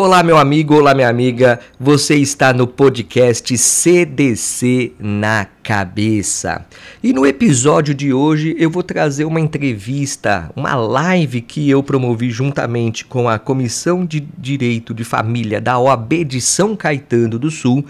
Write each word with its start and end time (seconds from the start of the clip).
Olá, 0.00 0.22
meu 0.22 0.38
amigo, 0.38 0.76
olá, 0.76 0.94
minha 0.94 1.08
amiga. 1.08 1.58
Você 1.76 2.14
está 2.14 2.52
no 2.52 2.68
podcast 2.68 3.58
CDC 3.58 4.92
na 4.96 5.44
Cabeça. 5.68 6.64
E 7.02 7.12
no 7.12 7.26
episódio 7.26 7.94
de 7.94 8.10
hoje 8.10 8.56
eu 8.58 8.70
vou 8.70 8.82
trazer 8.82 9.26
uma 9.26 9.38
entrevista, 9.38 10.50
uma 10.56 10.74
live 10.74 11.42
que 11.42 11.68
eu 11.68 11.82
promovi 11.82 12.30
juntamente 12.30 13.04
com 13.04 13.28
a 13.28 13.38
Comissão 13.38 14.06
de 14.06 14.18
Direito 14.18 14.94
de 14.94 15.04
Família 15.04 15.60
da 15.60 15.78
OAB 15.78 16.24
de 16.24 16.40
São 16.40 16.74
Caetano 16.74 17.38
do 17.38 17.50
Sul, 17.50 17.84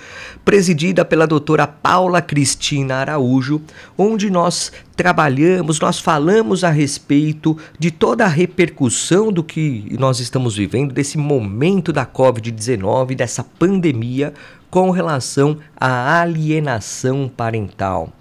presidida 0.44 1.04
pela 1.04 1.24
doutora 1.24 1.68
Paula 1.68 2.20
Cristina 2.20 2.96
Araújo, 2.96 3.62
onde 3.96 4.28
nós 4.28 4.72
trabalhamos, 4.96 5.78
nós 5.78 6.00
falamos 6.00 6.64
a 6.64 6.70
respeito 6.70 7.56
de 7.78 7.92
toda 7.92 8.24
a 8.24 8.28
repercussão 8.28 9.32
do 9.32 9.44
que 9.44 9.86
nós 9.96 10.18
estamos 10.18 10.56
vivendo, 10.56 10.92
desse 10.92 11.16
momento 11.16 11.92
da 11.92 12.04
Covid-19, 12.04 13.14
dessa 13.14 13.44
pandemia, 13.44 14.34
com 14.70 14.90
relação 14.90 15.58
à 15.76 16.20
alienação 16.20 17.28
parental. 17.28 18.12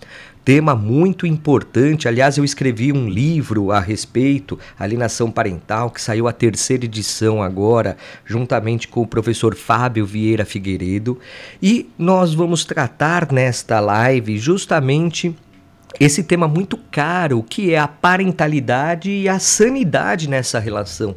Tema 0.47 0.73
muito 0.73 1.27
importante, 1.27 2.07
aliás, 2.07 2.37
eu 2.37 2.45
escrevi 2.45 2.93
um 2.93 3.09
livro 3.09 3.69
a 3.69 3.81
respeito, 3.81 4.57
Alienação 4.79 5.29
Parental, 5.29 5.91
que 5.91 6.01
saiu 6.01 6.25
a 6.25 6.31
terceira 6.31 6.85
edição 6.85 7.43
agora, 7.43 7.97
juntamente 8.25 8.87
com 8.87 9.01
o 9.01 9.07
professor 9.07 9.55
Fábio 9.55 10.05
Vieira 10.05 10.45
Figueiredo, 10.45 11.19
e 11.61 11.89
nós 11.99 12.33
vamos 12.33 12.63
tratar 12.63 13.29
nesta 13.29 13.81
live 13.81 14.37
justamente 14.37 15.35
esse 15.99 16.23
tema 16.23 16.47
muito 16.47 16.77
caro, 16.91 17.43
que 17.43 17.73
é 17.73 17.79
a 17.79 17.87
parentalidade 17.87 19.09
e 19.09 19.27
a 19.27 19.39
sanidade 19.39 20.29
nessa 20.29 20.59
relação. 20.59 21.15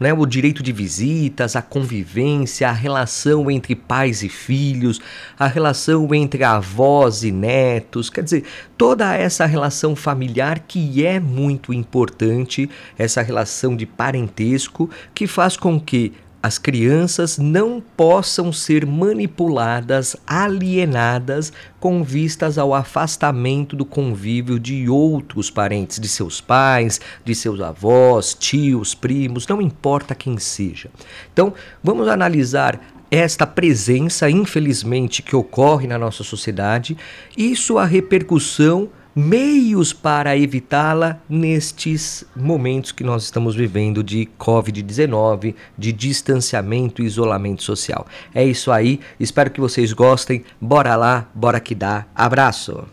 Né? 0.00 0.12
O 0.12 0.26
direito 0.26 0.62
de 0.62 0.72
visitas, 0.72 1.54
a 1.54 1.62
convivência, 1.62 2.68
a 2.68 2.72
relação 2.72 3.50
entre 3.50 3.74
pais 3.74 4.22
e 4.22 4.28
filhos, 4.28 5.00
a 5.38 5.46
relação 5.46 6.12
entre 6.14 6.42
avós 6.44 7.22
e 7.22 7.30
netos, 7.30 8.10
quer 8.10 8.24
dizer, 8.24 8.44
toda 8.76 9.14
essa 9.14 9.46
relação 9.46 9.94
familiar 9.94 10.60
que 10.60 11.04
é 11.04 11.20
muito 11.20 11.72
importante, 11.72 12.68
essa 12.98 13.22
relação 13.22 13.76
de 13.76 13.86
parentesco 13.86 14.90
que 15.14 15.26
faz 15.26 15.56
com 15.56 15.78
que 15.78 16.12
as 16.42 16.58
crianças 16.58 17.38
não 17.38 17.80
possam 17.80 18.52
ser 18.52 18.84
manipuladas, 18.84 20.16
alienadas 20.26 21.52
com 21.78 22.02
vistas 22.02 22.58
ao 22.58 22.74
afastamento 22.74 23.76
do 23.76 23.84
convívio 23.84 24.58
de 24.58 24.88
outros 24.88 25.50
parentes, 25.50 26.00
de 26.00 26.08
seus 26.08 26.40
pais, 26.40 27.00
de 27.24 27.34
seus 27.34 27.60
avós, 27.60 28.34
tios, 28.34 28.94
primos, 28.94 29.46
não 29.46 29.62
importa 29.62 30.14
quem 30.14 30.36
seja. 30.38 30.90
Então, 31.32 31.54
vamos 31.82 32.08
analisar 32.08 32.80
esta 33.08 33.46
presença, 33.46 34.28
infelizmente, 34.28 35.22
que 35.22 35.36
ocorre 35.36 35.86
na 35.86 35.98
nossa 35.98 36.24
sociedade 36.24 36.96
e 37.36 37.54
sua 37.54 37.84
repercussão 37.84 38.88
meios 39.14 39.92
para 39.92 40.36
evitá-la 40.36 41.20
nestes 41.28 42.24
momentos 42.34 42.92
que 42.92 43.04
nós 43.04 43.24
estamos 43.24 43.54
vivendo 43.54 44.02
de 44.02 44.28
Covid-19, 44.38 45.54
de 45.76 45.92
distanciamento 45.92 47.02
e 47.02 47.06
isolamento 47.06 47.62
social. 47.62 48.06
É 48.34 48.44
isso 48.44 48.70
aí, 48.72 49.00
espero 49.20 49.50
que 49.50 49.60
vocês 49.60 49.92
gostem. 49.92 50.44
Bora 50.60 50.96
lá, 50.96 51.28
bora 51.34 51.60
que 51.60 51.74
dá. 51.74 52.06
Abraço! 52.14 52.86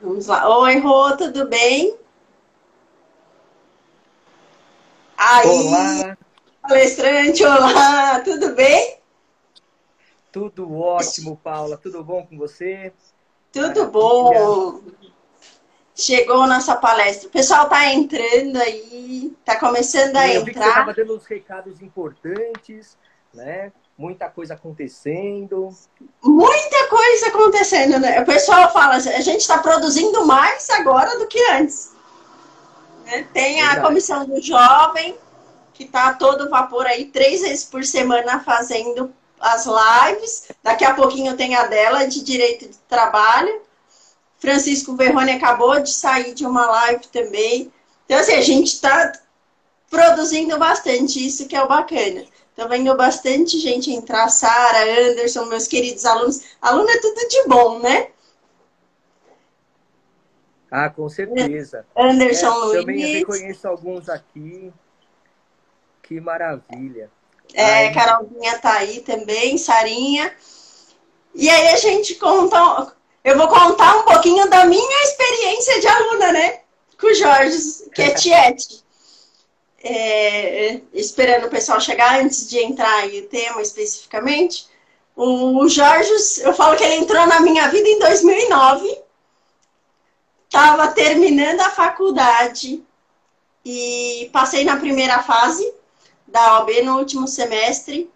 Vamos 0.00 0.26
lá. 0.26 0.48
Oi, 0.60 0.78
Rô, 0.78 1.16
tudo 1.16 1.48
bem? 1.48 1.96
Aí, 5.16 5.48
olá. 5.48 6.16
palestrante, 6.62 7.44
olá, 7.44 8.20
tudo 8.20 8.54
bem? 8.54 8.98
Tudo 10.30 10.72
ótimo, 10.72 11.36
Paula. 11.42 11.76
Tudo 11.76 12.04
bom 12.04 12.24
com 12.24 12.38
você? 12.38 12.92
Tudo 13.58 13.86
bom? 13.86 14.80
Chegou 15.92 16.46
nossa 16.46 16.76
palestra. 16.76 17.28
O 17.28 17.32
pessoal 17.32 17.64
está 17.64 17.92
entrando 17.92 18.56
aí, 18.56 19.36
está 19.40 19.58
começando 19.58 20.16
a 20.16 20.28
eu 20.32 20.42
entrar. 20.42 20.68
estava 20.68 20.94
dando 20.94 21.16
uns 21.16 21.26
recados 21.26 21.82
importantes, 21.82 22.96
né? 23.34 23.72
Muita 23.96 24.30
coisa 24.30 24.54
acontecendo. 24.54 25.74
Muita 26.22 26.86
coisa 26.86 27.26
acontecendo, 27.26 27.98
né? 27.98 28.20
O 28.20 28.24
pessoal 28.24 28.72
fala, 28.72 28.94
a 28.94 29.00
gente 29.00 29.40
está 29.40 29.58
produzindo 29.58 30.24
mais 30.24 30.70
agora 30.70 31.18
do 31.18 31.26
que 31.26 31.42
antes. 31.50 31.92
Né? 33.04 33.26
Tem 33.32 33.60
a 33.62 33.80
comissão 33.80 34.24
do 34.24 34.40
jovem, 34.40 35.18
que 35.74 35.82
está 35.82 36.14
todo 36.14 36.48
vapor 36.48 36.86
aí, 36.86 37.06
três 37.06 37.40
vezes 37.40 37.64
por 37.64 37.84
semana 37.84 38.38
fazendo 38.38 39.12
as 39.40 39.66
lives. 39.66 40.48
Daqui 40.62 40.84
a 40.84 40.94
pouquinho 40.94 41.36
tem 41.36 41.54
a 41.54 41.66
dela 41.66 42.04
de 42.06 42.22
direito 42.22 42.68
de 42.68 42.78
trabalho. 42.88 43.62
Francisco 44.38 44.94
Verrone 44.94 45.32
acabou 45.32 45.80
de 45.80 45.90
sair 45.90 46.34
de 46.34 46.46
uma 46.46 46.66
live 46.66 47.06
também. 47.08 47.72
Então, 48.06 48.18
assim, 48.18 48.34
a 48.34 48.40
gente 48.40 48.68
está 48.68 49.12
produzindo 49.90 50.58
bastante, 50.58 51.24
isso 51.26 51.48
que 51.48 51.56
é 51.56 51.62
o 51.62 51.68
bacana. 51.68 52.24
Então, 52.52 52.68
vendo 52.68 52.94
bastante 52.96 53.58
gente 53.58 53.92
entrar, 53.92 54.28
Sara, 54.28 55.08
Anderson, 55.08 55.44
meus 55.46 55.66
queridos 55.66 56.04
alunos. 56.04 56.42
Aluno 56.60 56.88
é 56.88 56.98
tudo 56.98 57.28
de 57.28 57.44
bom, 57.46 57.78
né? 57.78 58.08
Ah, 60.70 60.90
com 60.90 61.08
certeza. 61.08 61.86
Anderson 61.96 62.46
é, 62.46 62.50
Luiz. 62.50 62.80
Também 62.80 63.12
reconheço 63.18 63.68
alguns 63.68 64.08
aqui. 64.08 64.72
Que 66.02 66.20
maravilha. 66.20 67.10
É, 67.54 67.90
Carolzinha 67.90 68.58
tá 68.58 68.74
aí 68.74 69.00
também, 69.00 69.58
Sarinha. 69.58 70.32
E 71.34 71.48
aí 71.48 71.68
a 71.68 71.76
gente 71.76 72.14
conta. 72.16 72.92
Eu 73.24 73.36
vou 73.36 73.48
contar 73.48 73.96
um 73.96 74.02
pouquinho 74.02 74.48
da 74.48 74.64
minha 74.64 75.02
experiência 75.04 75.80
de 75.80 75.86
aluna, 75.86 76.32
né? 76.32 76.60
Com 77.00 77.08
o 77.08 77.14
Jorge, 77.14 77.58
que 77.94 78.02
é 78.02 78.10
Tiete. 78.14 78.86
É, 79.80 80.80
esperando 80.92 81.46
o 81.46 81.50
pessoal 81.50 81.80
chegar 81.80 82.20
antes 82.20 82.50
de 82.50 82.58
entrar 82.58 82.92
aí 82.96 83.20
o 83.20 83.28
tema 83.28 83.62
especificamente. 83.62 84.66
O 85.14 85.68
Jorge, 85.68 86.10
eu 86.40 86.52
falo 86.52 86.76
que 86.76 86.82
ele 86.82 86.96
entrou 86.96 87.24
na 87.28 87.38
minha 87.38 87.68
vida 87.68 87.88
em 87.88 87.98
2009. 88.00 88.98
Estava 90.46 90.88
terminando 90.88 91.60
a 91.60 91.70
faculdade 91.70 92.82
e 93.64 94.28
passei 94.32 94.64
na 94.64 94.78
primeira 94.78 95.22
fase 95.22 95.72
da 96.28 96.58
OAB 96.58 96.82
no 96.84 96.98
último 96.98 97.26
semestre. 97.26 98.10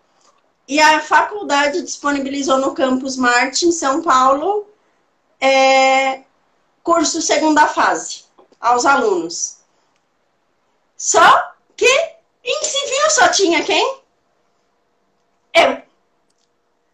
E 0.69 0.81
a 0.81 1.01
faculdade 1.01 1.83
disponibilizou 1.83 2.59
no 2.59 2.75
campus 2.75 3.17
Marte, 3.17 3.67
em 3.67 3.73
São 3.73 4.01
Paulo, 4.03 4.67
é, 5.41 6.23
curso 6.83 7.21
segunda 7.21 7.67
fase 7.67 8.25
aos 8.61 8.87
alunos. 8.87 9.59
Só 10.97 11.53
que 11.77 12.13
em 12.45 12.65
civil 12.65 13.11
só 13.11 13.29
tinha 13.29 13.65
quem? 13.65 14.01
Eu. 15.53 15.83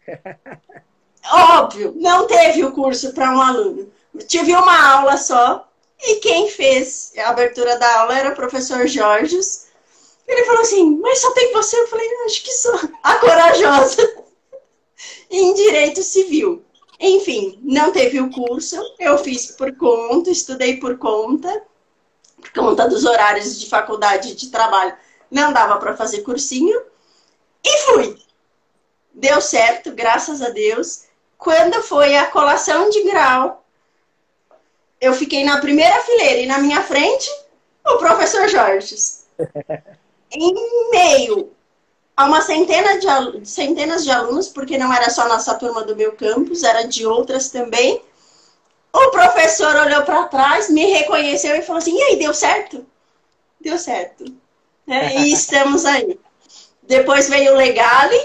Óbvio, 1.31 1.93
não 1.95 2.25
teve 2.25 2.65
o 2.65 2.71
curso 2.71 3.13
para 3.13 3.31
um 3.31 3.39
aluno. 3.39 3.91
Tive 4.27 4.55
uma 4.55 4.93
aula 4.93 5.15
só 5.15 5.69
e 6.01 6.15
quem 6.15 6.49
fez 6.49 7.13
a 7.17 7.29
abertura 7.29 7.77
da 7.77 7.99
aula 7.99 8.17
era 8.17 8.31
o 8.31 8.35
professor 8.35 8.87
Jorge 8.87 9.37
ele 10.29 10.45
falou 10.45 10.61
assim, 10.61 10.97
mas 11.01 11.19
só 11.19 11.31
tem 11.31 11.51
você? 11.51 11.79
Eu 11.79 11.87
falei, 11.87 12.07
acho 12.25 12.43
que 12.43 12.51
sou 12.51 12.79
a 13.01 13.15
corajosa 13.15 14.23
em 15.29 15.53
direito 15.55 16.03
civil. 16.03 16.63
Enfim, 16.99 17.59
não 17.63 17.91
teve 17.91 18.21
o 18.21 18.29
curso, 18.29 18.77
eu 18.99 19.17
fiz 19.17 19.51
por 19.51 19.75
conta, 19.75 20.29
estudei 20.29 20.77
por 20.77 20.97
conta, 20.97 21.63
por 22.35 22.51
conta 22.51 22.87
dos 22.87 23.05
horários 23.05 23.59
de 23.59 23.67
faculdade 23.67 24.35
de 24.35 24.49
trabalho, 24.49 24.95
não 25.31 25.51
dava 25.51 25.77
para 25.77 25.97
fazer 25.97 26.21
cursinho, 26.21 26.79
e 27.63 27.77
fui. 27.79 28.17
Deu 29.13 29.41
certo, 29.41 29.91
graças 29.91 30.41
a 30.41 30.49
Deus. 30.49 31.05
Quando 31.37 31.81
foi 31.81 32.15
a 32.15 32.27
colação 32.27 32.89
de 32.89 33.03
grau, 33.03 33.65
eu 35.01 35.13
fiquei 35.13 35.43
na 35.43 35.59
primeira 35.59 35.99
fileira 36.01 36.41
e 36.41 36.45
na 36.45 36.57
minha 36.59 36.83
frente, 36.83 37.29
o 37.85 37.97
professor 37.97 38.47
Jorge. 38.47 38.95
em 40.31 40.91
meio 40.91 41.51
a 42.19 42.25
uma 42.25 42.41
centena 42.41 42.99
de, 42.99 43.47
centenas 43.47 44.03
de 44.03 44.11
alunos, 44.11 44.49
porque 44.49 44.77
não 44.77 44.93
era 44.93 45.09
só 45.09 45.25
nossa 45.27 45.55
turma 45.55 45.83
do 45.83 45.95
meu 45.95 46.11
campus, 46.11 46.63
era 46.63 46.83
de 46.83 47.05
outras 47.05 47.49
também. 47.49 48.01
O 48.91 49.09
professor 49.09 49.73
olhou 49.73 50.03
para 50.03 50.25
trás, 50.25 50.69
me 50.69 50.85
reconheceu 50.85 51.55
e 51.55 51.61
falou 51.61 51.77
assim: 51.77 51.97
e 51.97 52.03
aí, 52.03 52.15
deu 52.17 52.33
certo? 52.33 52.85
Deu 53.61 53.77
certo. 53.77 54.25
É, 54.85 55.21
e 55.21 55.31
estamos 55.33 55.85
aí. 55.85 56.19
Depois 56.83 57.29
veio 57.29 57.53
o 57.53 57.55
Legale, 57.55 58.19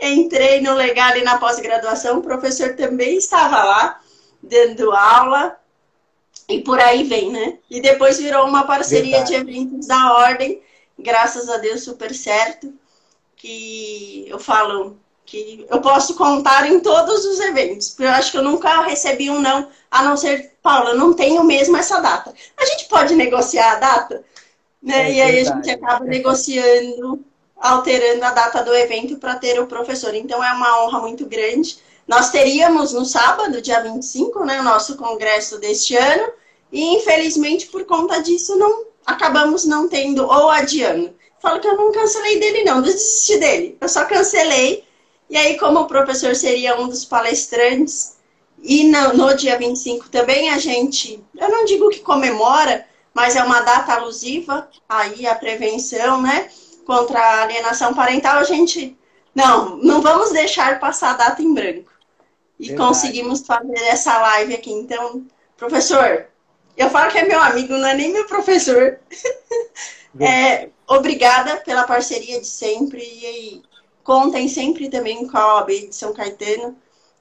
entrei 0.00 0.60
no 0.60 0.74
Legale 0.74 1.22
na 1.22 1.38
pós-graduação, 1.38 2.18
o 2.18 2.22
professor 2.22 2.74
também 2.74 3.16
estava 3.16 3.62
lá, 3.62 4.00
dando 4.42 4.90
aula, 4.90 5.56
e 6.48 6.60
por 6.62 6.80
aí 6.80 7.04
vem, 7.04 7.30
né? 7.30 7.58
E 7.70 7.80
depois 7.80 8.18
virou 8.18 8.44
uma 8.48 8.64
parceria 8.64 9.18
Verdade. 9.18 9.28
de 9.28 9.34
eventos 9.36 9.86
da 9.86 10.14
ordem 10.14 10.63
graças 10.98 11.48
a 11.48 11.56
Deus 11.58 11.82
super 11.82 12.14
certo. 12.14 12.72
que 13.36 14.24
eu 14.28 14.38
falo 14.38 14.96
que 15.26 15.66
eu 15.70 15.80
posso 15.80 16.14
contar 16.14 16.66
em 16.70 16.80
todos 16.80 17.24
os 17.24 17.40
eventos. 17.40 17.98
Eu 17.98 18.10
acho 18.10 18.30
que 18.30 18.38
eu 18.38 18.42
nunca 18.42 18.82
recebi 18.82 19.30
um 19.30 19.40
não, 19.40 19.68
a 19.90 20.02
não 20.02 20.16
ser, 20.16 20.52
Paula, 20.62 20.90
eu 20.90 20.96
não 20.96 21.14
tenho 21.14 21.42
mesmo 21.44 21.76
essa 21.76 22.00
data. 22.00 22.32
A 22.56 22.64
gente 22.66 22.86
pode 22.86 23.14
negociar 23.14 23.72
a 23.72 23.76
data, 23.76 24.24
né? 24.82 25.10
É 25.10 25.12
e 25.12 25.22
aí 25.22 25.40
a 25.40 25.44
gente 25.44 25.70
acaba 25.70 26.04
negociando, 26.04 27.24
alterando 27.56 28.24
a 28.24 28.30
data 28.30 28.62
do 28.62 28.74
evento 28.74 29.16
para 29.16 29.36
ter 29.36 29.58
o 29.60 29.66
professor. 29.66 30.14
Então 30.14 30.44
é 30.44 30.52
uma 30.52 30.84
honra 30.84 31.00
muito 31.00 31.26
grande. 31.26 31.78
Nós 32.06 32.30
teríamos 32.30 32.92
no 32.92 33.04
sábado, 33.04 33.62
dia 33.62 33.80
25, 33.80 34.44
né, 34.44 34.60
o 34.60 34.64
nosso 34.64 34.96
congresso 34.96 35.58
deste 35.58 35.96
ano, 35.96 36.32
e 36.70 36.96
infelizmente 36.96 37.66
por 37.68 37.84
conta 37.86 38.22
disso 38.22 38.56
não 38.56 38.84
acabamos 39.06 39.64
não 39.64 39.88
tendo 39.88 40.24
ou 40.24 40.50
adiando. 40.50 41.14
Falo 41.40 41.60
que 41.60 41.66
eu 41.66 41.76
não 41.76 41.92
cancelei 41.92 42.40
dele 42.40 42.64
não, 42.64 42.80
desisti 42.80 43.38
dele. 43.38 43.76
Eu 43.80 43.88
só 43.88 44.04
cancelei 44.06 44.84
e 45.28 45.36
aí, 45.36 45.58
como 45.58 45.80
o 45.80 45.86
professor 45.86 46.34
seria 46.36 46.78
um 46.78 46.88
dos 46.88 47.04
palestrantes, 47.04 48.16
e 48.62 48.84
no, 48.84 49.14
no 49.14 49.34
dia 49.34 49.58
25 49.58 50.08
também 50.08 50.50
a 50.50 50.58
gente, 50.58 51.22
eu 51.36 51.48
não 51.48 51.64
digo 51.64 51.88
que 51.88 52.00
comemora, 52.00 52.86
mas 53.12 53.36
é 53.36 53.42
uma 53.42 53.60
data 53.60 53.94
alusiva, 53.94 54.68
aí 54.88 55.26
a 55.26 55.34
prevenção, 55.34 56.20
né, 56.20 56.50
contra 56.86 57.18
a 57.18 57.42
alienação 57.42 57.94
parental, 57.94 58.38
a 58.38 58.44
gente, 58.44 58.96
não, 59.34 59.76
não 59.78 60.00
vamos 60.00 60.30
deixar 60.30 60.78
passar 60.78 61.10
a 61.10 61.16
data 61.16 61.42
em 61.42 61.52
branco. 61.52 61.90
E 62.58 62.68
Verdade. 62.68 62.88
conseguimos 62.88 63.40
fazer 63.40 63.78
essa 63.86 64.16
live 64.20 64.54
aqui. 64.54 64.72
Então, 64.72 65.26
professor, 65.56 66.26
eu 66.76 66.90
falo 66.90 67.10
que 67.10 67.18
é 67.18 67.24
meu 67.24 67.40
amigo, 67.40 67.74
não 67.74 67.88
é 67.88 67.94
nem 67.94 68.12
meu 68.12 68.26
professor. 68.26 68.98
é, 70.20 70.68
obrigada 70.86 71.56
pela 71.58 71.84
parceria 71.84 72.40
de 72.40 72.46
sempre. 72.46 73.00
E 73.00 73.62
Contem 74.04 74.46
sempre 74.48 74.90
também 74.90 75.26
com 75.26 75.36
a 75.36 75.56
OAB 75.56 75.70
de 75.88 75.96
São 75.96 76.12
Caetano, 76.12 76.76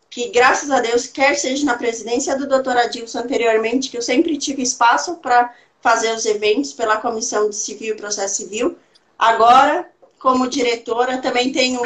que 0.09 0.29
graças 0.29 0.69
a 0.69 0.81
Deus, 0.81 1.07
quer 1.07 1.33
seja 1.35 1.65
na 1.65 1.77
presidência 1.77 2.37
do 2.37 2.45
doutor 2.45 2.77
Adilson 2.77 3.19
anteriormente, 3.19 3.89
que 3.89 3.97
eu 3.97 4.01
sempre 4.01 4.37
tive 4.37 4.61
espaço 4.61 5.15
para 5.15 5.55
fazer 5.81 6.13
os 6.13 6.25
eventos 6.25 6.73
pela 6.73 6.97
Comissão 6.97 7.49
de 7.49 7.55
Civil 7.55 7.95
e 7.95 7.97
Processo 7.97 8.35
Civil. 8.35 8.77
Agora, 9.17 9.89
como 10.19 10.49
diretora, 10.49 11.19
também 11.19 11.53
tenho 11.53 11.81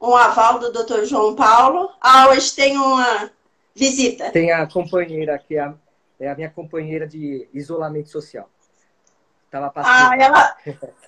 um 0.00 0.14
aval 0.14 0.58
do 0.58 0.70
doutor 0.70 1.06
João 1.06 1.34
Paulo. 1.34 1.90
Ah, 1.98 2.28
hoje 2.28 2.54
tem 2.54 2.76
uma 2.76 3.30
visita. 3.74 4.30
Tem 4.30 4.52
a 4.52 4.66
companheira 4.66 5.34
aqui, 5.34 5.56
é, 5.56 5.72
é 6.24 6.30
a 6.30 6.34
minha 6.34 6.50
companheira 6.50 7.06
de 7.06 7.48
isolamento 7.52 8.08
social. 8.08 8.48
Tava 9.50 9.70
passando. 9.70 9.92
Ah, 9.94 10.16
ela, 10.18 10.56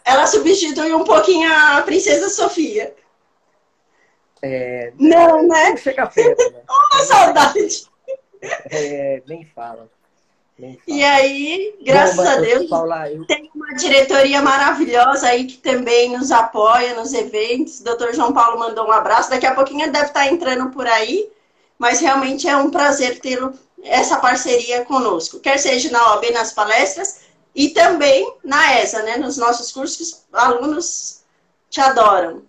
ela 0.04 0.26
substitui 0.26 0.92
um 0.94 1.04
pouquinho 1.04 1.50
a 1.52 1.82
Princesa 1.82 2.28
Sofia. 2.28 2.94
É, 4.42 4.92
não, 4.98 5.46
né? 5.48 5.70
Não 5.70 5.76
chega 5.76 6.06
perto. 6.06 6.52
Né? 6.52 6.60
Uma 6.68 7.04
saudade. 7.04 7.86
É, 8.70 9.22
nem 9.26 9.44
fala. 9.44 9.90
E 10.86 11.04
aí, 11.04 11.76
graças 11.82 12.16
Bom, 12.16 12.28
a 12.28 12.36
Deus, 12.36 12.66
Paula, 12.70 13.10
eu... 13.10 13.26
tem 13.26 13.50
uma 13.54 13.74
diretoria 13.74 14.40
maravilhosa 14.40 15.28
aí 15.28 15.44
que 15.44 15.58
também 15.58 16.16
nos 16.16 16.30
apoia 16.30 16.94
nos 16.94 17.12
eventos. 17.12 17.80
O 17.80 17.84
doutor 17.84 18.14
João 18.14 18.32
Paulo 18.32 18.58
mandou 18.58 18.86
um 18.86 18.92
abraço. 18.92 19.28
Daqui 19.28 19.44
a 19.44 19.54
pouquinho 19.54 19.90
deve 19.92 20.06
estar 20.06 20.26
entrando 20.28 20.70
por 20.70 20.86
aí. 20.86 21.30
Mas 21.78 22.00
realmente 22.00 22.48
é 22.48 22.56
um 22.56 22.70
prazer 22.70 23.18
ter 23.18 23.38
essa 23.88 24.18
parceria 24.18 24.84
conosco. 24.84 25.40
Quer 25.40 25.58
seja 25.58 25.90
na 25.90 26.12
OAB, 26.12 26.30
nas 26.32 26.52
palestras, 26.52 27.26
e 27.54 27.70
também 27.70 28.36
na 28.44 28.80
ESA, 28.80 29.02
né? 29.02 29.16
Nos 29.16 29.36
nossos 29.36 29.72
cursos, 29.72 30.26
alunos 30.32 31.24
te 31.70 31.80
adoram. 31.80 32.42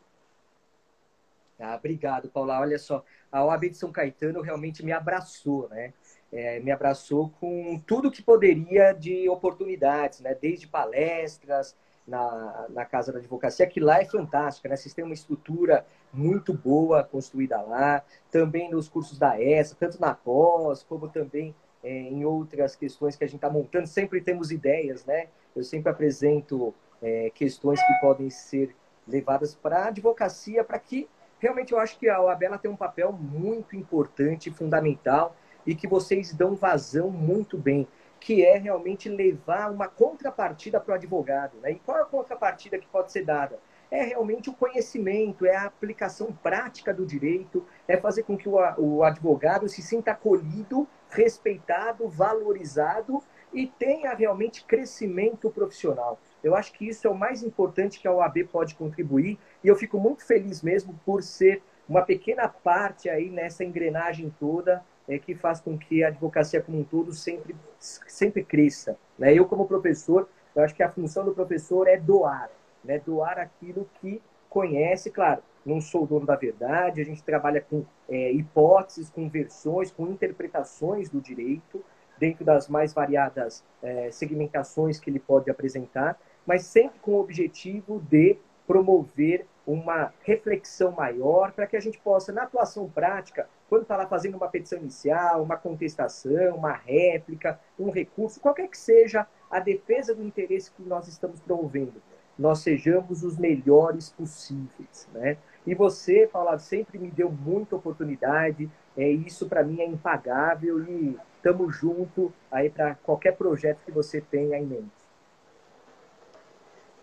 Ah, 1.59 1.75
obrigado, 1.75 2.29
Paula. 2.29 2.59
Olha 2.59 2.77
só, 2.77 3.03
a 3.31 3.43
OAB 3.43 3.69
de 3.69 3.77
São 3.77 3.91
Caetano 3.91 4.41
realmente 4.41 4.83
me 4.83 4.91
abraçou, 4.91 5.67
né? 5.69 5.93
É, 6.31 6.59
me 6.59 6.71
abraçou 6.71 7.31
com 7.39 7.81
tudo 7.87 8.11
que 8.11 8.21
poderia 8.21 8.91
de 8.91 9.29
oportunidades, 9.29 10.19
né? 10.19 10.35
Desde 10.39 10.67
palestras 10.67 11.75
na, 12.05 12.65
na 12.69 12.85
Casa 12.85 13.11
da 13.11 13.19
Advocacia, 13.19 13.65
que 13.65 13.79
lá 13.79 14.01
é 14.01 14.05
fantástica, 14.05 14.69
né? 14.69 14.75
Vocês 14.75 14.93
têm 14.93 15.05
uma 15.05 15.13
estrutura 15.13 15.85
muito 16.17 16.53
boa 16.53 17.03
construída 17.03 17.61
lá, 17.61 18.03
também 18.31 18.69
nos 18.71 18.89
cursos 18.89 19.17
da 19.17 19.41
ESA, 19.41 19.75
tanto 19.79 20.01
na 20.01 20.13
pós, 20.13 20.83
como 20.83 21.07
também 21.07 21.55
é, 21.83 21.89
em 21.89 22.25
outras 22.25 22.75
questões 22.75 23.15
que 23.15 23.23
a 23.23 23.27
gente 23.27 23.37
está 23.37 23.49
montando, 23.49 23.87
sempre 23.87 24.19
temos 24.19 24.51
ideias, 24.51 25.05
né? 25.05 25.27
Eu 25.55 25.63
sempre 25.63 25.91
apresento 25.91 26.73
é, 27.01 27.29
questões 27.33 27.79
que 27.79 27.93
podem 28.01 28.29
ser 28.29 28.75
levadas 29.07 29.55
para 29.55 29.83
a 29.83 29.87
advocacia, 29.87 30.63
para 30.63 30.79
que 30.79 31.07
realmente 31.39 31.71
eu 31.71 31.79
acho 31.79 31.97
que 31.97 32.09
a 32.09 32.21
OAB 32.21 32.41
tem 32.61 32.69
um 32.69 32.75
papel 32.75 33.11
muito 33.11 33.75
importante, 33.75 34.51
fundamental, 34.51 35.35
e 35.65 35.75
que 35.75 35.87
vocês 35.87 36.33
dão 36.33 36.55
vazão 36.55 37.09
muito 37.09 37.57
bem, 37.57 37.87
que 38.19 38.43
é 38.43 38.57
realmente 38.57 39.09
levar 39.09 39.71
uma 39.71 39.87
contrapartida 39.87 40.79
para 40.79 40.93
o 40.93 40.95
advogado. 40.95 41.57
Né? 41.61 41.71
E 41.71 41.75
qual 41.75 41.97
é 41.97 42.01
a 42.01 42.05
contrapartida 42.05 42.77
que 42.77 42.87
pode 42.87 43.11
ser 43.11 43.23
dada? 43.23 43.59
É 43.89 44.03
realmente 44.03 44.49
o 44.49 44.53
conhecimento, 44.53 45.45
é 45.45 45.55
a 45.55 45.65
aplicação 45.65 46.31
prática 46.31 46.93
do 46.93 47.05
direito, 47.05 47.65
é 47.87 47.97
fazer 47.97 48.23
com 48.23 48.37
que 48.37 48.49
o, 48.49 48.57
o 48.77 49.03
advogado 49.03 49.67
se 49.67 49.81
sinta 49.81 50.11
acolhido, 50.11 50.87
respeitado, 51.09 52.07
valorizado 52.07 53.23
e 53.53 53.67
tenha 53.67 54.13
realmente 54.13 54.65
crescimento 54.65 55.49
profissional. 55.49 56.19
Eu 56.43 56.55
acho 56.55 56.73
que 56.73 56.87
isso 56.87 57.07
é 57.07 57.09
o 57.09 57.15
mais 57.15 57.41
importante 57.43 57.99
que 57.99 58.07
a 58.07 58.11
OAB 58.11 58.43
pode 58.51 58.75
contribuir 58.75 59.39
e 59.63 59.67
eu 59.67 59.75
fico 59.75 59.99
muito 59.99 60.25
feliz 60.25 60.61
mesmo 60.61 60.99
por 61.05 61.23
ser 61.23 61.63
uma 61.87 62.01
pequena 62.01 62.47
parte 62.49 63.09
aí 63.09 63.29
nessa 63.29 63.63
engrenagem 63.63 64.33
toda 64.37 64.83
é, 65.07 65.17
que 65.17 65.33
faz 65.33 65.61
com 65.61 65.77
que 65.77 66.03
a 66.03 66.09
advocacia 66.09 66.61
como 66.61 66.79
um 66.79 66.83
todo 66.83 67.13
sempre, 67.13 67.55
sempre 67.79 68.43
cresça. 68.43 68.97
Né? 69.17 69.33
Eu, 69.33 69.45
como 69.45 69.65
professor, 69.65 70.27
eu 70.53 70.63
acho 70.63 70.75
que 70.75 70.83
a 70.83 70.91
função 70.91 71.23
do 71.23 71.33
professor 71.33 71.87
é 71.87 71.97
doar 71.97 72.49
né? 72.87 72.99
doar 73.05 73.37
aquilo 73.37 73.87
que 74.01 74.21
conhece, 74.49 75.11
claro, 75.11 75.43
não 75.65 75.81
sou 75.81 76.07
dono 76.07 76.25
da 76.25 76.35
verdade, 76.35 77.01
a 77.01 77.05
gente 77.05 77.21
trabalha 77.21 77.61
com 77.61 77.85
é, 78.07 78.31
hipóteses, 78.31 79.09
com 79.09 79.27
versões, 79.27 79.91
com 79.91 80.07
interpretações 80.07 81.09
do 81.09 81.19
direito, 81.19 81.83
dentro 82.17 82.43
das 82.43 82.67
mais 82.67 82.93
variadas 82.93 83.63
é, 83.83 84.09
segmentações 84.09 84.99
que 84.99 85.09
ele 85.09 85.19
pode 85.19 85.51
apresentar, 85.51 86.19
mas 86.45 86.63
sempre 86.63 86.97
com 86.99 87.11
o 87.11 87.19
objetivo 87.19 87.99
de 88.09 88.37
promover 88.65 89.45
uma 89.65 90.13
reflexão 90.23 90.91
maior 90.93 91.51
para 91.51 91.67
que 91.67 91.75
a 91.75 91.79
gente 91.79 91.99
possa, 91.99 92.31
na 92.31 92.43
atuação 92.43 92.89
prática, 92.89 93.49
quando 93.69 93.81
está 93.81 93.97
lá 93.97 94.07
fazendo 94.07 94.35
uma 94.35 94.47
petição 94.47 94.79
inicial, 94.79 95.43
uma 95.43 95.57
contestação, 95.57 96.55
uma 96.55 96.71
réplica, 96.71 97.59
um 97.77 97.89
recurso, 97.89 98.39
qualquer 98.39 98.69
que 98.69 98.77
seja 98.77 99.27
a 99.51 99.59
defesa 99.59 100.15
do 100.15 100.23
interesse 100.23 100.71
que 100.71 100.81
nós 100.83 101.07
estamos 101.07 101.39
promovendo, 101.41 102.01
nós 102.37 102.59
sejamos 102.59 103.23
os 103.23 103.37
melhores 103.37 104.09
possíveis, 104.09 105.07
né? 105.13 105.37
E 105.65 105.73
você, 105.73 106.29
Paula, 106.31 106.59
sempre 106.59 106.97
me 106.97 107.09
deu 107.09 107.29
muita 107.31 107.75
oportunidade, 107.75 108.69
é, 108.95 109.09
isso 109.09 109.47
para 109.47 109.63
mim 109.63 109.81
é 109.81 109.85
impagável 109.85 110.83
e 110.87 111.17
estamos 111.35 111.75
junto 111.75 112.31
aí 112.51 112.69
para 112.69 112.95
qualquer 112.95 113.35
projeto 113.35 113.79
que 113.85 113.91
você 113.91 114.21
tenha 114.21 114.57
em 114.57 114.65
mente. 114.65 114.91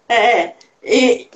É, 0.09 0.55
e 0.83 1.29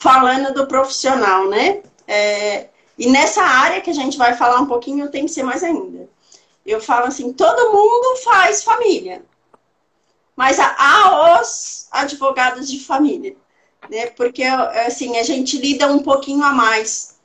falando 0.00 0.52
do 0.52 0.66
profissional, 0.66 1.48
né? 1.48 1.82
É, 2.06 2.68
e 2.98 3.10
nessa 3.10 3.42
área 3.42 3.80
que 3.80 3.90
a 3.90 3.94
gente 3.94 4.18
vai 4.18 4.34
falar 4.34 4.60
um 4.60 4.66
pouquinho, 4.66 5.10
tem 5.10 5.24
que 5.24 5.30
ser 5.32 5.42
mais 5.42 5.62
ainda. 5.62 6.08
Eu 6.64 6.80
falo 6.80 7.06
assim, 7.06 7.32
todo 7.32 7.72
mundo 7.72 8.16
faz 8.22 8.62
família 8.62 9.22
mas 10.40 10.58
há 10.58 11.38
os 11.38 11.86
advogados 11.90 12.70
de 12.70 12.82
família, 12.82 13.36
né? 13.90 14.06
Porque 14.06 14.42
assim 14.42 15.18
a 15.18 15.22
gente 15.22 15.58
lida 15.58 15.86
um 15.86 15.98
pouquinho 15.98 16.42
a 16.42 16.50
mais, 16.50 17.18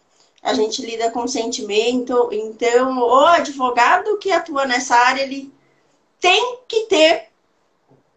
a 0.44 0.54
gente 0.54 0.86
lida 0.86 1.10
com 1.12 1.26
sentimento, 1.26 2.28
então 2.34 3.00
o 3.00 3.26
advogado 3.26 4.18
que 4.18 4.34
atua 4.34 4.66
nessa 4.66 4.98
área 4.98 5.22
ele 5.22 5.50
tem 6.20 6.58
que 6.68 6.88
ter 6.88 7.30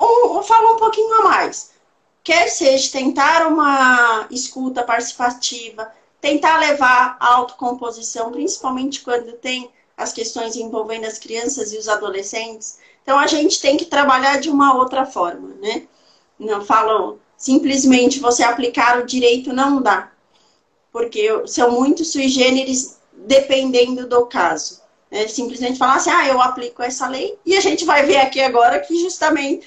um, 0.00 0.42
fala 0.42 0.72
um 0.72 0.78
pouquinho 0.78 1.20
a 1.20 1.22
mais, 1.22 1.70
quer 2.24 2.48
seja 2.48 2.90
tentar 2.90 3.46
uma 3.46 4.26
escuta 4.32 4.82
participativa, 4.82 5.92
tentar 6.20 6.58
levar 6.58 7.16
a 7.20 7.34
autocomposição, 7.34 8.32
principalmente 8.32 9.02
quando 9.02 9.34
tem 9.34 9.70
as 9.96 10.12
questões 10.12 10.56
envolvendo 10.56 11.06
as 11.06 11.20
crianças 11.20 11.72
e 11.72 11.78
os 11.78 11.88
adolescentes. 11.88 12.80
Então 13.08 13.18
a 13.18 13.26
gente 13.26 13.58
tem 13.58 13.78
que 13.78 13.86
trabalhar 13.86 14.38
de 14.38 14.50
uma 14.50 14.74
outra 14.74 15.06
forma, 15.06 15.54
né? 15.62 15.84
Não 16.38 16.62
falo 16.62 17.18
simplesmente 17.38 18.20
você 18.20 18.42
aplicar 18.42 18.98
o 18.98 19.06
direito 19.06 19.50
não 19.50 19.80
dá, 19.80 20.12
porque 20.92 21.26
são 21.46 21.70
muito 21.70 22.04
sui 22.04 22.28
generis 22.28 22.98
dependendo 23.14 24.06
do 24.06 24.26
caso. 24.26 24.82
Né? 25.10 25.26
Simplesmente 25.26 25.78
falar 25.78 25.94
assim, 25.94 26.10
ah, 26.10 26.28
eu 26.28 26.38
aplico 26.38 26.82
essa 26.82 27.08
lei 27.08 27.38
e 27.46 27.56
a 27.56 27.62
gente 27.62 27.86
vai 27.86 28.04
ver 28.04 28.18
aqui 28.18 28.42
agora 28.42 28.78
que 28.78 28.94
justamente 29.00 29.66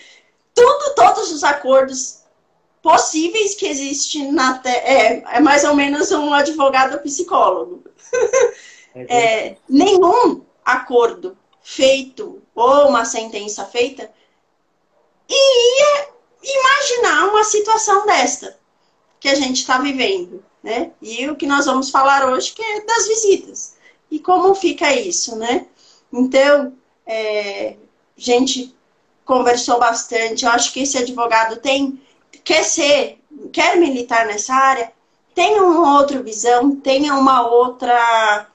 tudo, 0.54 0.94
todos 0.94 1.32
os 1.32 1.44
acordos 1.44 2.20
possíveis 2.80 3.56
que 3.56 3.66
existe 3.66 4.24
na 4.32 4.60
te... 4.60 4.70
é, 4.70 5.24
é 5.38 5.40
mais 5.40 5.64
ou 5.64 5.74
menos 5.74 6.12
um 6.12 6.32
advogado 6.32 7.00
psicólogo. 7.00 7.84
É, 8.94 9.48
é, 9.48 9.58
nenhum 9.70 10.42
acordo 10.66 11.38
feito 11.62 12.42
ou 12.62 12.90
uma 12.90 13.06
sentença 13.06 13.66
feita 13.66 14.12
iria 15.30 16.10
imaginar 16.44 17.30
uma 17.30 17.44
situação 17.44 18.06
desta 18.06 18.58
que 19.20 19.30
a 19.30 19.36
gente 19.36 19.58
está 19.58 19.78
vivendo, 19.78 20.44
né? 20.64 20.92
E 21.02 21.30
o 21.30 21.36
que 21.36 21.46
nós 21.46 21.66
vamos 21.66 21.90
falar 21.90 22.28
hoje 22.30 22.54
que 22.54 22.62
é 22.62 22.82
das 22.82 23.08
visitas 23.08 23.76
e 24.10 24.20
como 24.20 24.54
fica 24.56 24.94
isso, 24.94 25.36
né? 25.36 25.68
Então, 26.12 26.74
é, 27.06 27.76
a 28.18 28.22
gente 28.22 28.76
conversou 29.24 29.80
bastante. 29.80 30.44
Eu 30.44 30.52
acho 30.52 30.74
que 30.74 30.82
esse 30.82 30.98
advogado 30.98 31.58
tem 31.58 32.02
quer 32.44 32.64
ser, 32.64 33.20
quer 33.54 33.78
militar 33.78 34.26
nessa 34.26 34.54
área, 34.54 34.92
tem 35.34 35.60
uma 35.60 36.00
outra 36.00 36.22
visão, 36.22 36.76
tenha 36.76 37.16
uma 37.16 37.48
outra 37.48 38.48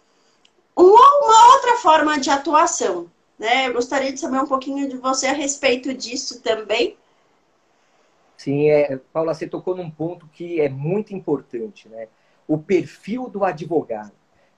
uma, 0.75 1.25
uma 1.25 1.55
outra 1.55 1.77
forma 1.79 2.19
de 2.19 2.29
atuação. 2.29 3.11
Né? 3.39 3.69
Eu 3.69 3.75
gostaria 3.75 4.13
de 4.13 4.21
saber 4.21 4.39
um 4.39 4.47
pouquinho 4.47 4.89
de 4.89 4.97
você 4.97 5.27
a 5.27 5.33
respeito 5.33 5.93
disso 5.93 6.41
também. 6.43 6.97
Sim, 8.37 8.69
é, 8.71 8.97
Paula, 9.13 9.35
você 9.35 9.47
tocou 9.47 9.75
num 9.75 9.91
ponto 9.91 10.27
que 10.29 10.61
é 10.61 10.69
muito 10.69 11.15
importante, 11.15 11.89
né? 11.89 12.09
O 12.47 12.59
perfil 12.59 13.29
do 13.29 13.45
advogado. 13.45 14.13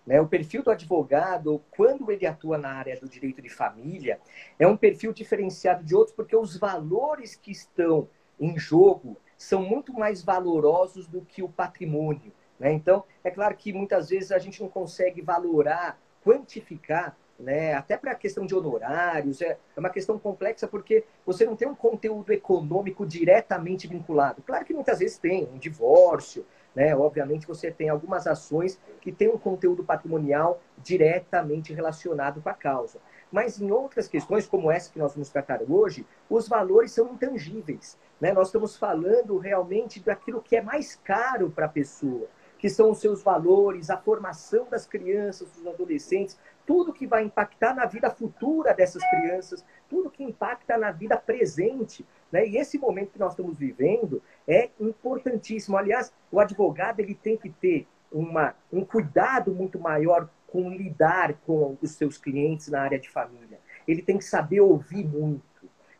Né? 0.07 0.21
O 0.21 0.27
perfil 0.27 0.63
do 0.63 0.71
advogado, 0.71 1.63
quando 1.71 2.11
ele 2.11 2.27
atua 2.27 2.57
na 2.59 2.71
área 2.71 2.99
do 2.99 3.09
direito 3.09 3.43
de 3.43 3.49
família, 3.49 4.19
é 4.59 4.67
um 4.67 4.77
perfil 4.77 5.13
diferenciado 5.13 5.85
de 5.85 5.95
outros, 5.95 6.17
porque 6.17 6.35
os 6.35 6.57
valores 6.57 7.37
que 7.37 7.51
estão 7.51 8.09
em 8.41 8.59
jogo 8.59 9.17
são 9.37 9.63
muito 9.63 9.93
mais 9.93 10.23
valorosos 10.23 11.07
do 11.07 11.21
que 11.21 11.43
o 11.43 11.49
patrimônio. 11.49 12.33
Né? 12.59 12.73
Então, 12.73 13.05
é 13.23 13.31
claro 13.31 13.55
que 13.55 13.73
muitas 13.73 14.09
vezes 14.09 14.33
a 14.33 14.39
gente 14.39 14.61
não 14.61 14.69
consegue 14.69 15.21
valorar, 15.23 16.01
quantificar, 16.25 17.17
né? 17.39 17.75
até 17.75 17.97
para 17.97 18.13
a 18.13 18.15
questão 18.15 18.45
de 18.45 18.55
honorários, 18.55 19.41
é, 19.41 19.59
é 19.77 19.81
uma 19.81 19.91
questão 19.91 20.19
complexa 20.19 20.67
porque 20.67 21.05
você 21.25 21.45
não 21.45 21.55
tem 21.55 21.69
um 21.69 21.75
conteúdo 21.75 22.33
econômico 22.33 23.07
diretamente 23.07 23.87
vinculado. 23.87 24.43
Claro 24.43 24.65
que 24.65 24.75
muitas 24.75 24.99
vezes 24.99 25.19
tem 25.19 25.49
um 25.53 25.59
divórcio, 25.59 26.45
né? 26.75 26.95
Obviamente 26.95 27.47
você 27.47 27.71
tem 27.71 27.89
algumas 27.89 28.27
ações 28.27 28.79
que 29.01 29.11
têm 29.11 29.29
um 29.29 29.39
conteúdo 29.39 29.83
patrimonial 29.83 30.61
diretamente 30.77 31.73
relacionado 31.73 32.41
com 32.41 32.49
a 32.49 32.55
causa. 32.55 33.01
Mas 33.31 33.61
em 33.61 33.71
outras 33.71 34.09
questões, 34.09 34.47
como 34.47 34.71
essa 34.71 34.93
que 34.93 34.99
nós 34.99 35.13
vamos 35.13 35.29
tratar 35.29 35.61
hoje, 35.69 36.07
os 36.31 36.49
valores 36.49 36.93
são 36.93 37.13
intangíveis. 37.13 37.99
Né? 38.21 38.33
Nós 38.33 38.49
estamos 38.49 38.77
falando 38.77 39.39
realmente 39.39 40.01
daquilo 40.01 40.41
que 40.41 40.57
é 40.57 40.63
mais 40.63 40.97
caro 40.97 41.51
para 41.51 41.67
a 41.67 41.69
pessoa, 41.69 42.29
que 42.59 42.69
são 42.69 42.91
os 42.91 42.99
seus 42.99 43.23
valores, 43.23 43.91
a 43.91 43.97
formação 43.97 44.67
das 44.71 44.87
crianças, 44.87 45.51
dos 45.51 45.67
adolescentes, 45.67 46.39
tudo 46.69 46.93
que 46.93 47.07
vai 47.07 47.25
impactar 47.25 47.75
na 47.75 47.87
vida 47.87 48.11
futura 48.11 48.75
dessas 48.75 49.03
crianças, 49.09 49.65
tudo 49.89 50.11
que 50.11 50.23
impacta 50.23 50.77
na 50.77 50.91
vida 50.91 51.17
presente. 51.17 52.05
Né? 52.31 52.47
E 52.47 52.59
esse 52.59 52.79
momento 52.79 53.13
que 53.13 53.19
nós 53.19 53.33
estamos 53.33 53.57
vivendo 53.57 54.23
é 54.47 54.69
importantíssimo. 54.79 55.79
Aliás, 55.79 56.13
o 56.31 56.39
advogado 56.39 57.01
ele 57.01 57.15
tem 57.15 57.39
que 57.39 57.49
ter 57.49 57.89
uma, 58.13 58.55
um 58.71 58.85
cuidado 58.85 59.51
muito 59.55 59.79
maior 59.79 60.29
com 60.47 60.69
lidar 60.69 61.33
com 61.47 61.79
os 61.81 61.93
seus 61.93 62.19
clientes 62.19 62.69
na 62.69 62.83
área 62.83 62.99
de 62.99 63.09
família. 63.09 63.59
Ele 63.87 64.03
tem 64.03 64.19
que 64.19 64.25
saber 64.25 64.61
ouvir 64.61 65.07
muito 65.07 65.49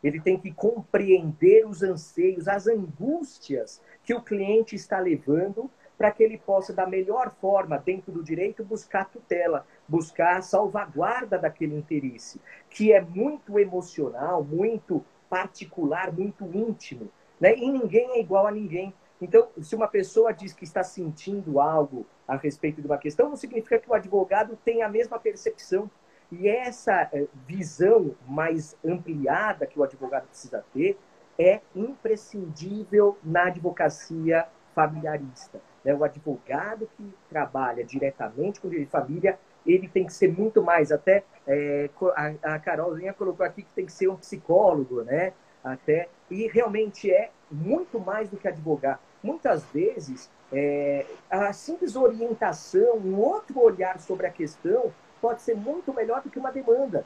ele 0.01 0.21
tem 0.21 0.39
que 0.39 0.49
compreender 0.53 1.67
os 1.67 1.83
anseios, 1.83 2.47
as 2.47 2.67
angústias 2.67 3.81
que 4.01 4.13
o 4.13 4.21
cliente 4.21 4.73
está 4.73 4.97
levando 4.97 5.69
para 5.99 6.11
que 6.11 6.23
ele 6.23 6.37
possa, 6.37 6.71
da 6.71 6.87
melhor 6.87 7.35
forma, 7.41 7.77
dentro 7.77 8.09
do 8.09 8.23
direito, 8.23 8.63
buscar 8.63 9.09
tutela, 9.09 9.67
buscar 9.89 10.37
a 10.37 10.41
salvaguarda 10.41 11.37
daquele 11.37 11.75
interesse, 11.75 12.39
que 12.69 12.93
é 12.93 13.01
muito 13.01 13.59
emocional, 13.59 14.43
muito 14.43 15.03
particular, 15.29 16.13
muito 16.13 16.45
íntimo. 16.55 17.09
Né? 17.39 17.57
E 17.57 17.71
ninguém 17.71 18.11
é 18.11 18.19
igual 18.19 18.47
a 18.47 18.51
ninguém. 18.51 18.93
Então, 19.21 19.49
se 19.61 19.75
uma 19.75 19.87
pessoa 19.87 20.31
diz 20.31 20.53
que 20.53 20.63
está 20.63 20.83
sentindo 20.83 21.59
algo 21.59 22.05
a 22.27 22.37
respeito 22.37 22.81
de 22.81 22.87
uma 22.87 22.97
questão, 22.97 23.27
não 23.29 23.35
significa 23.35 23.79
que 23.79 23.89
o 23.89 23.93
advogado 23.93 24.57
tem 24.63 24.81
a 24.81 24.89
mesma 24.89 25.19
percepção. 25.19 25.89
E 26.31 26.47
essa 26.47 27.09
eh, 27.11 27.27
visão 27.47 28.15
mais 28.27 28.77
ampliada 28.85 29.65
que 29.65 29.79
o 29.79 29.83
advogado 29.83 30.27
precisa 30.27 30.63
ter 30.71 30.97
é 31.39 31.61
imprescindível 31.75 33.17
na 33.23 33.47
advocacia 33.47 34.45
familiarista. 34.75 35.59
Né? 35.83 35.93
O 35.93 36.03
advogado 36.03 36.87
que 36.95 37.13
trabalha 37.29 37.83
diretamente 37.83 38.59
com 38.59 38.67
o 38.67 38.69
direito 38.69 38.87
de 38.87 38.91
família, 38.91 39.39
ele 39.65 39.87
tem 39.87 40.05
que 40.05 40.13
ser 40.13 40.31
muito 40.31 40.61
mais. 40.61 40.91
Até 40.91 41.23
é, 41.47 41.89
a, 42.15 42.55
a 42.55 42.59
Carolzinha 42.59 43.13
colocou 43.13 43.45
aqui 43.45 43.63
que 43.63 43.71
tem 43.73 43.85
que 43.85 43.91
ser 43.91 44.07
um 44.07 44.15
psicólogo, 44.15 45.03
né? 45.03 45.33
Até, 45.63 46.07
e 46.29 46.47
realmente 46.47 47.11
é 47.11 47.31
muito 47.51 47.99
mais 47.99 48.29
do 48.29 48.37
que 48.37 48.47
advogar. 48.47 48.99
Muitas 49.21 49.63
vezes, 49.65 50.29
é, 50.51 51.05
a 51.29 51.51
simples 51.51 51.95
orientação, 51.95 52.97
um 52.97 53.19
outro 53.19 53.59
olhar 53.59 53.99
sobre 53.99 54.27
a 54.27 54.29
questão, 54.29 54.93
pode 55.21 55.41
ser 55.41 55.55
muito 55.55 55.93
melhor 55.93 56.21
do 56.21 56.29
que 56.29 56.39
uma 56.39 56.51
demanda. 56.51 57.05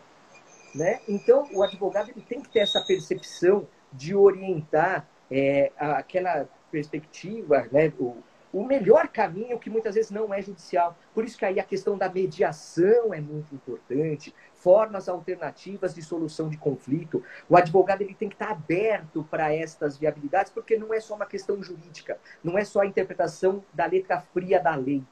Né? 0.75 0.99
Então, 1.07 1.47
o 1.53 1.63
advogado 1.63 2.09
ele 2.09 2.21
tem 2.21 2.41
que 2.41 2.49
ter 2.49 2.59
essa 2.59 2.81
percepção 2.81 3.67
de 3.91 4.15
orientar 4.15 5.07
é, 5.29 5.71
aquela 5.77 6.47
perspectiva, 6.71 7.67
né? 7.71 7.91
o, 7.99 8.17
o 8.53 8.63
melhor 8.63 9.07
caminho 9.07 9.57
que 9.57 9.69
muitas 9.69 9.95
vezes 9.95 10.11
não 10.11 10.31
é 10.31 10.39
judicial. 10.41 10.95
Por 11.13 11.25
isso 11.25 11.37
que 11.37 11.43
aí 11.43 11.59
a 11.59 11.63
questão 11.63 11.97
da 11.97 12.07
mediação 12.07 13.11
é 13.11 13.19
muito 13.19 13.53
importante, 13.55 14.33
formas 14.53 15.09
alternativas 15.09 15.95
de 15.95 16.03
solução 16.03 16.49
de 16.49 16.57
conflito. 16.57 17.23
O 17.49 17.57
advogado 17.57 18.01
ele 18.01 18.13
tem 18.13 18.29
que 18.29 18.35
estar 18.35 18.51
aberto 18.51 19.23
para 19.29 19.51
estas 19.51 19.97
viabilidades, 19.97 20.51
porque 20.51 20.77
não 20.77 20.93
é 20.93 20.99
só 20.99 21.15
uma 21.15 21.25
questão 21.25 21.61
jurídica, 21.63 22.19
não 22.43 22.55
é 22.55 22.63
só 22.63 22.81
a 22.81 22.85
interpretação 22.85 23.63
da 23.73 23.87
letra 23.87 24.21
fria 24.21 24.59
da 24.59 24.75
lei. 24.75 25.03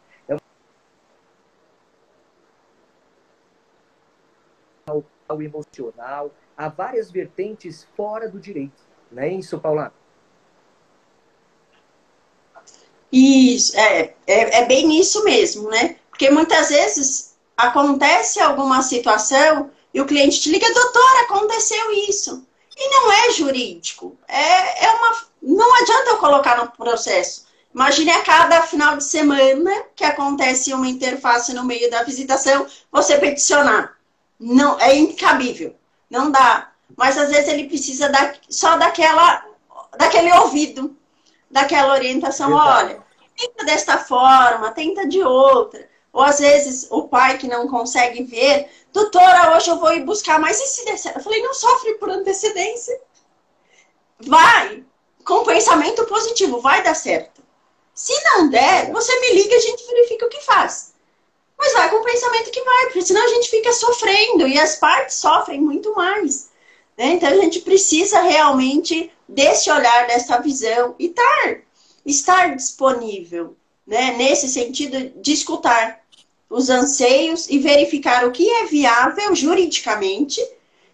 o 5.34 5.42
emocional, 5.42 6.34
há 6.58 6.68
várias 6.68 7.10
vertentes 7.10 7.86
fora 7.96 8.28
do 8.30 8.38
direito. 8.38 8.82
Não 9.10 9.24
é 9.24 9.30
isso, 9.30 9.58
Paula? 9.60 9.94
Isso, 13.12 13.78
é, 13.78 14.14
é, 14.26 14.60
é 14.62 14.66
bem 14.66 15.00
isso 15.00 15.24
mesmo, 15.24 15.70
né? 15.70 15.96
Porque 16.10 16.30
muitas 16.30 16.70
vezes 16.70 17.36
acontece 17.58 18.40
alguma 18.40 18.82
situação 18.82 19.70
e 19.94 20.00
o 20.00 20.06
cliente 20.06 20.40
te 20.40 20.50
liga, 20.50 20.74
doutor, 20.74 21.18
aconteceu 21.24 21.92
isso. 22.08 22.46
E 22.78 22.90
não 22.90 23.12
é 23.12 23.32
jurídico. 23.32 24.18
É, 24.28 24.86
é 24.86 24.92
uma. 24.92 25.18
Não 25.42 25.76
adianta 25.76 26.12
eu 26.12 26.18
colocar 26.18 26.58
no 26.58 26.72
processo. 26.72 27.46
Imagine 27.74 28.12
a 28.12 28.22
cada 28.22 28.62
final 28.64 28.98
de 28.98 29.04
semana 29.04 29.72
que 29.96 30.04
acontece 30.04 30.74
uma 30.74 30.88
interface 30.88 31.54
no 31.54 31.64
meio 31.64 31.90
da 31.90 32.04
visitação, 32.04 32.66
você 32.92 33.18
peticionar. 33.18 33.98
Não, 34.40 34.80
é 34.80 34.96
incabível. 34.98 35.76
Não 36.10 36.32
dá. 36.32 36.72
Mas 36.98 37.18
às 37.18 37.30
vezes 37.30 37.48
ele 37.48 37.68
precisa 37.68 38.10
da, 38.10 38.34
só 38.50 38.78
daquela, 38.78 39.46
daquele 39.98 40.32
ouvido, 40.34 40.96
daquela 41.52 41.94
orientação. 41.94 42.50
Verdade. 42.50 42.94
Olha, 42.94 43.04
tenta 43.38 43.66
desta 43.66 43.98
forma, 43.98 44.72
tenta 44.72 45.08
de 45.08 45.22
outra. 45.22 45.90
Ou 46.14 46.22
às 46.24 46.40
vezes 46.40 46.88
o 46.90 47.08
pai 47.08 47.38
que 47.38 47.48
não 47.48 47.68
consegue 47.68 48.24
ver, 48.24 48.70
doutora, 48.92 49.56
hoje 49.56 49.70
eu 49.70 49.80
vou 49.80 49.94
ir 49.94 50.04
buscar, 50.04 50.40
mas 50.40 50.60
e 50.60 50.68
se 50.68 50.86
der 50.86 50.98
certo? 50.98 51.18
Eu 51.18 51.24
falei, 51.24 51.42
não 51.42 51.54
sofre 51.54 51.94
por 51.96 52.10
antecedência. 52.10 53.00
Vai, 54.20 54.84
com 55.26 55.46
pensamento 55.46 56.06
positivo, 56.06 56.60
vai 56.60 56.84
dar 56.84 56.96
certo. 56.96 57.42
Se 57.94 58.14
não 58.26 58.50
der, 58.50 58.92
você 58.92 59.18
me 59.20 59.34
liga 59.34 59.54
e 59.54 59.58
a 59.58 59.62
gente 59.62 59.88
verifica 59.88 60.26
o 60.26 60.30
que 60.30 60.42
faz. 60.42 60.94
Mas 61.58 61.74
vai 61.74 61.90
com 61.90 61.98
o 61.98 62.04
pensamento 62.04 62.52
que 62.52 62.62
vai, 62.62 62.86
porque 62.86 63.04
senão 63.04 63.24
a 63.24 63.30
gente 63.30 63.50
fica 63.50 63.72
sofrendo 63.72 64.48
e 64.48 64.60
as 64.60 64.78
partes 64.78 65.18
sofrem 65.18 65.62
muito 65.62 65.94
mais. 65.96 66.50
Né? 66.98 67.14
Então 67.14 67.30
a 67.30 67.36
gente 67.36 67.62
precisa 67.62 68.22
realmente 68.22 69.12
desse 69.32 69.72
olhar, 69.72 70.08
dessa 70.08 70.40
visão 70.40 70.96
e 71.00 71.08
estar, 71.08 71.62
estar 72.06 72.56
disponível, 72.56 73.56
né? 73.88 74.14
nesse 74.18 74.48
sentido 74.48 75.12
de 75.22 75.34
escutar 75.34 76.02
os 76.50 76.70
anseios 76.70 77.50
e 77.50 77.58
verificar 77.60 78.26
o 78.26 78.32
que 78.32 78.48
é 78.50 78.66
viável 78.66 79.34
juridicamente 79.34 80.42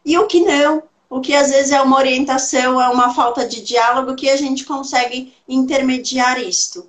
e 0.06 0.18
o 0.18 0.28
que 0.28 0.40
não, 0.42 0.84
o 1.10 1.20
que 1.20 1.34
às 1.34 1.50
vezes 1.50 1.72
é 1.72 1.82
uma 1.82 1.98
orientação, 1.98 2.80
é 2.80 2.88
uma 2.90 3.14
falta 3.14 3.46
de 3.46 3.62
diálogo 3.62 4.16
que 4.16 4.30
a 4.30 4.38
gente 4.38 4.66
consegue 4.66 5.36
intermediar 5.48 6.40
isto. 6.40 6.88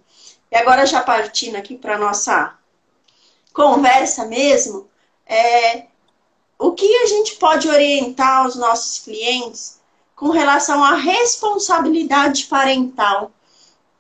E 0.51 0.57
agora 0.57 0.85
já 0.85 1.01
partindo 1.01 1.57
aqui 1.57 1.77
para 1.77 1.99
nossa 1.99 2.55
conversa 3.55 4.27
mesmo, 4.27 4.87
é, 5.27 5.87
o 6.59 6.73
que 6.73 6.95
a 6.97 7.07
gente 7.07 7.37
pode 7.37 7.69
orientar 7.69 8.47
os 8.47 8.55
nossos 8.55 8.99
clientes 8.99 9.78
com 10.19 10.31
relação 10.31 10.83
à 10.83 10.95
responsabilidade 10.95 12.47
parental 12.47 13.31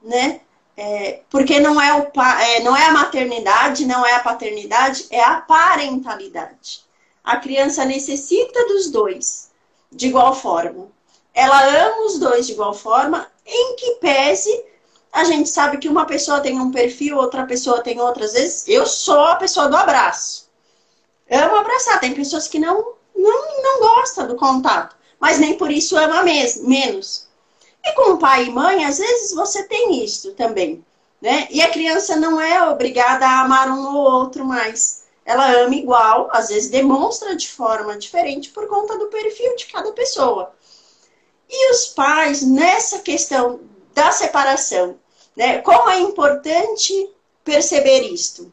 né? 0.02 0.40
É, 0.76 1.22
porque 1.28 1.58
não 1.58 1.80
é, 1.80 1.92
o, 1.92 2.22
é, 2.22 2.60
não 2.60 2.76
é 2.76 2.86
a 2.86 2.92
maternidade, 2.92 3.84
não 3.84 4.06
é 4.06 4.14
a 4.14 4.20
paternidade, 4.20 5.06
é 5.10 5.22
a 5.22 5.40
parentalidade. 5.40 6.84
A 7.24 7.36
criança 7.36 7.84
necessita 7.84 8.66
dos 8.68 8.88
dois 8.90 9.50
de 9.90 10.06
igual 10.06 10.34
forma. 10.34 10.88
Ela 11.34 11.84
ama 11.84 12.06
os 12.06 12.18
dois 12.18 12.46
de 12.46 12.52
igual 12.52 12.72
forma, 12.72 13.26
em 13.44 13.76
que 13.76 13.92
pese 13.96 14.64
a 15.12 15.24
gente 15.24 15.48
sabe 15.48 15.78
que 15.78 15.88
uma 15.88 16.04
pessoa 16.04 16.40
tem 16.40 16.60
um 16.60 16.70
perfil, 16.70 17.16
outra 17.16 17.44
pessoa 17.44 17.82
tem 17.82 18.00
outras 18.00 18.34
vezes. 18.34 18.68
Eu 18.68 18.86
sou 18.86 19.20
a 19.24 19.36
pessoa 19.36 19.68
do 19.68 19.76
abraço. 19.76 20.48
Amo 21.30 21.56
abraçar. 21.56 21.98
Tem 21.98 22.14
pessoas 22.14 22.46
que 22.46 22.58
não, 22.58 22.94
não, 23.16 23.62
não 23.62 23.80
gostam 23.80 24.28
do 24.28 24.36
contato, 24.36 24.94
mas 25.20 25.38
nem 25.38 25.54
por 25.56 25.70
isso 25.70 25.96
ama 25.96 26.22
mes 26.22 26.60
menos. 26.62 27.26
E 27.84 27.92
com 27.92 28.18
pai 28.18 28.46
e 28.46 28.50
mãe, 28.50 28.84
às 28.84 28.98
vezes 28.98 29.32
você 29.32 29.64
tem 29.64 30.04
isso 30.04 30.32
também, 30.34 30.84
né? 31.20 31.46
E 31.50 31.60
a 31.60 31.70
criança 31.70 32.16
não 32.16 32.40
é 32.40 32.62
obrigada 32.68 33.26
a 33.26 33.40
amar 33.40 33.68
um 33.70 33.96
ou 33.96 34.10
outro 34.10 34.44
mais. 34.44 35.04
Ela 35.24 35.50
ama 35.62 35.74
igual, 35.74 36.28
às 36.32 36.48
vezes 36.48 36.70
demonstra 36.70 37.36
de 37.36 37.48
forma 37.48 37.96
diferente 37.98 38.50
por 38.50 38.66
conta 38.66 38.96
do 38.98 39.08
perfil 39.08 39.56
de 39.56 39.66
cada 39.66 39.92
pessoa. 39.92 40.52
E 41.48 41.70
os 41.72 41.86
pais, 41.86 42.42
nessa 42.42 43.00
questão 43.00 43.60
da 43.94 44.10
separação, 44.12 44.98
né? 45.36 45.58
Como 45.58 45.88
é 45.88 46.00
importante 46.00 46.92
perceber 47.44 48.00
isto? 48.02 48.52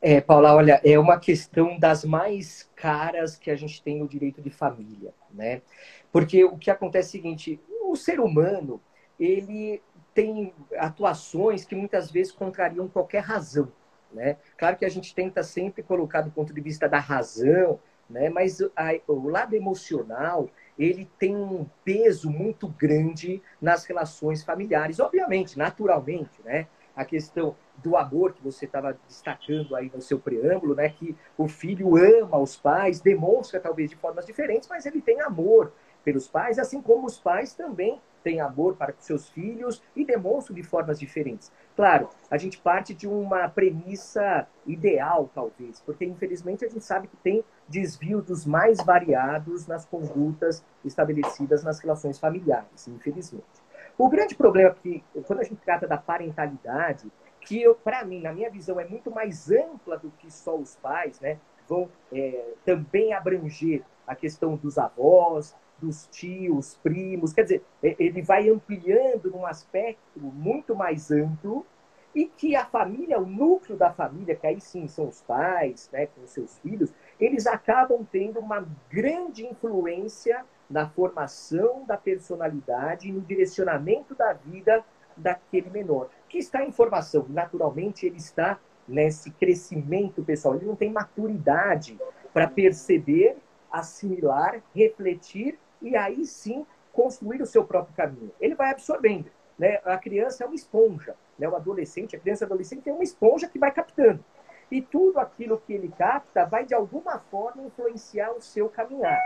É, 0.00 0.20
Paula, 0.20 0.54
olha, 0.54 0.80
é 0.84 0.98
uma 0.98 1.18
questão 1.18 1.78
das 1.78 2.04
mais 2.04 2.68
caras 2.82 3.36
que 3.36 3.48
a 3.48 3.54
gente 3.54 3.80
tem 3.80 4.00
no 4.00 4.08
direito 4.08 4.42
de 4.42 4.50
família, 4.50 5.14
né? 5.30 5.62
Porque 6.10 6.42
o 6.44 6.58
que 6.58 6.68
acontece 6.68 7.06
é 7.06 7.20
o 7.20 7.22
seguinte, 7.22 7.60
o 7.84 7.94
ser 7.94 8.18
humano, 8.18 8.80
ele 9.20 9.80
tem 10.12 10.52
atuações 10.76 11.64
que 11.64 11.76
muitas 11.76 12.10
vezes 12.10 12.32
contrariam 12.32 12.88
qualquer 12.88 13.20
razão, 13.20 13.70
né? 14.12 14.36
Claro 14.58 14.76
que 14.76 14.84
a 14.84 14.88
gente 14.88 15.14
tenta 15.14 15.44
sempre 15.44 15.80
colocar 15.80 16.22
do 16.22 16.32
ponto 16.32 16.52
de 16.52 16.60
vista 16.60 16.88
da 16.88 16.98
razão, 16.98 17.78
né? 18.10 18.28
Mas 18.28 18.60
a, 18.74 18.90
o 19.06 19.28
lado 19.28 19.54
emocional, 19.54 20.50
ele 20.76 21.08
tem 21.20 21.36
um 21.36 21.64
peso 21.84 22.28
muito 22.32 22.66
grande 22.66 23.40
nas 23.60 23.84
relações 23.84 24.42
familiares, 24.42 24.98
obviamente, 24.98 25.56
naturalmente, 25.56 26.42
né? 26.44 26.66
A 26.96 27.04
questão 27.04 27.54
do 27.82 27.96
amor 27.96 28.32
que 28.32 28.42
você 28.42 28.64
estava 28.64 28.96
destacando 29.06 29.74
aí 29.74 29.90
no 29.94 30.00
seu 30.00 30.18
preâmbulo, 30.18 30.74
né? 30.74 30.88
Que 30.88 31.16
o 31.36 31.48
filho 31.48 31.96
ama 31.96 32.38
os 32.38 32.56
pais, 32.56 33.00
demonstra 33.00 33.60
talvez 33.60 33.90
de 33.90 33.96
formas 33.96 34.26
diferentes, 34.26 34.68
mas 34.68 34.86
ele 34.86 35.00
tem 35.00 35.20
amor 35.20 35.72
pelos 36.04 36.28
pais, 36.28 36.58
assim 36.58 36.82
como 36.82 37.06
os 37.06 37.18
pais 37.18 37.54
também 37.54 38.00
têm 38.22 38.40
amor 38.40 38.76
para 38.76 38.94
seus 38.98 39.28
filhos 39.28 39.82
e 39.96 40.04
demonstram 40.04 40.54
de 40.54 40.62
formas 40.62 40.98
diferentes. 40.98 41.50
Claro, 41.74 42.08
a 42.30 42.36
gente 42.36 42.58
parte 42.58 42.94
de 42.94 43.08
uma 43.08 43.48
premissa 43.48 44.46
ideal, 44.66 45.28
talvez, 45.34 45.80
porque 45.80 46.04
infelizmente 46.04 46.64
a 46.64 46.68
gente 46.68 46.84
sabe 46.84 47.08
que 47.08 47.16
tem 47.16 47.44
desvio 47.68 48.22
dos 48.22 48.46
mais 48.46 48.78
variados 48.84 49.66
nas 49.66 49.84
condutas 49.84 50.64
estabelecidas 50.84 51.64
nas 51.64 51.80
relações 51.80 52.18
familiares, 52.18 52.86
infelizmente. 52.86 53.62
O 53.98 54.08
grande 54.08 54.34
problema 54.34 54.70
é 54.70 54.74
que, 54.74 55.04
quando 55.26 55.40
a 55.40 55.44
gente 55.44 55.56
trata 55.56 55.86
da 55.86 55.96
parentalidade, 55.96 57.10
que 57.44 57.62
para 57.84 58.04
mim, 58.04 58.20
na 58.20 58.32
minha 58.32 58.50
visão, 58.50 58.78
é 58.78 58.84
muito 58.84 59.10
mais 59.10 59.50
ampla 59.50 59.96
do 59.98 60.10
que 60.12 60.30
só 60.30 60.56
os 60.56 60.76
pais, 60.76 61.20
né? 61.20 61.38
Vão 61.68 61.88
é, 62.12 62.54
também 62.64 63.12
abranger 63.12 63.82
a 64.06 64.14
questão 64.14 64.56
dos 64.56 64.78
avós, 64.78 65.54
dos 65.78 66.06
tios, 66.06 66.78
primos, 66.82 67.32
quer 67.32 67.42
dizer, 67.42 67.64
ele 67.82 68.22
vai 68.22 68.48
ampliando 68.48 69.30
num 69.30 69.44
aspecto 69.44 70.20
muito 70.20 70.76
mais 70.76 71.10
amplo 71.10 71.66
e 72.14 72.26
que 72.26 72.54
a 72.54 72.64
família, 72.64 73.18
o 73.18 73.26
núcleo 73.26 73.76
da 73.76 73.90
família, 73.90 74.36
que 74.36 74.46
aí 74.46 74.60
sim 74.60 74.86
são 74.86 75.08
os 75.08 75.22
pais, 75.22 75.88
né, 75.92 76.06
com 76.06 76.24
seus 76.26 76.58
filhos, 76.58 76.92
eles 77.18 77.46
acabam 77.46 78.06
tendo 78.10 78.38
uma 78.38 78.66
grande 78.88 79.44
influência 79.44 80.44
na 80.70 80.88
formação 80.88 81.84
da 81.84 81.96
personalidade 81.96 83.08
e 83.08 83.12
no 83.12 83.20
direcionamento 83.20 84.14
da 84.14 84.32
vida 84.32 84.84
daquele 85.16 85.68
menor, 85.68 86.08
que 86.32 86.38
está 86.38 86.64
em 86.64 86.72
formação. 86.72 87.26
Naturalmente, 87.28 88.06
ele 88.06 88.16
está 88.16 88.58
nesse 88.88 89.30
crescimento 89.32 90.24
pessoal, 90.24 90.54
ele 90.56 90.64
não 90.64 90.74
tem 90.74 90.90
maturidade 90.90 92.00
para 92.32 92.48
perceber, 92.48 93.36
assimilar, 93.70 94.62
refletir 94.74 95.58
e 95.82 95.94
aí 95.94 96.24
sim 96.24 96.66
construir 96.90 97.42
o 97.42 97.46
seu 97.46 97.64
próprio 97.64 97.94
caminho. 97.94 98.32
Ele 98.40 98.54
vai 98.54 98.70
absorvendo. 98.70 99.30
Né? 99.58 99.78
A 99.84 99.98
criança 99.98 100.42
é 100.42 100.46
uma 100.46 100.56
esponja, 100.56 101.14
né? 101.38 101.46
o 101.46 101.54
adolescente, 101.54 102.16
a 102.16 102.18
criança 102.18 102.46
adolescente 102.46 102.88
é 102.88 102.92
uma 102.92 103.04
esponja 103.04 103.46
que 103.46 103.58
vai 103.58 103.70
captando. 103.70 104.24
E 104.70 104.80
tudo 104.80 105.20
aquilo 105.20 105.58
que 105.58 105.74
ele 105.74 105.90
capta 105.90 106.46
vai 106.46 106.64
de 106.64 106.72
alguma 106.72 107.18
forma 107.18 107.62
influenciar 107.62 108.32
o 108.32 108.40
seu 108.40 108.70
caminhar. 108.70 109.20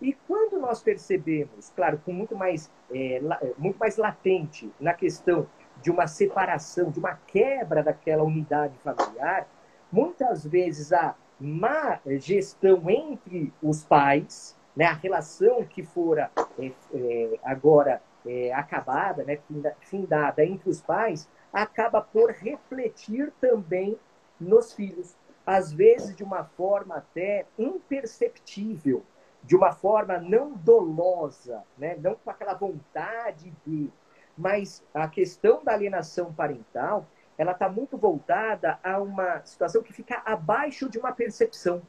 E 0.00 0.12
quando 0.12 0.58
nós 0.60 0.80
percebemos, 0.80 1.70
claro, 1.74 2.00
com 2.04 2.12
muito 2.12 2.36
mais, 2.36 2.70
é, 2.92 3.20
muito 3.58 3.76
mais 3.76 3.96
latente 3.96 4.70
na 4.78 4.94
questão 4.94 5.48
de 5.84 5.90
uma 5.90 6.06
separação, 6.06 6.90
de 6.90 6.98
uma 6.98 7.14
quebra 7.26 7.82
daquela 7.82 8.22
unidade 8.22 8.74
familiar, 8.78 9.46
muitas 9.92 10.42
vezes 10.46 10.94
a 10.94 11.14
má 11.38 12.00
gestão 12.18 12.88
entre 12.88 13.52
os 13.62 13.84
pais, 13.84 14.56
né, 14.74 14.86
a 14.86 14.94
relação 14.94 15.62
que 15.62 15.82
fora 15.82 16.30
é, 16.58 16.72
é, 16.94 17.38
agora 17.44 18.00
é, 18.26 18.50
acabada, 18.54 19.24
né, 19.24 19.38
findada 19.82 20.42
entre 20.42 20.70
os 20.70 20.80
pais, 20.80 21.28
acaba 21.52 22.00
por 22.00 22.30
refletir 22.30 23.30
também 23.38 23.98
nos 24.40 24.72
filhos, 24.72 25.14
às 25.46 25.70
vezes 25.70 26.16
de 26.16 26.24
uma 26.24 26.44
forma 26.44 26.96
até 26.96 27.44
imperceptível, 27.58 29.04
de 29.42 29.54
uma 29.54 29.72
forma 29.72 30.16
não 30.16 30.52
dolosa, 30.52 31.62
né, 31.76 31.94
não 32.00 32.14
com 32.14 32.30
aquela 32.30 32.54
vontade 32.54 33.52
de, 33.66 33.92
mas 34.36 34.82
a 34.92 35.08
questão 35.08 35.62
da 35.62 35.72
alienação 35.72 36.32
parental, 36.32 37.06
ela 37.36 37.52
está 37.52 37.68
muito 37.68 37.96
voltada 37.96 38.78
a 38.82 39.00
uma 39.00 39.44
situação 39.44 39.82
que 39.82 39.92
fica 39.92 40.22
abaixo 40.24 40.88
de 40.88 40.98
uma 40.98 41.12
percepção. 41.12 41.82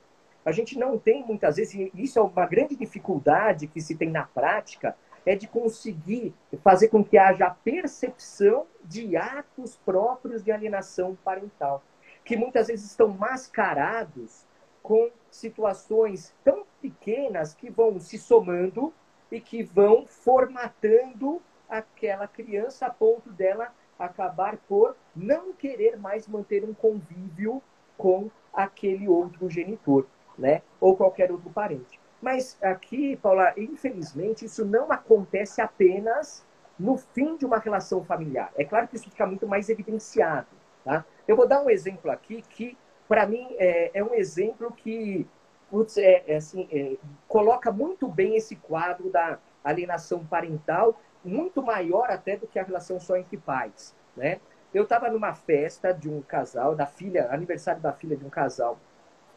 A 0.44 0.52
gente 0.52 0.78
não 0.78 0.98
tem 0.98 1.26
muitas 1.26 1.56
vezes, 1.56 1.74
e 1.74 1.92
isso 1.96 2.20
é 2.20 2.22
uma 2.22 2.46
grande 2.46 2.76
dificuldade 2.76 3.68
que 3.68 3.82
se 3.82 3.96
tem 3.96 4.12
na 4.12 4.26
prática, 4.26 4.96
é 5.26 5.36
de 5.36 5.48
conseguir 5.48 6.36
fazer 6.64 6.90
com 6.90 7.04
que 7.04 7.18
haja 7.18 7.48
a 7.48 7.52
percepção 7.52 8.68
de 8.84 9.18
atos 9.18 9.76
próprios 9.78 10.44
de 10.44 10.52
alienação 10.52 11.18
parental, 11.24 11.84
que 12.24 12.38
muitas 12.38 12.68
vezes 12.68 12.86
estão 12.86 13.08
mascarados 13.08 14.46
com 14.84 15.10
situações 15.32 16.32
tão 16.44 16.64
pequenas 16.80 17.56
que 17.56 17.72
vão 17.72 18.00
se 18.00 18.20
somando 18.20 18.94
e 19.32 19.42
que 19.42 19.64
vão 19.64 20.06
formatando 20.06 21.42
aquela 21.69 22.28
criança 22.28 22.88
a 22.88 22.89
ponto 22.89 23.32
dela 23.32 23.73
acabar 23.97 24.58
por 24.67 24.95
não 25.15 25.54
querer 25.54 25.97
mais 25.97 26.28
manter 26.28 26.63
um 26.63 26.73
convívio 26.73 27.62
com 27.97 28.30
aquele 28.54 29.08
outro 29.08 29.49
genitor 29.49 30.06
né? 30.38 30.62
Ou 30.80 30.95
qualquer 30.95 31.32
outro 31.32 31.49
parente. 31.49 31.99
Mas 32.21 32.58
aqui, 32.62 33.15
Paula, 33.17 33.54
infelizmente, 33.58 34.45
isso 34.45 34.65
não 34.65 34.91
acontece 34.91 35.62
apenas 35.62 36.45
no 36.78 36.97
fim 36.97 37.38
de 37.38 37.45
uma 37.45 37.58
relação 37.58 38.04
familiar. 38.04 38.51
É 38.56 38.65
claro 38.65 38.88
que 38.88 38.95
isso 38.95 39.10
fica 39.10 39.25
muito 39.25 39.47
mais 39.47 39.69
evidenciado. 39.69 40.47
Tá? 40.84 41.06
Eu 41.28 41.36
vou 41.36 41.47
dar 41.47 41.62
um 41.62 41.69
exemplo 41.69 42.12
aqui 42.12 42.41
que, 42.41 42.78
para 43.08 43.25
mim, 43.25 43.47
é, 43.58 43.91
é, 43.93 44.04
um 44.04 44.13
exemplo 44.13 44.71
que 44.71 45.28
putz, 45.69 45.97
é, 45.97 46.23
é 46.28 46.36
assim, 46.36 46.67
é, 46.71 46.97
coloca 47.28 47.71
muito 47.71 48.08
bem 48.08 48.36
esse 48.36 48.56
quadro 48.56 49.10
da 49.10 49.39
alienação 49.63 50.23
parental, 50.25 50.99
muito 51.26 51.62
maior 51.62 52.10
até 52.10 52.38
do 52.38 52.48
que 52.48 52.60
a 52.60 52.64
relação 52.64 53.00
só 53.00 53.18
entre 53.18 53.38
pais. 53.38 53.96
Né? 54.16 54.40
Eu 54.74 54.84
estava 54.84 55.10
numa 55.10 55.34
festa 55.34 55.94
de 55.94 56.10
um 56.10 56.22
casal, 56.22 56.76
da 56.76 56.86
filha, 56.86 57.30
aniversário 57.32 57.82
da 57.82 57.92
filha 57.92 58.16
de 58.16 58.26
um 58.26 58.30
casal 58.30 58.80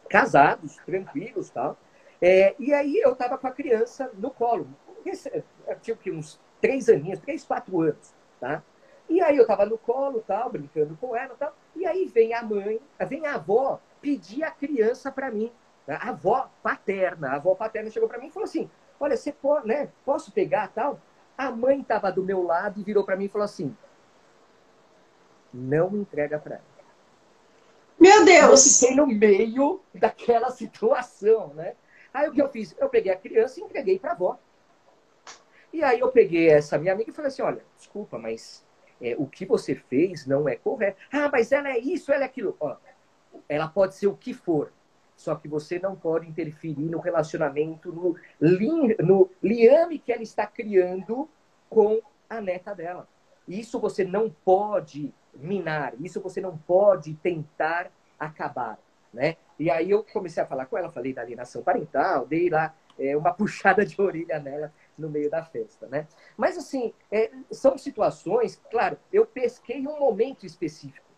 casados, 0.09 0.77
tranquilos 0.85 1.49
tal. 1.49 1.77
É, 2.21 2.55
e 2.59 2.73
aí 2.73 2.97
eu 2.97 3.13
estava 3.13 3.37
com 3.37 3.47
a 3.47 3.51
criança 3.51 4.11
no 4.15 4.31
colo. 4.31 4.67
Eu 5.05 5.79
tinha 5.79 5.95
que, 5.95 6.11
uns 6.11 6.39
três 6.59 6.89
aninhos, 6.89 7.19
três, 7.19 7.45
quatro 7.45 7.79
anos, 7.81 8.13
tá? 8.39 8.61
E 9.07 9.21
aí 9.21 9.37
eu 9.37 9.43
estava 9.43 9.65
no 9.65 9.77
colo, 9.77 10.23
tal, 10.27 10.49
brincando 10.49 10.97
com 10.97 11.15
ela, 11.15 11.35
tal. 11.39 11.55
E 11.75 11.85
aí 11.85 12.05
vem 12.05 12.33
a 12.33 12.43
mãe, 12.43 12.79
vem 13.07 13.25
a 13.25 13.35
avó 13.35 13.79
pedir 14.01 14.43
a 14.43 14.51
criança 14.51 15.11
para 15.11 15.31
mim. 15.31 15.51
Tá? 15.85 15.95
A 15.95 16.09
avó 16.09 16.51
paterna, 16.61 17.29
a 17.29 17.35
avó 17.35 17.55
paterna 17.55 17.89
chegou 17.89 18.09
para 18.09 18.19
mim 18.19 18.27
e 18.27 18.31
falou 18.31 18.45
assim: 18.45 18.69
"Olha, 18.99 19.15
você 19.15 19.31
pode, 19.31 19.67
né? 19.67 19.89
Posso 20.05 20.31
pegar, 20.31 20.67
tal?" 20.67 20.99
A 21.39 21.51
mãe 21.51 21.79
estava 21.79 22.11
do 22.11 22.21
meu 22.21 22.43
lado 22.43 22.81
e 22.81 22.83
virou 22.83 23.05
para 23.05 23.15
mim 23.15 23.23
e 23.23 23.29
falou 23.29 23.45
assim: 23.45 23.73
"Não 25.53 25.95
entrega 25.95 26.37
para 26.37 26.55
ela." 26.55 26.63
Meu 27.97 28.25
Deus! 28.25 28.65
Eu 28.65 28.73
fiquei 28.73 28.95
no 28.97 29.07
meio 29.07 29.79
daquela 29.93 30.51
situação, 30.51 31.53
né? 31.53 31.75
Aí 32.13 32.27
o 32.27 32.33
que 32.33 32.41
eu 32.41 32.49
fiz? 32.49 32.75
Eu 32.77 32.89
peguei 32.89 33.13
a 33.13 33.15
criança 33.15 33.57
e 33.57 33.63
entreguei 33.63 33.97
para 33.97 34.09
a 34.09 34.13
avó. 34.13 34.37
E 35.71 35.81
aí 35.81 36.01
eu 36.01 36.11
peguei 36.11 36.49
essa 36.49 36.77
minha 36.77 36.91
amiga 36.91 37.09
e 37.09 37.13
falei 37.13 37.29
assim, 37.29 37.41
olha, 37.41 37.63
desculpa, 37.77 38.17
mas 38.17 38.65
é, 38.99 39.15
o 39.17 39.25
que 39.25 39.45
você 39.45 39.75
fez 39.75 40.25
não 40.25 40.49
é 40.49 40.57
correto. 40.57 40.99
Ah, 41.09 41.29
mas 41.31 41.53
ela 41.53 41.69
é 41.69 41.77
isso, 41.77 42.11
ela 42.11 42.23
é 42.23 42.25
aquilo. 42.25 42.57
Ó, 42.59 42.75
ela 43.47 43.69
pode 43.69 43.95
ser 43.95 44.07
o 44.07 44.17
que 44.17 44.33
for, 44.33 44.73
só 45.19 45.35
que 45.35 45.49
você 45.49 45.77
não 45.77 45.97
pode 45.97 46.29
interferir 46.29 46.79
no 46.79 46.97
relacionamento, 46.97 47.91
no, 47.91 48.15
li, 48.39 48.95
no 49.03 49.29
liame 49.43 49.99
que 49.99 50.13
ela 50.13 50.23
está 50.23 50.47
criando 50.47 51.29
com 51.69 51.99
a 52.29 52.39
neta 52.39 52.73
dela. 52.73 53.05
Isso 53.45 53.81
você 53.81 54.05
não 54.05 54.29
pode 54.29 55.13
minar, 55.33 55.93
isso 55.99 56.21
você 56.21 56.39
não 56.39 56.57
pode 56.57 57.15
tentar 57.15 57.91
acabar, 58.17 58.79
né? 59.13 59.35
E 59.59 59.69
aí 59.69 59.91
eu 59.91 60.05
comecei 60.05 60.41
a 60.41 60.45
falar 60.45 60.67
com 60.67 60.77
ela, 60.77 60.89
falei 60.89 61.11
da 61.11 61.21
alienação 61.21 61.61
parental, 61.61 62.25
dei 62.25 62.49
lá 62.49 62.73
é, 62.97 63.17
uma 63.17 63.33
puxada 63.35 63.85
de 63.85 64.01
orelha 64.01 64.39
nela 64.39 64.73
no 64.97 65.09
meio 65.09 65.29
da 65.29 65.43
festa, 65.43 65.85
né? 65.87 66.07
Mas 66.37 66.57
assim, 66.57 66.93
é, 67.11 67.29
são 67.51 67.77
situações, 67.77 68.55
claro, 68.71 68.97
eu 69.11 69.25
pesquei 69.25 69.85
um 69.85 69.99
momento 69.99 70.45
específico, 70.45 71.11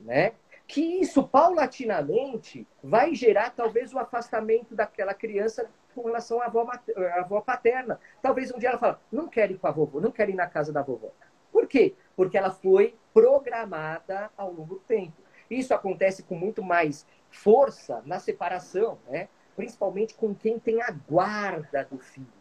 né? 0.00 0.32
Que 0.72 1.02
isso 1.02 1.22
paulatinamente 1.22 2.66
vai 2.82 3.14
gerar 3.14 3.50
talvez 3.50 3.92
o 3.92 3.98
afastamento 3.98 4.74
daquela 4.74 5.12
criança 5.12 5.68
com 5.94 6.04
relação 6.04 6.40
à 6.40 6.46
avó, 6.46 6.66
à 6.96 7.20
avó 7.20 7.42
paterna. 7.42 8.00
Talvez 8.22 8.50
um 8.50 8.58
dia 8.58 8.70
ela 8.70 8.78
fala, 8.78 8.98
não 9.12 9.28
quero 9.28 9.52
ir 9.52 9.58
com 9.58 9.66
a 9.66 9.70
vovó, 9.70 10.00
não 10.00 10.10
quero 10.10 10.30
ir 10.30 10.34
na 10.34 10.46
casa 10.46 10.72
da 10.72 10.80
vovó. 10.80 11.10
Por 11.52 11.66
quê? 11.66 11.94
Porque 12.16 12.38
ela 12.38 12.50
foi 12.50 12.96
programada 13.12 14.30
ao 14.34 14.50
longo 14.50 14.76
do 14.76 14.80
tempo. 14.80 15.20
Isso 15.50 15.74
acontece 15.74 16.22
com 16.22 16.36
muito 16.36 16.62
mais 16.62 17.06
força 17.28 18.02
na 18.06 18.18
separação, 18.18 18.98
né? 19.10 19.28
principalmente 19.54 20.14
com 20.14 20.34
quem 20.34 20.58
tem 20.58 20.80
a 20.80 20.90
guarda 20.90 21.84
do 21.84 21.98
filho. 21.98 22.32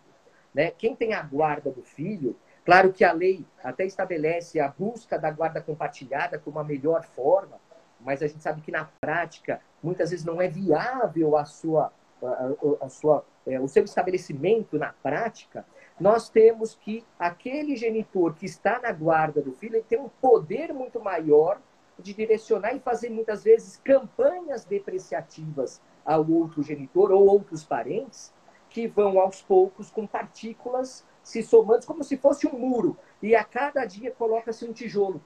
Né? 0.54 0.72
Quem 0.72 0.96
tem 0.96 1.13
a 1.13 1.22
guarda 1.22 1.70
do 1.70 1.84
filho, 1.84 2.39
claro 2.63 2.94
que 2.94 3.04
a 3.04 3.12
lei 3.12 3.46
até 3.62 3.84
estabelece 3.86 4.58
a 4.58 4.70
busca 4.70 5.20
da 5.20 5.30
guarda 5.30 5.60
compartilhada 5.60 6.39
como 6.39 6.60
a 6.60 6.63
melhor 6.63 7.04
forma, 7.04 7.60
mas 8.04 8.22
a 8.22 8.28
gente 8.28 8.42
sabe 8.42 8.62
que 8.62 8.72
na 8.72 8.86
prática 9.00 9.62
muitas 9.82 10.12
vezes 10.12 10.26
não 10.26 10.42
é 10.42 10.48
viável 10.48 11.38
a 11.38 11.46
sua, 11.46 11.92
a, 12.22 12.86
a 12.86 12.90
sua, 12.90 13.26
é, 13.46 13.60
o 13.60 13.68
seu 13.68 13.84
estabelecimento 13.84 14.78
na 14.78 14.94
prática. 14.94 15.66
Nós 16.00 16.30
temos 16.30 16.76
que 16.76 17.06
aquele 17.20 17.76
genitor 17.76 18.34
que 18.36 18.46
está 18.46 18.80
na 18.80 18.92
guarda 18.92 19.42
do 19.42 19.52
filho 19.54 19.76
ele 19.76 19.86
tem 19.88 20.00
um 20.00 20.10
poder 20.22 20.74
muito 20.74 21.00
maior 21.00 21.60
de 22.00 22.14
direcionar 22.14 22.74
e 22.74 22.80
fazer 22.80 23.10
muitas 23.10 23.44
vezes 23.44 23.78
campanhas 23.84 24.66
depreciativas 24.66 25.82
ao 26.04 26.28
outro 26.30 26.64
genitor 26.64 27.12
ou 27.12 27.28
outros 27.28 27.64
parentes 27.64 28.34
que 28.70 28.88
vão 28.88 29.20
aos 29.20 29.42
poucos 29.42 29.92
com 29.92 30.08
partículas 30.08 31.06
se 31.24 31.44
somando 31.44 31.86
como 31.86 32.04
se 32.04 32.18
fosse 32.18 32.48
um 32.48 32.58
muro 32.58 32.98
e 33.22 33.36
a 33.36 33.44
cada 33.44 33.86
dia 33.86 34.12
coloca-se 34.12 34.66
um 34.66 34.74
tijolo 34.74 35.22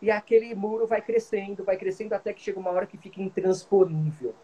e 0.00 0.10
aquele 0.10 0.54
muro 0.54 0.86
vai 0.86 1.02
crescendo, 1.02 1.64
vai 1.64 1.76
crescendo 1.76 2.14
até 2.14 2.32
que 2.32 2.40
chega 2.40 2.58
uma 2.58 2.70
hora 2.70 2.86
que 2.86 2.96
fica 2.96 3.20
intransponível, 3.20 4.34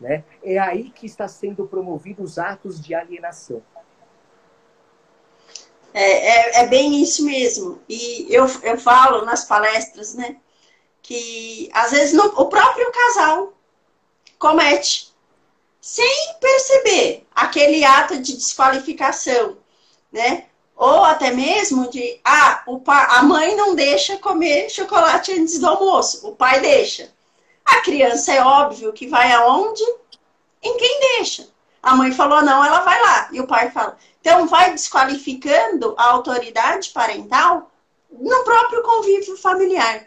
né? 0.00 0.24
É 0.42 0.58
aí 0.58 0.90
que 0.90 1.06
está 1.06 1.28
sendo 1.28 1.66
promovidos 1.66 2.32
os 2.32 2.38
atos 2.38 2.80
de 2.80 2.94
alienação. 2.94 3.62
É, 5.92 6.02
é, 6.02 6.62
é, 6.62 6.66
bem 6.66 7.00
isso 7.00 7.24
mesmo. 7.24 7.80
E 7.88 8.26
eu, 8.28 8.46
eu 8.64 8.76
falo 8.76 9.24
nas 9.24 9.44
palestras, 9.44 10.14
né? 10.14 10.36
Que 11.00 11.70
às 11.72 11.92
vezes 11.92 12.12
no, 12.12 12.24
o 12.24 12.46
próprio 12.46 12.90
casal 12.90 13.52
comete 14.38 15.14
sem 15.80 16.34
perceber 16.40 17.26
aquele 17.30 17.84
ato 17.84 18.18
de 18.18 18.34
desqualificação, 18.34 19.58
né? 20.10 20.46
Ou 20.76 21.04
até 21.04 21.30
mesmo 21.30 21.88
de, 21.88 22.20
ah, 22.24 22.62
o 22.66 22.80
pai, 22.80 23.06
a 23.10 23.22
mãe 23.22 23.54
não 23.54 23.74
deixa 23.74 24.18
comer 24.18 24.68
chocolate 24.70 25.32
antes 25.32 25.58
do 25.58 25.68
almoço, 25.68 26.26
o 26.26 26.34
pai 26.34 26.60
deixa. 26.60 27.12
A 27.64 27.80
criança 27.80 28.32
é 28.32 28.42
óbvio 28.42 28.92
que 28.92 29.06
vai 29.06 29.32
aonde? 29.32 29.82
Em 30.62 30.76
quem 30.76 31.00
deixa. 31.16 31.48
A 31.82 31.94
mãe 31.94 32.12
falou 32.12 32.42
não, 32.42 32.64
ela 32.64 32.80
vai 32.80 33.00
lá. 33.00 33.28
E 33.32 33.40
o 33.40 33.46
pai 33.46 33.70
fala. 33.70 33.96
Então, 34.20 34.46
vai 34.46 34.72
desqualificando 34.72 35.94
a 35.98 36.10
autoridade 36.10 36.90
parental 36.90 37.70
no 38.10 38.42
próprio 38.42 38.82
convívio 38.82 39.36
familiar. 39.36 40.06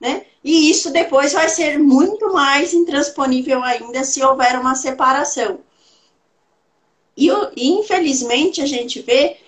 Né? 0.00 0.24
E 0.42 0.70
isso 0.70 0.90
depois 0.90 1.34
vai 1.34 1.48
ser 1.48 1.78
muito 1.78 2.32
mais 2.32 2.72
intransponível 2.72 3.62
ainda 3.62 4.02
se 4.02 4.22
houver 4.22 4.58
uma 4.58 4.74
separação. 4.74 5.60
E 7.14 7.28
infelizmente 7.56 8.62
a 8.62 8.66
gente 8.66 9.02
vê, 9.02 9.38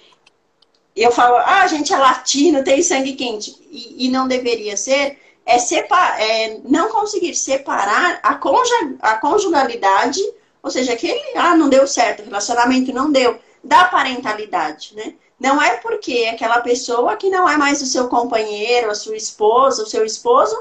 eu 0.96 1.10
falo, 1.10 1.36
ah, 1.36 1.62
a 1.62 1.66
gente 1.66 1.92
é 1.92 1.96
latino, 1.96 2.64
tem 2.64 2.82
sangue 2.82 3.14
quente, 3.14 3.56
e, 3.70 4.06
e 4.06 4.08
não 4.10 4.28
deveria 4.28 4.76
ser, 4.76 5.18
é, 5.46 5.58
separ, 5.58 6.20
é 6.20 6.60
não 6.64 6.88
conseguir 6.90 7.34
separar 7.34 8.20
a, 8.22 8.34
conja, 8.34 8.94
a 9.00 9.14
conjugalidade, 9.16 10.20
ou 10.62 10.70
seja, 10.70 10.92
aquele, 10.92 11.20
ah, 11.36 11.56
não 11.56 11.68
deu 11.68 11.86
certo, 11.86 12.24
relacionamento 12.24 12.92
não 12.92 13.10
deu, 13.10 13.38
da 13.64 13.84
parentalidade, 13.86 14.94
né? 14.94 15.14
Não 15.38 15.60
é 15.60 15.76
porque 15.78 16.28
aquela 16.32 16.60
pessoa 16.60 17.16
que 17.16 17.28
não 17.28 17.48
é 17.48 17.56
mais 17.56 17.82
o 17.82 17.86
seu 17.86 18.08
companheiro, 18.08 18.90
a 18.90 18.94
sua 18.94 19.16
esposa, 19.16 19.82
o 19.82 19.86
seu 19.86 20.04
esposo, 20.04 20.56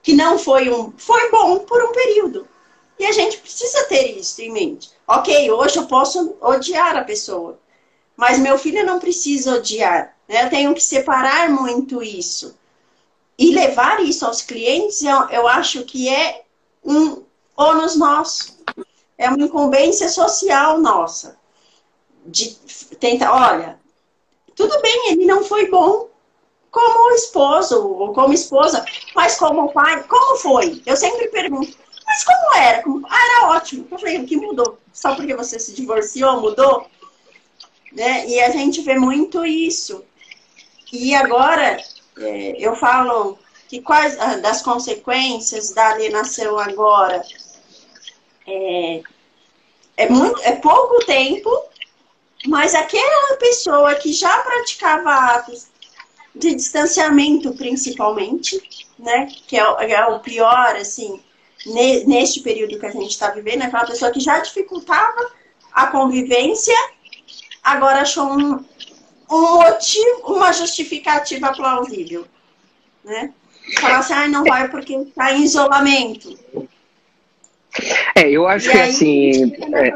que 0.00 0.14
não 0.14 0.38
foi 0.38 0.70
um. 0.70 0.92
Foi 0.96 1.28
bom 1.30 1.58
por 1.58 1.82
um 1.82 1.90
período. 1.90 2.46
E 2.98 3.04
a 3.04 3.10
gente 3.10 3.38
precisa 3.38 3.84
ter 3.84 4.16
isso 4.16 4.40
em 4.40 4.52
mente. 4.52 4.90
Ok, 5.08 5.50
hoje 5.50 5.78
eu 5.78 5.86
posso 5.86 6.36
odiar 6.40 6.96
a 6.96 7.02
pessoa, 7.02 7.58
mas 8.16 8.38
meu 8.38 8.58
filho 8.58 8.84
não 8.84 8.98
precisa 8.98 9.56
odiar. 9.56 10.16
Né? 10.28 10.44
Eu 10.44 10.50
tenho 10.50 10.74
que 10.74 10.82
separar 10.82 11.50
muito 11.50 12.02
isso. 12.02 12.56
E 13.38 13.54
levar 13.54 14.02
isso 14.02 14.24
aos 14.24 14.40
clientes, 14.40 15.02
eu, 15.02 15.28
eu 15.28 15.46
acho 15.46 15.84
que 15.84 16.08
é 16.08 16.42
um 16.82 17.22
ônus 17.56 17.96
nosso. 17.96 18.56
É 19.18 19.28
uma 19.28 19.44
incumbência 19.44 20.08
social 20.08 20.80
nossa. 20.80 21.36
De 22.24 22.56
tentar, 22.98 23.32
olha, 23.32 23.78
tudo 24.54 24.80
bem, 24.80 25.10
ele 25.10 25.26
não 25.26 25.44
foi 25.44 25.68
bom 25.68 26.08
como 26.70 27.14
esposo 27.14 27.88
ou 27.88 28.12
como 28.12 28.34
esposa, 28.34 28.84
mas 29.14 29.36
como 29.36 29.72
pai, 29.72 30.02
como 30.04 30.36
foi? 30.36 30.82
Eu 30.84 30.96
sempre 30.96 31.28
pergunto, 31.28 31.76
mas 32.06 32.24
como 32.24 32.54
era? 32.56 32.82
Ah, 33.08 33.26
era 33.26 33.48
ótimo. 33.48 33.86
Eu 33.90 33.98
falei, 33.98 34.18
o 34.18 34.26
que 34.26 34.36
mudou? 34.36 34.78
Só 34.92 35.14
porque 35.14 35.34
você 35.34 35.58
se 35.58 35.74
divorciou, 35.74 36.40
mudou? 36.40 36.86
Né? 37.96 38.28
E 38.28 38.40
a 38.40 38.50
gente 38.50 38.82
vê 38.82 38.98
muito 38.98 39.44
isso. 39.44 40.04
E 40.92 41.14
agora, 41.14 41.82
é, 42.18 42.56
eu 42.58 42.76
falo 42.76 43.38
que 43.68 43.80
quais 43.80 44.16
ah, 44.20 44.36
das 44.36 44.62
consequências 44.62 45.72
da 45.72 45.88
alienação 45.88 46.56
agora 46.58 47.20
é, 48.46 49.02
é, 49.96 50.08
muito, 50.08 50.40
é 50.42 50.52
pouco 50.52 51.04
tempo 51.04 51.50
mas 52.46 52.74
aquela 52.74 53.36
pessoa 53.36 53.94
que 53.96 54.12
já 54.12 54.38
praticava 54.38 55.10
atos 55.10 55.66
de 56.34 56.54
distanciamento, 56.54 57.52
principalmente, 57.54 58.60
né? 58.98 59.26
Que 59.46 59.58
é, 59.58 59.62
é 59.62 60.06
o 60.06 60.20
pior, 60.20 60.76
assim, 60.76 61.20
ne, 61.64 62.04
neste 62.04 62.40
período 62.40 62.78
que 62.78 62.86
a 62.86 62.90
gente 62.90 63.10
está 63.10 63.30
vivendo, 63.30 63.62
aquela 63.62 63.86
pessoa 63.86 64.10
que 64.10 64.20
já 64.20 64.38
dificultava 64.38 65.30
a 65.72 65.88
convivência, 65.88 66.74
agora 67.66 68.02
achou 68.02 68.32
um, 68.32 68.64
um 69.30 69.54
motivo, 69.56 70.34
uma 70.34 70.52
justificativa 70.52 71.52
plausível, 71.52 72.24
né? 73.04 73.32
Falar 73.80 73.98
assim, 73.98 74.12
ah, 74.14 74.28
não 74.28 74.44
vai 74.44 74.68
porque 74.68 74.94
está 74.94 75.32
em 75.32 75.42
isolamento. 75.42 76.38
É, 78.14 78.30
eu 78.30 78.46
acho 78.46 78.68
e 78.68 78.72
que 78.72 78.78
aí, 78.78 78.90
assim. 78.90 79.52
É... 79.74 79.90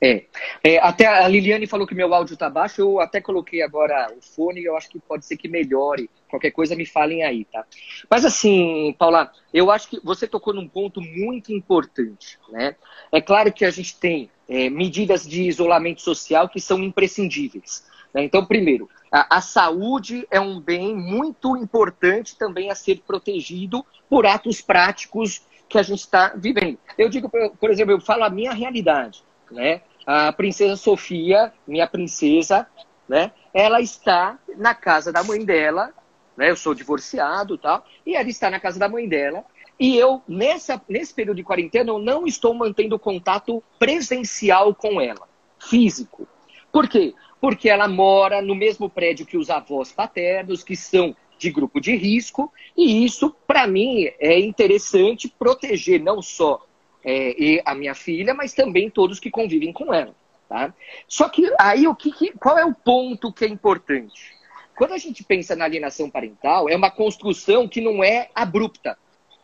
É. 0.00 0.24
é. 0.62 0.78
Até 0.78 1.06
a 1.06 1.26
Liliane 1.26 1.66
falou 1.66 1.86
que 1.86 1.94
meu 1.94 2.12
áudio 2.14 2.36
tá 2.36 2.48
baixo, 2.48 2.80
eu 2.80 3.00
até 3.00 3.20
coloquei 3.20 3.62
agora 3.62 4.12
o 4.16 4.22
fone, 4.22 4.62
eu 4.62 4.76
acho 4.76 4.88
que 4.88 4.98
pode 5.00 5.26
ser 5.26 5.36
que 5.36 5.48
melhore. 5.48 6.08
Qualquer 6.28 6.50
coisa 6.52 6.76
me 6.76 6.86
falem 6.86 7.24
aí, 7.24 7.44
tá? 7.44 7.64
Mas 8.08 8.24
assim, 8.24 8.94
Paula, 8.98 9.32
eu 9.52 9.70
acho 9.70 9.88
que 9.88 10.00
você 10.04 10.26
tocou 10.26 10.54
num 10.54 10.68
ponto 10.68 11.00
muito 11.00 11.52
importante, 11.52 12.38
né? 12.50 12.76
É 13.10 13.20
claro 13.20 13.52
que 13.52 13.64
a 13.64 13.70
gente 13.70 13.98
tem 13.98 14.30
é, 14.48 14.70
medidas 14.70 15.26
de 15.26 15.42
isolamento 15.42 16.00
social 16.00 16.48
que 16.48 16.60
são 16.60 16.78
imprescindíveis. 16.78 17.84
Né? 18.14 18.22
Então, 18.22 18.44
primeiro, 18.44 18.88
a, 19.10 19.38
a 19.38 19.40
saúde 19.40 20.26
é 20.30 20.38
um 20.38 20.60
bem 20.60 20.94
muito 20.94 21.56
importante 21.56 22.36
também 22.36 22.70
a 22.70 22.74
ser 22.74 23.02
protegido 23.06 23.84
por 24.08 24.26
atos 24.26 24.60
práticos 24.60 25.42
que 25.68 25.78
a 25.78 25.82
gente 25.82 26.00
está 26.00 26.32
vivendo. 26.36 26.78
Eu 26.96 27.08
digo, 27.08 27.28
por 27.28 27.70
exemplo, 27.70 27.92
eu 27.92 28.00
falo 28.00 28.24
a 28.24 28.30
minha 28.30 28.52
realidade 28.52 29.22
né? 29.50 29.82
A 30.10 30.32
princesa 30.32 30.74
Sofia, 30.74 31.52
minha 31.66 31.86
princesa, 31.86 32.66
né? 33.06 33.30
Ela 33.52 33.82
está 33.82 34.38
na 34.56 34.74
casa 34.74 35.12
da 35.12 35.22
mãe 35.22 35.44
dela, 35.44 35.92
né? 36.34 36.48
Eu 36.48 36.56
sou 36.56 36.72
divorciado, 36.74 37.58
tal, 37.58 37.84
e 38.06 38.16
ela 38.16 38.26
está 38.26 38.48
na 38.48 38.58
casa 38.58 38.78
da 38.78 38.88
mãe 38.88 39.06
dela. 39.06 39.44
E 39.78 39.98
eu 39.98 40.22
nessa 40.26 40.80
nesse 40.88 41.12
período 41.12 41.36
de 41.36 41.42
quarentena 41.42 41.90
eu 41.90 41.98
não 41.98 42.26
estou 42.26 42.54
mantendo 42.54 42.98
contato 42.98 43.62
presencial 43.78 44.74
com 44.74 44.98
ela, 44.98 45.28
físico. 45.58 46.26
Por 46.72 46.88
quê? 46.88 47.14
Porque 47.38 47.68
ela 47.68 47.86
mora 47.86 48.40
no 48.40 48.54
mesmo 48.54 48.88
prédio 48.88 49.26
que 49.26 49.36
os 49.36 49.50
avós 49.50 49.92
paternos, 49.92 50.62
que 50.62 50.74
são 50.74 51.14
de 51.38 51.50
grupo 51.50 51.82
de 51.82 51.94
risco, 51.94 52.50
e 52.74 53.04
isso, 53.04 53.36
para 53.46 53.66
mim, 53.66 54.10
é 54.18 54.40
interessante 54.40 55.28
proteger 55.28 56.02
não 56.02 56.22
só 56.22 56.66
é, 57.04 57.62
a 57.64 57.74
minha 57.74 57.94
filha, 57.94 58.34
mas 58.34 58.54
também 58.54 58.90
todos 58.90 59.20
que 59.20 59.30
convivem 59.30 59.72
com 59.72 59.92
ela. 59.92 60.14
Tá? 60.48 60.72
Só 61.06 61.28
que 61.28 61.52
aí 61.58 61.86
o 61.86 61.94
que, 61.94 62.10
que, 62.10 62.32
qual 62.32 62.58
é 62.58 62.64
o 62.64 62.74
ponto 62.74 63.32
que 63.32 63.44
é 63.44 63.48
importante? 63.48 64.36
Quando 64.76 64.94
a 64.94 64.98
gente 64.98 65.24
pensa 65.24 65.56
na 65.56 65.64
alienação 65.64 66.08
parental, 66.08 66.68
é 66.68 66.76
uma 66.76 66.90
construção 66.90 67.68
que 67.68 67.80
não 67.80 68.02
é 68.02 68.30
abrupta, 68.34 68.96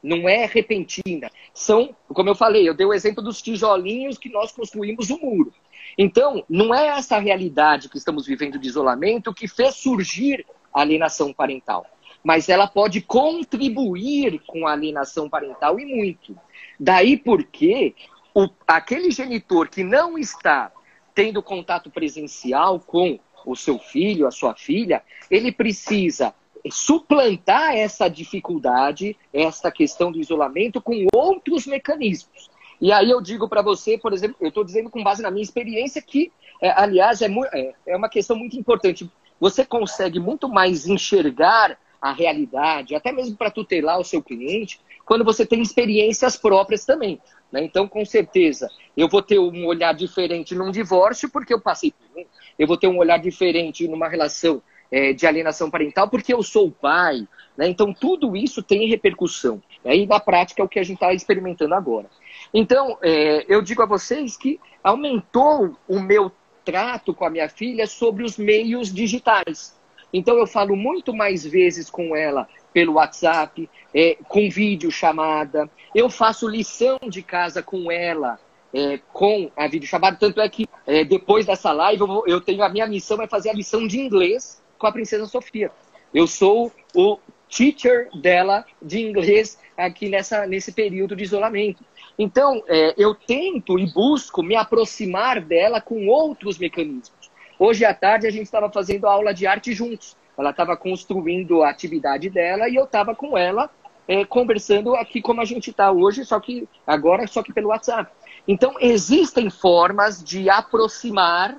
não 0.02 0.28
é 0.28 0.46
repentina. 0.46 1.30
São, 1.52 1.94
como 2.08 2.28
eu 2.28 2.34
falei, 2.34 2.68
eu 2.68 2.74
dei 2.74 2.86
o 2.86 2.94
exemplo 2.94 3.22
dos 3.22 3.42
tijolinhos 3.42 4.16
que 4.16 4.28
nós 4.28 4.52
construímos 4.52 5.10
o 5.10 5.18
muro. 5.18 5.52
Então, 5.98 6.44
não 6.48 6.74
é 6.74 6.86
essa 6.86 7.18
realidade 7.18 7.88
que 7.88 7.98
estamos 7.98 8.26
vivendo 8.26 8.58
de 8.58 8.68
isolamento 8.68 9.34
que 9.34 9.48
fez 9.48 9.76
surgir 9.76 10.46
a 10.72 10.80
alienação 10.80 11.32
parental. 11.32 11.86
Mas 12.22 12.48
ela 12.48 12.66
pode 12.66 13.00
contribuir 13.00 14.40
com 14.46 14.66
a 14.66 14.72
alienação 14.72 15.28
parental 15.28 15.78
e 15.78 15.84
muito. 15.84 16.36
Daí 16.78 17.16
porque 17.16 17.94
o, 18.34 18.48
aquele 18.66 19.10
genitor 19.10 19.68
que 19.68 19.84
não 19.84 20.18
está 20.18 20.72
tendo 21.14 21.42
contato 21.42 21.90
presencial 21.90 22.80
com 22.80 23.18
o 23.46 23.54
seu 23.54 23.78
filho, 23.78 24.26
a 24.26 24.30
sua 24.30 24.54
filha, 24.54 25.02
ele 25.30 25.52
precisa 25.52 26.34
suplantar 26.70 27.74
essa 27.76 28.08
dificuldade, 28.08 29.16
essa 29.32 29.70
questão 29.70 30.10
do 30.10 30.18
isolamento 30.18 30.80
com 30.80 31.06
outros 31.12 31.66
mecanismos. 31.66 32.50
E 32.80 32.90
aí 32.90 33.10
eu 33.10 33.20
digo 33.20 33.48
para 33.48 33.62
você, 33.62 33.96
por 33.98 34.12
exemplo, 34.12 34.36
eu 34.40 34.48
estou 34.48 34.64
dizendo 34.64 34.90
com 34.90 35.02
base 35.02 35.22
na 35.22 35.30
minha 35.30 35.42
experiência 35.42 36.02
que, 36.02 36.32
é, 36.60 36.70
aliás, 36.70 37.22
é, 37.22 37.28
é, 37.52 37.74
é 37.86 37.96
uma 37.96 38.08
questão 38.08 38.36
muito 38.36 38.56
importante. 38.56 39.08
Você 39.38 39.64
consegue 39.64 40.18
muito 40.18 40.48
mais 40.48 40.86
enxergar 40.86 41.78
a 42.00 42.12
realidade, 42.12 42.94
até 42.94 43.12
mesmo 43.12 43.36
para 43.36 43.50
tutelar 43.50 43.98
o 43.98 44.04
seu 44.04 44.22
cliente, 44.22 44.80
quando 45.04 45.24
você 45.24 45.44
tem 45.44 45.60
experiências 45.60 46.36
próprias 46.36 46.84
também. 46.84 47.20
Né? 47.52 47.62
Então, 47.64 47.86
com 47.86 48.04
certeza, 48.04 48.68
eu 48.96 49.08
vou 49.08 49.22
ter 49.22 49.38
um 49.38 49.66
olhar 49.66 49.92
diferente 49.94 50.54
num 50.54 50.70
divórcio, 50.70 51.30
porque 51.30 51.52
eu 51.52 51.60
passei 51.60 51.92
por 51.92 52.20
um. 52.20 52.24
Eu 52.58 52.66
vou 52.66 52.76
ter 52.76 52.86
um 52.86 52.98
olhar 52.98 53.18
diferente 53.18 53.86
numa 53.86 54.08
relação 54.08 54.62
é, 54.90 55.12
de 55.12 55.26
alienação 55.26 55.70
parental, 55.70 56.08
porque 56.08 56.32
eu 56.32 56.42
sou 56.42 56.70
pai. 56.70 57.26
Né? 57.56 57.68
Então, 57.68 57.92
tudo 57.92 58.36
isso 58.36 58.62
tem 58.62 58.88
repercussão. 58.88 59.62
Né? 59.84 59.96
E 59.98 60.06
na 60.06 60.20
prática 60.20 60.62
é 60.62 60.64
o 60.64 60.68
que 60.68 60.78
a 60.78 60.82
gente 60.82 60.96
está 60.96 61.12
experimentando 61.12 61.74
agora. 61.74 62.08
Então, 62.52 62.98
é, 63.02 63.44
eu 63.48 63.60
digo 63.60 63.82
a 63.82 63.86
vocês 63.86 64.36
que 64.36 64.60
aumentou 64.82 65.76
o 65.88 66.00
meu 66.00 66.30
trato 66.64 67.12
com 67.12 67.24
a 67.24 67.30
minha 67.30 67.48
filha 67.48 67.86
sobre 67.86 68.24
os 68.24 68.38
meios 68.38 68.92
digitais. 68.92 69.78
Então, 70.12 70.38
eu 70.38 70.46
falo 70.46 70.76
muito 70.76 71.12
mais 71.12 71.44
vezes 71.44 71.90
com 71.90 72.14
ela 72.14 72.48
pelo 72.74 72.94
WhatsApp, 72.94 73.70
é, 73.94 74.18
com 74.28 74.50
vídeo 74.50 74.90
chamada. 74.90 75.70
Eu 75.94 76.10
faço 76.10 76.48
lição 76.48 76.98
de 77.08 77.22
casa 77.22 77.62
com 77.62 77.90
ela, 77.90 78.38
é, 78.74 78.98
com 79.12 79.48
a 79.56 79.68
videochamada. 79.68 80.16
Tanto 80.18 80.40
é 80.40 80.48
que 80.48 80.68
é, 80.84 81.04
depois 81.04 81.46
dessa 81.46 81.72
live 81.72 82.00
eu, 82.00 82.06
vou, 82.06 82.24
eu, 82.26 82.40
tenho 82.40 82.64
a 82.64 82.68
minha 82.68 82.86
missão 82.86 83.22
é 83.22 83.28
fazer 83.28 83.50
a 83.50 83.54
lição 83.54 83.86
de 83.86 84.00
inglês 84.00 84.60
com 84.76 84.88
a 84.88 84.92
princesa 84.92 85.24
Sofia. 85.26 85.70
Eu 86.12 86.26
sou 86.26 86.72
o 86.92 87.18
teacher 87.48 88.08
dela 88.20 88.64
de 88.82 89.00
inglês 89.00 89.56
aqui 89.76 90.08
nessa, 90.08 90.44
nesse 90.44 90.72
período 90.72 91.14
de 91.14 91.22
isolamento. 91.22 91.84
Então, 92.18 92.62
é, 92.66 92.94
eu 92.96 93.14
tento 93.14 93.78
e 93.78 93.86
busco 93.92 94.42
me 94.42 94.56
aproximar 94.56 95.40
dela 95.40 95.80
com 95.80 96.08
outros 96.08 96.58
mecanismos. 96.58 97.30
Hoje 97.56 97.84
à 97.84 97.94
tarde 97.94 98.26
a 98.26 98.30
gente 98.30 98.46
estava 98.46 98.68
fazendo 98.68 99.06
aula 99.06 99.32
de 99.32 99.46
arte 99.46 99.72
juntos. 99.72 100.16
Ela 100.36 100.50
estava 100.50 100.76
construindo 100.76 101.62
a 101.62 101.70
atividade 101.70 102.28
dela 102.28 102.68
e 102.68 102.74
eu 102.74 102.84
estava 102.84 103.14
com 103.14 103.36
ela 103.38 103.70
é, 104.06 104.24
conversando 104.24 104.94
aqui 104.94 105.22
como 105.22 105.40
a 105.40 105.44
gente 105.44 105.70
está 105.70 105.90
hoje, 105.90 106.24
só 106.24 106.38
que 106.38 106.68
agora 106.86 107.26
só 107.26 107.42
que 107.42 107.52
pelo 107.52 107.68
WhatsApp. 107.68 108.10
Então 108.46 108.74
existem 108.80 109.48
formas 109.48 110.22
de 110.22 110.50
aproximar 110.50 111.56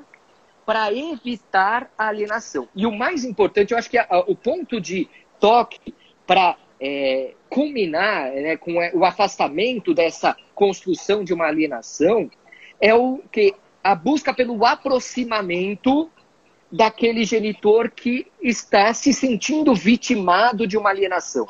para 0.65 0.91
evitar 0.93 1.91
a 1.97 2.07
alienação. 2.07 2.67
E 2.75 2.85
o 2.85 2.91
mais 2.91 3.23
importante, 3.23 3.71
eu 3.71 3.77
acho 3.77 3.89
que 3.89 3.97
a, 3.97 4.07
a, 4.09 4.19
o 4.19 4.35
ponto 4.35 4.81
de 4.81 5.07
toque 5.39 5.93
para 6.25 6.57
é, 6.79 7.33
culminar 7.49 8.31
né, 8.31 8.57
com 8.57 8.73
o 8.93 9.05
afastamento 9.05 9.93
dessa 9.93 10.35
construção 10.53 11.23
de 11.23 11.33
uma 11.33 11.45
alienação 11.45 12.29
é 12.81 12.93
o 12.93 13.19
que 13.31 13.53
a 13.83 13.93
busca 13.93 14.33
pelo 14.33 14.65
aproximamento 14.65 16.09
daquele 16.71 17.23
genitor 17.23 17.91
que 17.91 18.27
está 18.41 18.93
se 18.93 19.13
sentindo 19.13 19.73
vitimado 19.73 20.67
de 20.67 20.77
uma 20.77 20.89
alienação. 20.89 21.47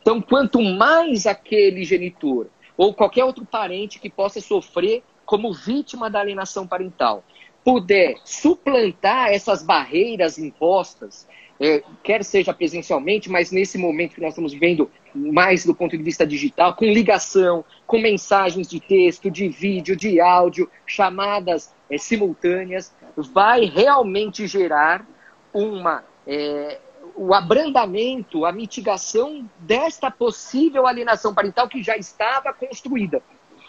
Então, 0.00 0.20
quanto 0.20 0.62
mais 0.62 1.26
aquele 1.26 1.84
genitor 1.84 2.46
ou 2.76 2.94
qualquer 2.94 3.24
outro 3.24 3.44
parente 3.44 3.98
que 3.98 4.08
possa 4.08 4.40
sofrer 4.40 5.02
como 5.26 5.52
vítima 5.52 6.08
da 6.08 6.20
alienação 6.20 6.66
parental 6.66 7.24
puder 7.64 8.16
suplantar 8.24 9.28
essas 9.28 9.62
barreiras 9.62 10.38
impostas, 10.38 11.28
é, 11.60 11.82
quer 12.02 12.24
seja 12.24 12.54
presencialmente, 12.54 13.28
mas 13.28 13.50
nesse 13.50 13.76
momento 13.76 14.14
que 14.14 14.20
nós 14.20 14.30
estamos 14.30 14.52
vivendo 14.52 14.90
mais 15.14 15.66
do 15.66 15.74
ponto 15.74 15.96
de 15.96 16.02
vista 16.02 16.26
digital, 16.26 16.74
com 16.74 16.84
ligação, 16.84 17.64
com 17.86 17.98
mensagens 17.98 18.68
de 18.68 18.80
texto, 18.80 19.30
de 19.30 19.48
vídeo, 19.48 19.96
de 19.96 20.20
áudio, 20.20 20.70
chamadas 20.86 21.74
é, 21.90 21.98
simultâneas, 21.98 22.94
vai 23.26 23.64
realmente 23.64 24.46
gerar 24.46 25.06
uma 25.52 26.04
é, 26.26 26.78
o 27.18 27.34
abrandamento, 27.34 28.44
a 28.44 28.52
mitigação 28.52 29.48
desta 29.58 30.10
possível 30.10 30.86
alienação 30.86 31.34
parental 31.34 31.68
que 31.68 31.82
já 31.82 31.96
estava 31.96 32.52
construída, 32.52 33.20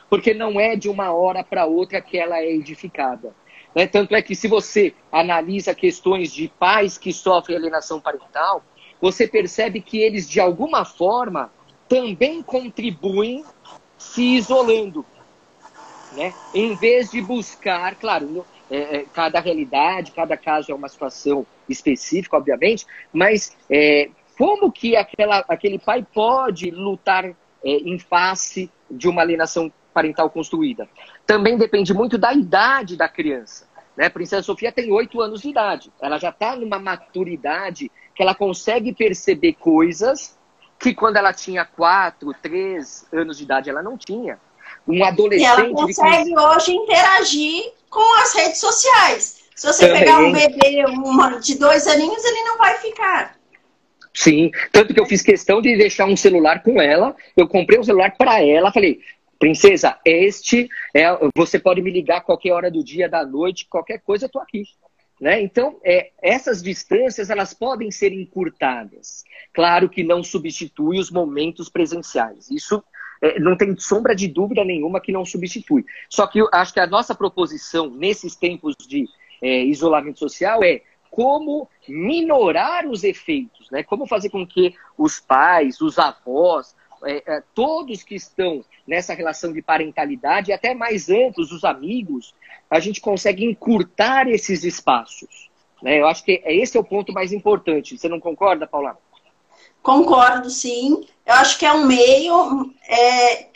porque 0.07 0.33
não 0.35 0.59
é 0.59 0.75
de 0.75 0.88
uma 0.88 1.12
hora 1.12 1.43
para 1.43 1.65
outra 1.65 1.99
que 1.99 2.17
ela 2.17 2.38
é 2.38 2.51
edificada. 2.51 3.33
Né? 3.73 3.88
Tanto 3.88 4.15
é 4.15 4.21
que 4.21 4.35
se 4.35 4.47
você 4.47 4.93
analisa 5.12 5.73
questões 5.73 6.31
de 6.31 6.47
pais 6.47 6.97
que 6.97 7.12
sofrem 7.12 7.57
alienação 7.57 7.99
parental, 7.99 8.63
você 9.01 9.27
percebe 9.27 9.81
que 9.81 9.97
eles, 9.97 10.29
de 10.29 10.39
alguma 10.39 10.85
forma, 10.85 11.51
também 11.88 12.43
contribuem 12.43 13.43
se 13.97 14.35
isolando. 14.35 15.03
Né? 16.13 16.33
Em 16.53 16.75
vez 16.75 17.09
de 17.09 17.21
buscar, 17.21 17.95
claro, 17.95 18.45
é, 18.69 18.97
é, 18.97 19.05
cada 19.13 19.39
realidade, 19.39 20.12
cada 20.12 20.38
caso 20.38 20.71
é 20.71 20.75
uma 20.75 20.88
situação 20.88 21.45
específica, 21.67 22.38
obviamente, 22.38 22.86
mas 23.12 23.58
é, 23.69 24.10
como 24.38 24.71
que 24.71 24.95
aquela, 24.95 25.43
aquele 25.47 25.79
pai 25.79 26.05
pode 26.13 26.69
lutar 26.71 27.25
é, 27.25 27.36
em 27.63 27.97
face 27.97 28.71
de 28.89 29.08
uma 29.08 29.21
alienação 29.21 29.71
parental 29.93 30.29
construída? 30.29 30.88
Também 31.25 31.58
depende 31.58 31.93
muito 31.93 32.17
da 32.17 32.34
idade 32.34 32.95
da 32.95 33.10
criança. 33.10 33.67
Né? 33.97 34.05
A 34.05 34.10
Princesa 34.10 34.43
Sofia 34.43 34.71
tem 34.71 34.91
oito 34.91 35.19
anos 35.19 35.41
de 35.41 35.49
idade. 35.49 35.91
Ela 35.99 36.17
já 36.17 36.29
está 36.29 36.55
numa 36.55 36.79
maturidade 36.79 37.91
que 38.15 38.23
ela 38.23 38.36
consegue 38.36 38.93
perceber 38.93 39.53
coisas 39.53 40.38
que 40.79 40.93
quando 40.93 41.17
ela 41.17 41.34
tinha 41.34 41.65
quatro, 41.65 42.34
três 42.41 43.05
anos 43.12 43.38
de 43.38 43.43
idade 43.43 43.69
ela 43.69 43.84
não 43.84 43.97
tinha. 43.97 44.39
Um 44.88 45.03
adolescente. 45.03 45.41
E 45.41 45.45
ela 45.45 45.69
consegue 45.69 46.39
hoje 46.39 46.71
interagir 46.71 47.78
com 47.89 48.21
as 48.21 48.34
redes 48.34 48.60
sociais. 48.60 49.39
Se 49.56 49.67
você 49.67 49.88
Também. 49.88 49.99
pegar 49.99 50.19
um 50.19 50.32
bebê 50.32 50.86
uma, 50.86 51.39
de 51.39 51.58
dois 51.58 51.86
aninhos, 51.86 52.23
ele 52.23 52.41
não 52.43 52.58
vai 52.58 52.75
ficar. 52.78 53.38
Sim, 54.13 54.52
tanto 54.71 54.93
que 54.93 54.99
eu 54.99 55.06
fiz 55.06 55.21
questão 55.21 55.62
de 55.62 55.75
deixar 55.78 56.06
um 56.06 56.15
celular 56.15 56.63
com 56.63 56.82
ela. 56.82 57.15
Eu 57.36 57.47
comprei 57.47 57.80
um 57.80 57.84
celular 57.84 58.15
para 58.17 58.41
ela. 58.41 58.71
Falei, 58.71 59.02
princesa, 59.38 59.97
este 60.06 60.69
é. 60.93 61.06
Você 61.36 61.60
pode 61.60 61.82
me 61.82 61.91
ligar 61.91 62.21
qualquer 62.21 62.52
hora 62.52 62.71
do 62.71 62.84
dia, 62.84 63.10
da 63.10 63.25
noite, 63.25 63.67
qualquer 63.69 63.99
coisa, 63.99 64.25
eu 64.25 64.30
tô 64.30 64.39
aqui. 64.39 64.63
Né? 65.19 65.41
Então, 65.41 65.78
é, 65.84 66.12
essas 66.21 66.63
distâncias 66.63 67.30
elas 67.30 67.54
podem 67.54 67.91
ser 67.91 68.13
encurtadas. 68.13 69.23
Claro 69.54 69.89
que 69.89 70.04
não 70.04 70.23
substitui 70.23 70.97
os 70.97 71.12
momentos 71.12 71.67
presenciais. 71.67 72.49
Isso 72.49 72.82
é, 73.21 73.39
não 73.39 73.58
tem 73.58 73.77
sombra 73.77 74.15
de 74.15 74.27
dúvida 74.27 74.63
nenhuma 74.63 75.01
que 75.01 75.12
não 75.12 75.25
substitui. 75.25 75.86
Só 76.10 76.27
que 76.27 76.39
eu 76.39 76.49
acho 76.51 76.73
que 76.73 76.79
a 76.79 76.88
nossa 76.88 77.13
proposição 77.13 77.89
nesses 77.89 78.36
tempos 78.36 78.75
de 78.88 79.08
é, 79.41 79.63
isolamento 79.63 80.19
social 80.19 80.63
é 80.63 80.82
como 81.10 81.67
minorar 81.88 82.86
os 82.86 83.03
efeitos, 83.03 83.69
né? 83.71 83.84
Como 83.84 84.05
fazer 84.05 84.29
com 84.29 84.45
que 84.45 84.75
os 84.97 85.19
pais, 85.19 85.82
os 85.82 85.97
avós, 85.97 86.75
é, 87.03 87.23
é, 87.25 87.43
todos 87.53 88.03
que 88.03 88.15
estão 88.15 88.63
nessa 88.86 89.13
relação 89.13 89.51
de 89.51 89.62
parentalidade, 89.62 90.51
até 90.51 90.73
mais 90.73 91.10
amplos, 91.10 91.51
os 91.51 91.63
amigos, 91.63 92.34
a 92.69 92.79
gente 92.79 93.01
consegue 93.01 93.43
encurtar 93.45 94.27
esses 94.27 94.63
espaços. 94.63 95.49
Né? 95.82 95.99
Eu 95.99 96.08
acho 96.08 96.23
que 96.23 96.41
esse 96.45 96.77
é 96.77 96.79
o 96.79 96.84
ponto 96.84 97.13
mais 97.13 97.32
importante. 97.32 97.97
Você 97.97 98.08
não 98.08 98.19
concorda, 98.19 98.67
Paula? 98.67 98.97
Concordo, 99.81 100.49
sim. 100.49 101.05
Eu 101.25 101.33
acho 101.35 101.57
que 101.57 101.65
é 101.65 101.71
um 101.71 101.85
meio 101.85 102.73
é, 102.87 103.47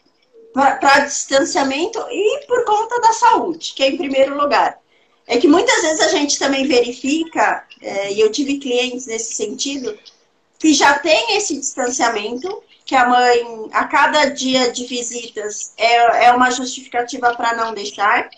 para 0.53 0.99
distanciamento 0.99 1.99
e 2.09 2.45
por 2.45 2.63
conta 2.65 3.01
da 3.01 3.13
saúde, 3.13 3.73
que 3.75 3.83
é 3.83 3.89
em 3.89 3.97
primeiro 3.97 4.37
lugar. 4.37 4.79
é 5.25 5.37
que 5.37 5.47
muitas 5.47 5.81
vezes 5.81 6.01
a 6.01 6.09
gente 6.09 6.37
também 6.37 6.67
verifica, 6.67 7.65
é, 7.81 8.11
e 8.11 8.19
eu 8.19 8.31
tive 8.31 8.59
clientes 8.59 9.05
nesse 9.05 9.33
sentido, 9.33 9.97
que 10.59 10.73
já 10.73 10.99
tem 10.99 11.37
esse 11.37 11.57
distanciamento, 11.57 12.61
que 12.85 12.95
a 12.95 13.07
mãe, 13.07 13.69
a 13.71 13.85
cada 13.85 14.25
dia 14.25 14.71
de 14.71 14.85
visitas, 14.85 15.73
é, 15.77 16.25
é 16.25 16.31
uma 16.33 16.51
justificativa 16.51 17.33
para 17.35 17.55
não 17.55 17.73
deixar. 17.73 18.29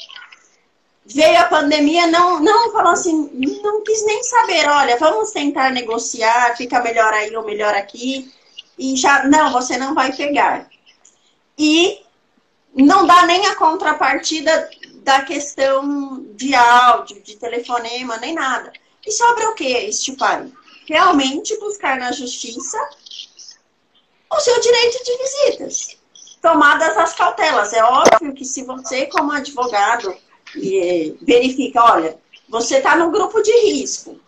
Veio 1.06 1.40
a 1.40 1.46
pandemia, 1.46 2.08
não, 2.08 2.40
não 2.40 2.72
falou 2.72 2.92
assim, 2.92 3.30
não 3.62 3.84
quis 3.84 4.04
nem 4.06 4.24
saber, 4.24 4.68
olha, 4.68 4.98
vamos 4.98 5.32
tentar 5.32 5.72
negociar, 5.72 6.58
fica 6.58 6.82
melhor 6.82 7.14
aí 7.14 7.36
ou 7.36 7.46
melhor 7.46 7.76
aqui. 7.76 8.34
E 8.78 8.96
já, 8.96 9.24
não, 9.26 9.52
você 9.52 9.78
não 9.78 9.94
vai 9.94 10.12
pegar. 10.14 10.68
E 11.58 12.04
não 12.76 13.06
dá 13.06 13.26
nem 13.26 13.46
a 13.46 13.56
contrapartida 13.56 14.70
da 15.04 15.22
questão 15.22 16.26
de 16.36 16.56
áudio, 16.56 17.22
de 17.22 17.36
telefonema, 17.38 18.18
nem 18.18 18.34
nada. 18.34 18.74
E 19.06 19.12
sobra 19.12 19.50
o 19.50 19.54
que 19.54 19.92
pai? 20.18 20.52
Realmente 20.88 21.58
buscar 21.60 21.98
na 21.98 22.12
justiça 22.12 22.78
o 24.32 24.40
seu 24.40 24.60
direito 24.60 25.04
de 25.04 25.18
visitas. 25.18 25.98
Tomadas 26.42 26.98
as 26.98 27.14
cautelas. 27.14 27.74
É 27.74 27.84
óbvio 27.84 28.34
que 28.34 28.44
se 28.44 28.64
você, 28.64 29.06
como 29.08 29.32
advogado, 29.32 30.16
verifica, 31.22 31.84
olha, 31.84 32.18
você 32.48 32.78
está 32.78 32.96
no 32.96 33.12
grupo 33.12 33.42
de 33.42 33.52
risco, 33.72 34.20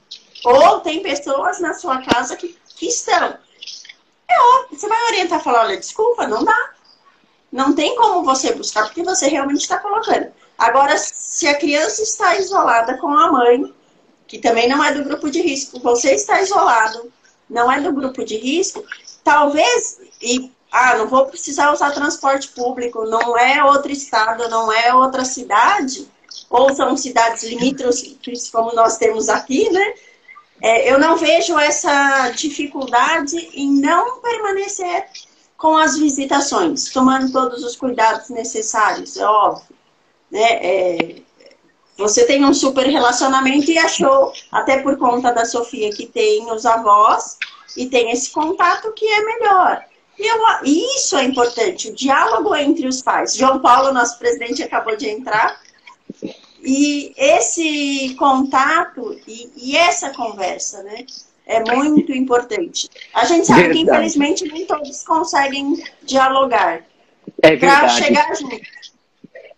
ou 0.43 0.79
tem 0.81 1.01
pessoas 1.01 1.59
na 1.59 1.73
sua 1.73 2.01
casa 2.01 2.35
que, 2.35 2.57
que 2.75 2.87
estão. 2.87 3.37
É 4.29 4.41
óbvio, 4.55 4.79
você 4.79 4.87
vai 4.87 5.05
orientar 5.07 5.39
e 5.39 5.43
falar, 5.43 5.65
olha, 5.65 5.77
desculpa, 5.77 6.27
não 6.27 6.43
dá. 6.43 6.71
Não 7.51 7.73
tem 7.73 7.95
como 7.95 8.23
você 8.23 8.53
buscar, 8.53 8.85
porque 8.85 9.03
você 9.03 9.27
realmente 9.27 9.61
está 9.61 9.77
colocando. 9.77 10.31
Agora, 10.57 10.97
se 10.97 11.47
a 11.47 11.55
criança 11.55 12.01
está 12.01 12.35
isolada 12.35 12.97
com 12.97 13.07
a 13.07 13.31
mãe, 13.31 13.73
que 14.27 14.39
também 14.39 14.67
não 14.67 14.83
é 14.83 14.91
do 14.91 15.03
grupo 15.03 15.29
de 15.29 15.41
risco, 15.41 15.79
você 15.79 16.13
está 16.13 16.41
isolado, 16.41 17.11
não 17.49 17.71
é 17.71 17.79
do 17.79 17.93
grupo 17.93 18.25
de 18.25 18.37
risco, 18.37 18.83
talvez, 19.23 19.99
e 20.21 20.51
ah, 20.71 20.97
não 20.97 21.07
vou 21.07 21.25
precisar 21.27 21.71
usar 21.71 21.91
transporte 21.91 22.49
público, 22.49 23.05
não 23.05 23.37
é 23.37 23.63
outro 23.63 23.91
estado, 23.91 24.49
não 24.49 24.71
é 24.71 24.93
outra 24.93 25.23
cidade, 25.23 26.07
ou 26.49 26.73
são 26.73 26.95
cidades 26.95 27.43
limítrofes, 27.43 28.49
como 28.49 28.73
nós 28.73 28.97
temos 28.97 29.29
aqui, 29.29 29.69
né? 29.69 29.93
É, 30.62 30.91
eu 30.91 30.97
não 30.97 31.17
vejo 31.17 31.57
essa 31.57 32.29
dificuldade 32.31 33.38
em 33.53 33.79
não 33.79 34.19
permanecer 34.21 35.05
com 35.55 35.77
as 35.77 35.97
visitações, 35.97 36.89
tomando 36.89 37.31
todos 37.31 37.63
os 37.63 37.75
cuidados 37.75 38.29
necessários, 38.29 39.17
é 39.17 39.25
óbvio. 39.25 39.75
Né? 40.31 40.41
É, 40.41 41.15
você 41.97 42.25
tem 42.25 42.45
um 42.45 42.53
super 42.53 42.86
relacionamento 42.86 43.71
e 43.71 43.77
achou, 43.77 44.31
até 44.51 44.81
por 44.81 44.97
conta 44.97 45.31
da 45.31 45.45
Sofia, 45.45 45.91
que 45.91 46.05
tem 46.05 46.51
os 46.51 46.65
avós 46.65 47.38
e 47.75 47.88
tem 47.88 48.12
esse 48.12 48.31
contato 48.31 48.91
que 48.93 49.05
é 49.05 49.23
melhor. 49.23 49.83
E 50.17 50.27
eu, 50.27 50.38
isso 50.63 51.15
é 51.17 51.23
importante, 51.23 51.89
o 51.89 51.95
diálogo 51.95 52.55
entre 52.55 52.88
os 52.88 53.01
pais. 53.01 53.36
João 53.36 53.60
Paulo, 53.60 53.93
nosso 53.93 54.17
presidente, 54.17 54.63
acabou 54.63 54.95
de 54.95 55.10
entrar. 55.10 55.60
E 56.69 57.13
esse 57.15 58.13
contato 58.19 59.17
e, 59.25 59.49
e 59.56 59.77
essa 59.77 60.13
conversa, 60.13 60.84
né? 60.84 61.06
É 61.45 61.63
muito 61.73 62.12
importante. 62.12 62.89
A 63.13 63.23
gente 63.23 63.47
sabe 63.47 63.62
verdade. 63.62 63.86
que, 63.86 63.89
infelizmente, 63.89 64.51
nem 64.51 64.65
todos 64.65 65.01
conseguem 65.06 65.82
dialogar. 66.03 66.84
É 67.41 67.56
verdade. 67.56 67.80
Para 67.80 67.88
chegar 67.88 68.36
junto. 68.36 68.60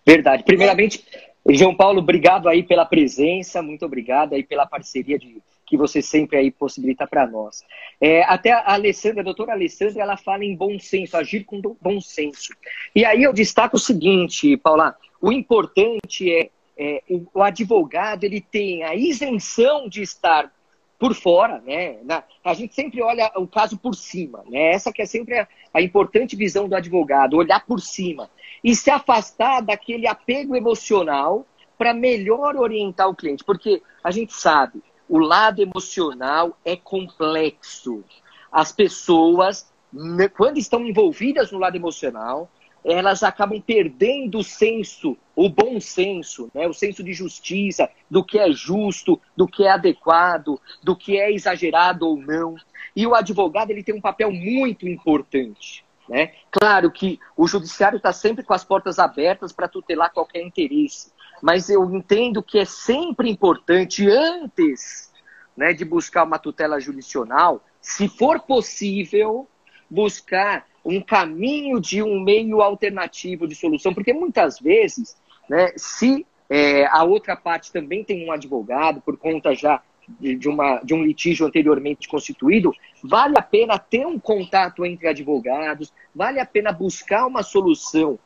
Verdade. 0.06 0.44
Primeiramente, 0.44 1.04
João 1.48 1.74
Paulo, 1.74 1.98
obrigado 1.98 2.48
aí 2.48 2.62
pela 2.62 2.84
presença, 2.84 3.60
muito 3.60 3.84
obrigado 3.84 4.34
aí 4.34 4.44
pela 4.44 4.64
parceria 4.64 5.18
de, 5.18 5.42
que 5.66 5.76
você 5.76 6.00
sempre 6.00 6.36
aí 6.36 6.52
possibilita 6.52 7.08
para 7.08 7.26
nós. 7.26 7.64
É, 8.00 8.22
até 8.22 8.52
a 8.52 8.74
Alessandra, 8.74 9.22
a 9.22 9.24
doutora 9.24 9.50
Alessandra, 9.50 10.00
ela 10.00 10.16
fala 10.16 10.44
em 10.44 10.54
bom 10.54 10.78
senso, 10.78 11.16
agir 11.16 11.42
com 11.42 11.60
bom 11.60 12.00
senso. 12.00 12.54
E 12.94 13.04
aí 13.04 13.24
eu 13.24 13.32
destaco 13.32 13.74
o 13.74 13.80
seguinte, 13.80 14.56
Paula, 14.58 14.94
o 15.20 15.32
importante 15.32 16.32
é, 16.32 16.50
é 16.80 17.02
o, 17.10 17.26
o, 17.34 17.42
advogado 17.42 18.24
ele 18.24 18.40
tem 18.40 18.82
a 18.84 18.94
isenção 18.94 19.86
de 19.86 20.00
estar 20.00 20.50
por 20.98 21.14
fora, 21.14 21.60
né? 21.60 21.98
Na, 22.04 22.24
a 22.42 22.54
gente 22.54 22.74
sempre 22.74 23.02
olha 23.02 23.30
o 23.36 23.46
caso 23.46 23.76
por 23.76 23.94
cima, 23.94 24.42
né? 24.48 24.72
Essa 24.72 24.90
que 24.90 25.02
é 25.02 25.06
sempre 25.06 25.38
a, 25.38 25.48
a 25.74 25.82
importante 25.82 26.36
visão 26.36 26.66
do 26.66 26.74
advogado, 26.74 27.36
olhar 27.36 27.64
por 27.66 27.80
cima 27.80 28.30
e 28.64 28.74
se 28.74 28.90
afastar 28.90 29.60
daquele 29.60 30.06
apego 30.06 30.56
emocional 30.56 31.46
para 31.76 31.92
melhor 31.92 32.56
orientar 32.56 33.10
o 33.10 33.14
cliente. 33.14 33.44
Porque 33.44 33.82
a 34.02 34.10
gente 34.10 34.32
sabe, 34.32 34.82
o 35.06 35.18
lado 35.18 35.60
emocional 35.60 36.56
é 36.64 36.76
complexo. 36.76 38.02
As 38.50 38.72
pessoas, 38.72 39.70
né, 39.92 40.28
quando 40.28 40.56
estão 40.56 40.86
envolvidas 40.86 41.52
no 41.52 41.58
lado 41.58 41.76
emocional, 41.76 42.50
elas 42.84 43.22
acabam 43.22 43.60
perdendo 43.60 44.38
o 44.38 44.44
senso, 44.44 45.16
o 45.36 45.48
bom 45.48 45.80
senso, 45.80 46.50
né? 46.54 46.66
o 46.66 46.72
senso 46.72 47.02
de 47.02 47.12
justiça, 47.12 47.90
do 48.10 48.24
que 48.24 48.38
é 48.38 48.50
justo, 48.52 49.20
do 49.36 49.46
que 49.46 49.64
é 49.64 49.70
adequado, 49.70 50.60
do 50.82 50.96
que 50.96 51.18
é 51.18 51.32
exagerado 51.32 52.06
ou 52.06 52.16
não. 52.16 52.54
E 52.94 53.06
o 53.06 53.14
advogado 53.14 53.70
ele 53.70 53.84
tem 53.84 53.94
um 53.94 54.00
papel 54.00 54.32
muito 54.32 54.88
importante. 54.88 55.84
Né? 56.08 56.32
Claro 56.50 56.90
que 56.90 57.20
o 57.36 57.46
judiciário 57.46 57.98
está 57.98 58.12
sempre 58.12 58.42
com 58.42 58.52
as 58.52 58.64
portas 58.64 58.98
abertas 58.98 59.52
para 59.52 59.68
tutelar 59.68 60.12
qualquer 60.12 60.42
interesse, 60.42 61.12
mas 61.40 61.70
eu 61.70 61.84
entendo 61.94 62.42
que 62.42 62.58
é 62.58 62.64
sempre 62.64 63.30
importante, 63.30 64.08
antes 64.08 65.10
né, 65.56 65.72
de 65.72 65.84
buscar 65.84 66.24
uma 66.24 66.38
tutela 66.38 66.80
judicional, 66.80 67.62
se 67.80 68.08
for 68.08 68.40
possível, 68.40 69.48
buscar 69.88 70.66
um 70.84 71.00
caminho 71.00 71.80
de 71.80 72.02
um 72.02 72.20
meio 72.20 72.60
alternativo 72.62 73.46
de 73.46 73.54
solução, 73.54 73.92
porque 73.92 74.12
muitas 74.12 74.58
vezes, 74.58 75.16
né, 75.48 75.72
se 75.76 76.26
é, 76.48 76.86
a 76.86 77.04
outra 77.04 77.36
parte 77.36 77.70
também 77.70 78.02
tem 78.02 78.26
um 78.26 78.32
advogado, 78.32 79.00
por 79.00 79.16
conta 79.16 79.54
já 79.54 79.82
de, 80.18 80.48
uma, 80.48 80.80
de 80.82 80.94
um 80.94 81.04
litígio 81.04 81.46
anteriormente 81.46 82.08
constituído, 82.08 82.72
vale 83.02 83.38
a 83.38 83.42
pena 83.42 83.78
ter 83.78 84.06
um 84.06 84.18
contato 84.18 84.84
entre 84.84 85.06
advogados, 85.06 85.92
vale 86.14 86.40
a 86.40 86.46
pena 86.46 86.72
buscar 86.72 87.26
uma 87.26 87.42
solução 87.42 88.18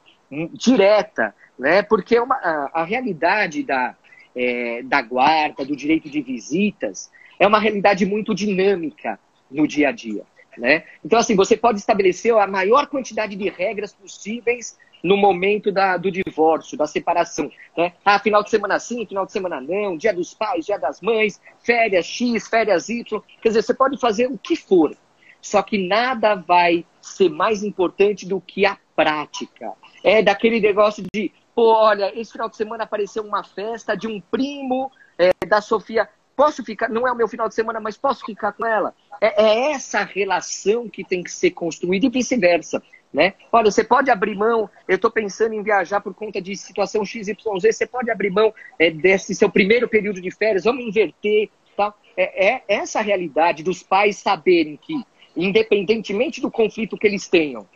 direta, 0.52 1.34
né? 1.58 1.82
porque 1.82 2.16
é 2.16 2.22
uma, 2.22 2.36
a, 2.36 2.70
a 2.80 2.84
realidade 2.84 3.62
da, 3.62 3.94
é, 4.34 4.82
da 4.82 5.02
guarda, 5.02 5.64
do 5.64 5.76
direito 5.76 6.08
de 6.08 6.22
visitas, 6.22 7.10
é 7.38 7.46
uma 7.46 7.58
realidade 7.58 8.06
muito 8.06 8.34
dinâmica 8.34 9.18
no 9.50 9.66
dia 9.66 9.88
a 9.88 9.92
dia. 9.92 10.22
Né? 10.56 10.84
Então, 11.04 11.18
assim, 11.18 11.34
você 11.34 11.56
pode 11.56 11.78
estabelecer 11.78 12.34
a 12.34 12.46
maior 12.46 12.86
quantidade 12.86 13.36
de 13.36 13.48
regras 13.48 13.92
possíveis 13.92 14.78
no 15.02 15.18
momento 15.18 15.70
da, 15.70 15.98
do 15.98 16.10
divórcio, 16.10 16.78
da 16.78 16.86
separação. 16.86 17.50
Né? 17.76 17.92
Ah, 18.02 18.18
final 18.18 18.42
de 18.42 18.48
semana 18.48 18.78
sim, 18.78 19.04
final 19.04 19.26
de 19.26 19.32
semana 19.32 19.60
não, 19.60 19.98
dia 19.98 20.14
dos 20.14 20.32
pais, 20.32 20.64
dia 20.64 20.78
das 20.78 21.02
mães, 21.02 21.38
férias 21.62 22.06
X, 22.06 22.48
férias 22.48 22.88
Y. 22.88 23.22
Quer 23.42 23.48
dizer, 23.48 23.62
você 23.62 23.74
pode 23.74 24.00
fazer 24.00 24.26
o 24.26 24.38
que 24.38 24.56
for. 24.56 24.96
Só 25.42 25.62
que 25.62 25.86
nada 25.86 26.34
vai 26.34 26.86
ser 27.02 27.28
mais 27.28 27.62
importante 27.62 28.26
do 28.26 28.40
que 28.40 28.64
a 28.64 28.78
prática. 28.96 29.72
É 30.02 30.22
daquele 30.22 30.58
negócio 30.58 31.04
de, 31.12 31.30
pô, 31.54 31.70
olha, 31.74 32.18
esse 32.18 32.32
final 32.32 32.48
de 32.48 32.56
semana 32.56 32.84
apareceu 32.84 33.22
uma 33.22 33.44
festa 33.44 33.94
de 33.94 34.06
um 34.08 34.22
primo 34.22 34.90
é, 35.18 35.32
da 35.46 35.60
Sofia. 35.60 36.08
Posso 36.36 36.64
ficar? 36.64 36.88
Não 36.88 37.06
é 37.06 37.12
o 37.12 37.16
meu 37.16 37.28
final 37.28 37.48
de 37.48 37.54
semana, 37.54 37.80
mas 37.80 37.96
posso 37.96 38.24
ficar 38.24 38.52
com 38.52 38.66
ela? 38.66 38.94
É, 39.20 39.44
é 39.44 39.72
essa 39.72 40.02
relação 40.02 40.88
que 40.88 41.04
tem 41.04 41.22
que 41.22 41.30
ser 41.30 41.50
construída 41.50 42.06
e 42.06 42.10
vice-versa. 42.10 42.82
Né? 43.12 43.34
Olha, 43.52 43.70
você 43.70 43.84
pode 43.84 44.10
abrir 44.10 44.34
mão, 44.34 44.68
eu 44.88 44.96
estou 44.96 45.08
pensando 45.08 45.54
em 45.54 45.62
viajar 45.62 46.00
por 46.00 46.12
conta 46.12 46.42
de 46.42 46.56
situação 46.56 47.04
XYZ, 47.04 47.36
você 47.44 47.86
pode 47.86 48.10
abrir 48.10 48.30
mão 48.30 48.52
é, 48.76 48.90
desse 48.90 49.36
seu 49.36 49.48
primeiro 49.48 49.88
período 49.88 50.20
de 50.20 50.32
férias, 50.32 50.64
vamos 50.64 50.84
inverter. 50.84 51.48
Tá? 51.76 51.94
É, 52.16 52.54
é 52.54 52.64
essa 52.66 53.00
realidade 53.00 53.62
dos 53.62 53.84
pais 53.84 54.16
saberem 54.16 54.76
que, 54.76 55.00
independentemente 55.36 56.40
do 56.40 56.50
conflito 56.50 56.98
que 56.98 57.06
eles 57.06 57.28
tenham, 57.28 57.68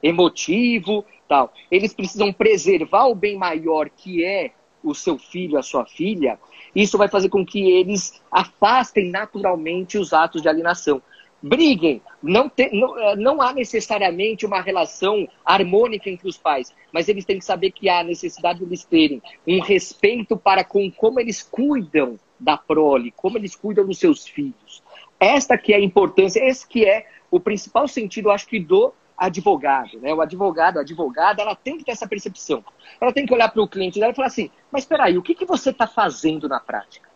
emotivo, 0.00 1.04
tal, 1.28 1.52
eles 1.68 1.92
precisam 1.92 2.32
preservar 2.32 3.06
o 3.06 3.14
bem 3.14 3.36
maior 3.36 3.90
que 3.90 4.24
é 4.24 4.52
o 4.90 4.94
seu 4.94 5.18
filho, 5.18 5.58
a 5.58 5.62
sua 5.62 5.84
filha, 5.84 6.38
isso 6.74 6.98
vai 6.98 7.08
fazer 7.08 7.28
com 7.28 7.44
que 7.44 7.70
eles 7.70 8.20
afastem 8.30 9.10
naturalmente 9.10 9.98
os 9.98 10.12
atos 10.12 10.42
de 10.42 10.48
alienação 10.48 11.02
briguem. 11.42 12.02
Não, 12.22 12.48
tem, 12.48 12.70
não, 12.78 12.98
eh, 12.98 13.16
não 13.16 13.40
há 13.40 13.52
necessariamente 13.52 14.46
uma 14.46 14.60
relação 14.60 15.28
harmônica 15.44 16.10
entre 16.10 16.28
os 16.28 16.36
pais, 16.36 16.72
mas 16.92 17.08
eles 17.08 17.24
têm 17.24 17.38
que 17.38 17.44
saber 17.44 17.70
que 17.70 17.88
há 17.88 18.02
necessidade 18.02 18.58
de 18.58 18.64
eles 18.64 18.84
terem 18.84 19.22
um 19.46 19.60
respeito 19.60 20.36
para 20.36 20.64
com 20.64 20.90
como 20.90 21.20
eles 21.20 21.42
cuidam 21.42 22.18
da 22.38 22.56
prole, 22.56 23.12
como 23.12 23.38
eles 23.38 23.54
cuidam 23.54 23.86
dos 23.86 23.98
seus 23.98 24.26
filhos. 24.26 24.82
Esta 25.18 25.56
que 25.56 25.72
é 25.72 25.76
a 25.76 25.80
importância, 25.80 26.44
esse 26.44 26.66
que 26.66 26.84
é 26.84 27.06
o 27.30 27.40
principal 27.40 27.88
sentido, 27.88 28.30
acho 28.30 28.46
que, 28.46 28.60
do 28.60 28.92
advogado, 29.16 29.98
né? 30.00 30.12
O 30.12 30.20
advogado, 30.20 30.78
a 30.78 30.82
advogada, 30.82 31.42
ela 31.42 31.54
tem 31.54 31.78
que 31.78 31.84
ter 31.84 31.92
essa 31.92 32.06
percepção. 32.06 32.64
Ela 33.00 33.12
tem 33.12 33.24
que 33.24 33.32
olhar 33.32 33.48
para 33.48 33.62
o 33.62 33.68
cliente 33.68 33.98
dela 33.98 34.12
e 34.12 34.16
falar 34.16 34.28
assim: 34.28 34.50
mas 34.70 34.82
espera 34.82 35.04
aí, 35.04 35.16
o 35.16 35.22
que, 35.22 35.34
que 35.34 35.44
você 35.44 35.70
está 35.70 35.86
fazendo 35.86 36.48
na 36.48 36.60
prática? 36.60 37.08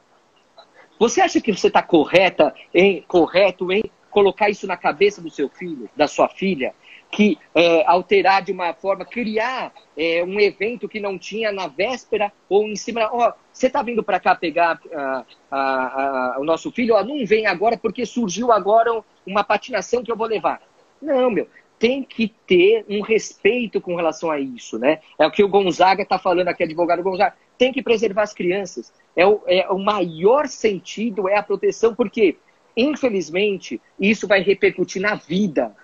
Você 0.99 1.21
acha 1.21 1.41
que 1.41 1.53
você 1.53 1.69
está 1.69 1.83
correta 1.83 2.55
em 2.75 3.03
correto 3.03 3.73
em 3.73 3.83
colocar 4.11 4.51
isso 4.51 4.67
na 4.67 4.77
cabeça 4.77 5.23
do 5.23 5.31
seu 5.31 5.49
filho, 5.49 5.89
da 5.97 6.07
sua 6.07 6.29
filha? 6.29 6.75
que 7.11 7.37
é, 7.55 7.85
alterar 7.87 8.43
de 8.43 8.53
uma 8.53 8.73
forma, 8.73 9.05
criar 9.05 9.73
é, 9.97 10.23
um 10.23 10.39
evento 10.39 10.89
que 10.89 11.01
não 11.01 11.19
tinha 11.19 11.51
na 11.51 11.67
véspera 11.67 12.33
ou 12.49 12.69
em 12.69 12.77
cima. 12.77 13.09
Ó, 13.13 13.33
você 13.53 13.67
está 13.67 13.83
vindo 13.83 14.03
para 14.03 14.21
cá 14.21 14.35
pegar 14.35 14.79
uh, 14.87 15.21
uh, 15.21 16.39
uh, 16.39 16.41
o 16.41 16.45
nosso 16.45 16.71
filho? 16.71 16.95
Ó, 16.95 17.03
não 17.03 17.27
vem 17.27 17.47
agora 17.47 17.77
porque 17.77 18.07
surgiu 18.07 18.53
agora 18.53 19.03
uma 19.27 19.43
patinação 19.43 20.05
que 20.05 20.13
eu 20.13 20.17
vou 20.17 20.27
levar. 20.27 20.63
Não, 21.03 21.31
meu. 21.31 21.49
Tem 21.81 22.05
que 22.05 22.29
ter 22.47 22.85
um 22.89 23.01
respeito 23.01 23.81
com 23.81 23.97
relação 23.97 24.31
a 24.31 24.39
isso, 24.39 24.79
né? 24.79 25.01
É 25.19 25.27
o 25.27 25.31
que 25.33 25.43
o 25.43 25.49
Gonzaga 25.49 26.05
está 26.05 26.17
falando 26.17 26.47
aqui, 26.47 26.63
advogado 26.63 27.03
Gonzaga. 27.03 27.35
Tem 27.59 27.73
que 27.73 27.83
preservar 27.83 28.23
as 28.23 28.33
crianças. 28.33 28.93
É 29.17 29.27
o, 29.27 29.43
é 29.49 29.69
o 29.69 29.79
maior 29.79 30.47
sentido 30.47 31.29
é 31.29 31.37
a 31.37 31.43
proteção, 31.43 31.93
porque, 31.93 32.37
infelizmente, 32.77 33.81
isso 33.99 34.29
vai 34.29 34.43
repercutir 34.43 35.03
na 35.03 35.17
vida 35.17 35.75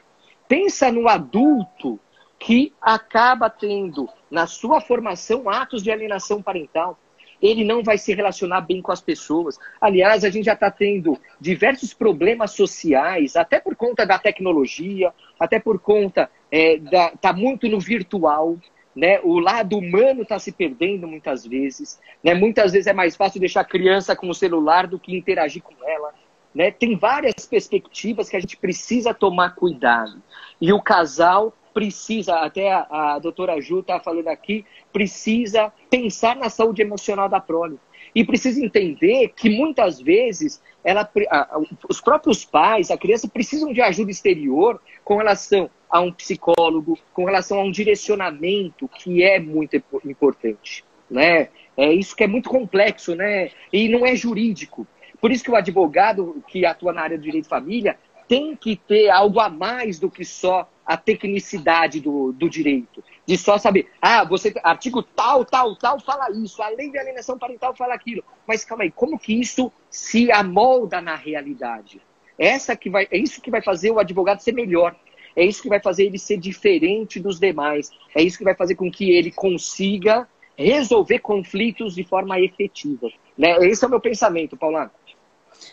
Pensa 0.48 0.92
no 0.92 1.08
adulto 1.08 1.98
que 2.38 2.72
acaba 2.80 3.50
tendo 3.50 4.08
na 4.30 4.46
sua 4.46 4.80
formação 4.80 5.48
atos 5.48 5.82
de 5.82 5.90
alienação 5.90 6.42
parental. 6.42 6.98
Ele 7.40 7.64
não 7.64 7.82
vai 7.82 7.98
se 7.98 8.14
relacionar 8.14 8.62
bem 8.62 8.80
com 8.80 8.92
as 8.92 9.00
pessoas. 9.00 9.58
Aliás, 9.80 10.24
a 10.24 10.30
gente 10.30 10.46
já 10.46 10.54
está 10.54 10.70
tendo 10.70 11.18
diversos 11.40 11.92
problemas 11.92 12.52
sociais, 12.52 13.36
até 13.36 13.60
por 13.60 13.76
conta 13.76 14.04
da 14.06 14.18
tecnologia, 14.18 15.12
até 15.38 15.58
por 15.58 15.78
conta 15.78 16.30
é, 16.50 16.78
da 16.78 17.10
tá 17.10 17.32
muito 17.32 17.68
no 17.68 17.80
virtual. 17.80 18.56
Né? 18.94 19.20
O 19.22 19.38
lado 19.38 19.76
humano 19.76 20.22
está 20.22 20.38
se 20.38 20.50
perdendo 20.50 21.06
muitas 21.06 21.46
vezes. 21.46 22.00
Né? 22.24 22.32
Muitas 22.32 22.72
vezes 22.72 22.86
é 22.86 22.94
mais 22.94 23.14
fácil 23.14 23.40
deixar 23.40 23.60
a 23.60 23.64
criança 23.64 24.16
com 24.16 24.28
o 24.28 24.34
celular 24.34 24.86
do 24.86 24.98
que 24.98 25.14
interagir 25.14 25.62
com 25.62 25.74
ela. 25.86 26.14
Né? 26.54 26.70
Tem 26.70 26.96
várias 26.96 27.44
perspectivas 27.46 28.30
que 28.30 28.36
a 28.36 28.40
gente 28.40 28.56
precisa 28.56 29.12
tomar 29.12 29.54
cuidado. 29.54 30.22
E 30.58 30.72
o 30.72 30.80
casal 30.80 31.52
precisa, 31.76 32.36
até 32.36 32.72
a, 32.72 32.86
a 32.88 33.18
doutora 33.18 33.60
Ju 33.60 33.80
está 33.80 34.00
falando 34.00 34.28
aqui, 34.28 34.64
precisa 34.90 35.70
pensar 35.90 36.34
na 36.34 36.48
saúde 36.48 36.80
emocional 36.80 37.28
da 37.28 37.38
prole. 37.38 37.78
E 38.14 38.24
precisa 38.24 38.64
entender 38.64 39.34
que 39.36 39.50
muitas 39.50 40.00
vezes 40.00 40.62
ela, 40.82 41.06
a, 41.30 41.60
os 41.86 42.00
próprios 42.00 42.46
pais, 42.46 42.90
a 42.90 42.96
criança, 42.96 43.28
precisam 43.28 43.74
de 43.74 43.82
ajuda 43.82 44.10
exterior 44.10 44.80
com 45.04 45.18
relação 45.18 45.68
a 45.90 46.00
um 46.00 46.10
psicólogo, 46.10 46.98
com 47.12 47.26
relação 47.26 47.60
a 47.60 47.62
um 47.64 47.70
direcionamento 47.70 48.88
que 48.88 49.22
é 49.22 49.38
muito 49.38 49.76
importante. 50.06 50.82
Né? 51.10 51.50
É 51.76 51.92
isso 51.92 52.16
que 52.16 52.24
é 52.24 52.26
muito 52.26 52.48
complexo, 52.48 53.14
né? 53.14 53.50
E 53.70 53.86
não 53.90 54.06
é 54.06 54.16
jurídico. 54.16 54.86
Por 55.20 55.30
isso 55.30 55.44
que 55.44 55.50
o 55.50 55.56
advogado 55.56 56.42
que 56.48 56.64
atua 56.64 56.94
na 56.94 57.02
área 57.02 57.18
do 57.18 57.24
direito 57.24 57.44
de 57.44 57.50
família 57.50 57.98
tem 58.26 58.56
que 58.56 58.76
ter 58.76 59.10
algo 59.10 59.38
a 59.40 59.50
mais 59.50 59.98
do 59.98 60.10
que 60.10 60.24
só 60.24 60.66
a 60.86 60.96
tecnicidade 60.96 62.00
do, 62.00 62.32
do 62.32 62.48
direito. 62.48 63.02
De 63.26 63.36
só 63.36 63.58
saber, 63.58 63.90
ah, 64.00 64.24
você, 64.24 64.54
artigo 64.62 65.02
tal, 65.02 65.44
tal, 65.44 65.74
tal 65.74 65.98
fala 65.98 66.30
isso, 66.30 66.62
a 66.62 66.68
lei 66.68 66.90
de 66.90 66.98
alienação 66.98 67.36
parental 67.36 67.74
fala 67.74 67.94
aquilo. 67.94 68.22
Mas 68.46 68.64
calma 68.64 68.84
aí, 68.84 68.90
como 68.90 69.18
que 69.18 69.38
isso 69.38 69.72
se 69.90 70.30
amolda 70.30 71.00
na 71.00 71.16
realidade? 71.16 72.00
Essa 72.38 72.76
que 72.76 72.88
vai, 72.88 73.08
é 73.10 73.18
isso 73.18 73.40
que 73.40 73.50
vai 73.50 73.62
fazer 73.62 73.90
o 73.90 73.98
advogado 73.98 74.40
ser 74.40 74.52
melhor. 74.52 74.94
É 75.34 75.44
isso 75.44 75.60
que 75.60 75.68
vai 75.68 75.80
fazer 75.80 76.04
ele 76.04 76.18
ser 76.18 76.38
diferente 76.38 77.18
dos 77.18 77.40
demais. 77.40 77.90
É 78.14 78.22
isso 78.22 78.38
que 78.38 78.44
vai 78.44 78.54
fazer 78.54 78.74
com 78.74 78.90
que 78.90 79.10
ele 79.10 79.30
consiga 79.30 80.26
resolver 80.56 81.18
conflitos 81.18 81.94
de 81.94 82.04
forma 82.04 82.40
efetiva. 82.40 83.10
Né? 83.36 83.56
Esse 83.66 83.84
é 83.84 83.88
o 83.88 83.90
meu 83.90 84.00
pensamento, 84.00 84.56
Paulano. 84.56 84.90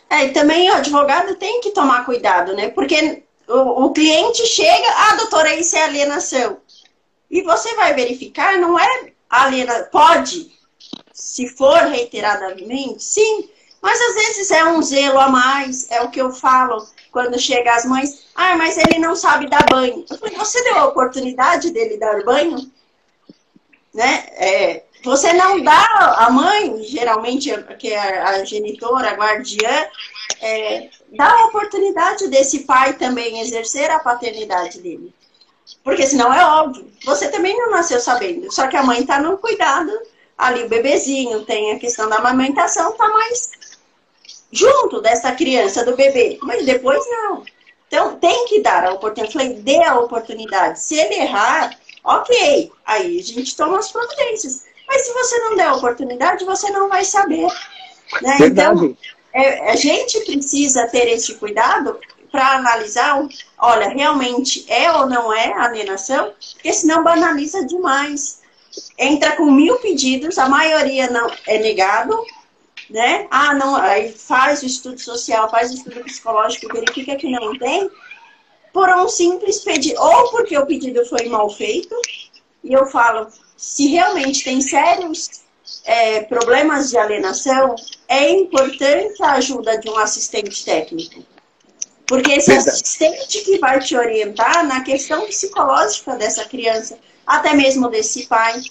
É, 0.09 0.25
e 0.25 0.29
também 0.31 0.69
o 0.69 0.73
advogado 0.73 1.35
tem 1.35 1.61
que 1.61 1.71
tomar 1.71 2.05
cuidado, 2.05 2.53
né? 2.55 2.69
Porque 2.69 3.23
o, 3.47 3.85
o 3.85 3.93
cliente 3.93 4.45
chega, 4.45 4.87
ah, 4.89 5.15
doutora, 5.15 5.55
isso 5.55 5.75
é 5.75 5.83
alienação. 5.83 6.57
E 7.29 7.41
você 7.41 7.73
vai 7.75 7.93
verificar, 7.93 8.57
não 8.57 8.79
é 8.79 9.11
alienação. 9.29 9.87
Pode, 9.91 10.51
se 11.13 11.47
for 11.49 11.77
reiteradamente, 11.83 13.03
sim. 13.03 13.49
Mas 13.81 13.99
às 13.99 14.15
vezes 14.15 14.51
é 14.51 14.63
um 14.63 14.81
zelo 14.81 15.19
a 15.19 15.27
mais, 15.27 15.91
é 15.91 16.01
o 16.01 16.09
que 16.09 16.21
eu 16.21 16.31
falo 16.31 16.87
quando 17.11 17.37
chega 17.37 17.75
as 17.75 17.85
mães. 17.85 18.25
Ah, 18.33 18.55
mas 18.55 18.77
ele 18.77 18.97
não 18.97 19.15
sabe 19.15 19.49
dar 19.49 19.65
banho. 19.69 20.05
Eu 20.09 20.17
falei, 20.17 20.35
você 20.35 20.63
deu 20.63 20.77
a 20.77 20.85
oportunidade 20.85 21.69
dele 21.71 21.97
dar 21.97 22.23
banho? 22.23 22.71
Né? 23.93 24.25
É, 24.31 24.83
você 25.03 25.33
não 25.33 25.61
dá 25.61 26.15
a 26.17 26.29
mãe, 26.29 26.81
geralmente, 26.83 27.51
que 27.77 27.89
é 27.89 28.19
a 28.21 28.45
genitora, 28.45 29.11
a 29.11 29.15
guardiã, 29.15 29.87
é, 30.43 30.89
dá 31.13 31.31
a 31.31 31.45
oportunidade 31.45 32.27
desse 32.27 32.59
pai 32.65 32.93
também 32.93 33.39
exercer 33.39 33.89
a 33.89 33.99
paternidade 33.99 34.81
dele. 34.81 35.13
Porque 35.81 36.05
senão 36.05 36.33
é 36.33 36.45
óbvio. 36.45 36.91
Você 37.05 37.29
também 37.29 37.57
não 37.57 37.71
nasceu 37.71 37.99
sabendo. 37.99 38.51
Só 38.51 38.67
que 38.67 38.75
a 38.75 38.83
mãe 38.83 38.99
está 38.99 39.21
no 39.21 39.37
cuidado, 39.37 39.91
ali 40.37 40.63
o 40.63 40.69
bebezinho, 40.69 41.45
tem 41.45 41.71
a 41.71 41.79
questão 41.79 42.09
da 42.09 42.17
amamentação, 42.17 42.91
está 42.91 43.07
mais 43.07 43.51
junto 44.51 45.01
dessa 45.01 45.31
criança, 45.31 45.85
do 45.85 45.95
bebê. 45.95 46.37
Mas 46.41 46.65
depois 46.65 47.01
não. 47.09 47.45
Então 47.87 48.17
tem 48.17 48.45
que 48.47 48.59
dar 48.59 48.83
a 48.83 48.91
oportunidade. 48.91 49.37
Eu 49.37 49.41
falei, 49.41 49.61
dê 49.61 49.81
a 49.81 49.97
oportunidade. 49.97 50.81
Se 50.81 50.99
ele 50.99 51.15
errar, 51.15 51.73
ok. 52.03 52.69
Aí 52.85 53.17
a 53.17 53.23
gente 53.23 53.55
toma 53.55 53.79
as 53.79 53.89
providências. 53.89 54.65
Mas 54.89 55.03
se 55.03 55.13
você 55.13 55.39
não 55.39 55.55
der 55.55 55.67
a 55.67 55.75
oportunidade, 55.75 56.43
você 56.43 56.69
não 56.69 56.89
vai 56.89 57.05
saber. 57.05 57.47
Né? 58.21 58.37
Então, 58.41 58.95
é, 59.33 59.71
a 59.71 59.75
gente 59.75 60.19
precisa 60.21 60.87
ter 60.87 61.07
esse 61.07 61.35
cuidado 61.35 61.99
para 62.31 62.55
analisar, 62.55 63.27
olha, 63.59 63.89
realmente 63.89 64.65
é 64.71 64.91
ou 64.91 65.07
não 65.07 65.33
é 65.33 65.53
alienação, 65.53 66.33
porque 66.53 66.73
senão 66.73 67.03
banaliza 67.03 67.65
demais. 67.65 68.41
Entra 68.97 69.35
com 69.35 69.51
mil 69.51 69.77
pedidos, 69.77 70.37
a 70.37 70.49
maioria 70.49 71.09
não 71.09 71.31
é 71.47 71.59
negado, 71.59 72.19
né? 72.89 73.27
Ah, 73.29 73.53
não, 73.53 73.75
aí 73.75 74.11
faz 74.11 74.63
o 74.63 74.65
estudo 74.65 74.99
social, 74.99 75.49
faz 75.49 75.71
o 75.71 75.75
estudo 75.75 76.03
psicológico, 76.03 76.73
verifica 76.73 77.15
que 77.15 77.29
não 77.29 77.57
tem, 77.57 77.89
por 78.71 78.89
um 78.89 79.07
simples 79.07 79.59
pedido, 79.59 80.01
ou 80.01 80.31
porque 80.31 80.57
o 80.57 80.65
pedido 80.65 81.05
foi 81.05 81.27
mal 81.27 81.49
feito, 81.49 81.95
e 82.63 82.73
eu 82.73 82.87
falo, 82.87 83.27
se 83.55 83.87
realmente 83.87 84.43
tem 84.43 84.59
sérios 84.59 85.43
é, 85.85 86.21
problemas 86.21 86.89
de 86.89 86.97
alienação, 86.97 87.75
é 88.13 88.29
importante 88.29 89.23
a 89.23 89.33
ajuda 89.33 89.79
de 89.79 89.89
um 89.89 89.97
assistente 89.97 90.63
técnico. 90.63 91.23
Porque 92.05 92.33
esse 92.33 92.51
Verdade. 92.51 92.69
assistente 92.69 93.41
que 93.41 93.57
vai 93.57 93.79
te 93.79 93.95
orientar 93.95 94.67
na 94.67 94.81
questão 94.83 95.25
psicológica 95.25 96.15
dessa 96.15 96.45
criança, 96.45 96.99
até 97.25 97.55
mesmo 97.55 97.89
desse 97.89 98.27
pai. 98.27 98.61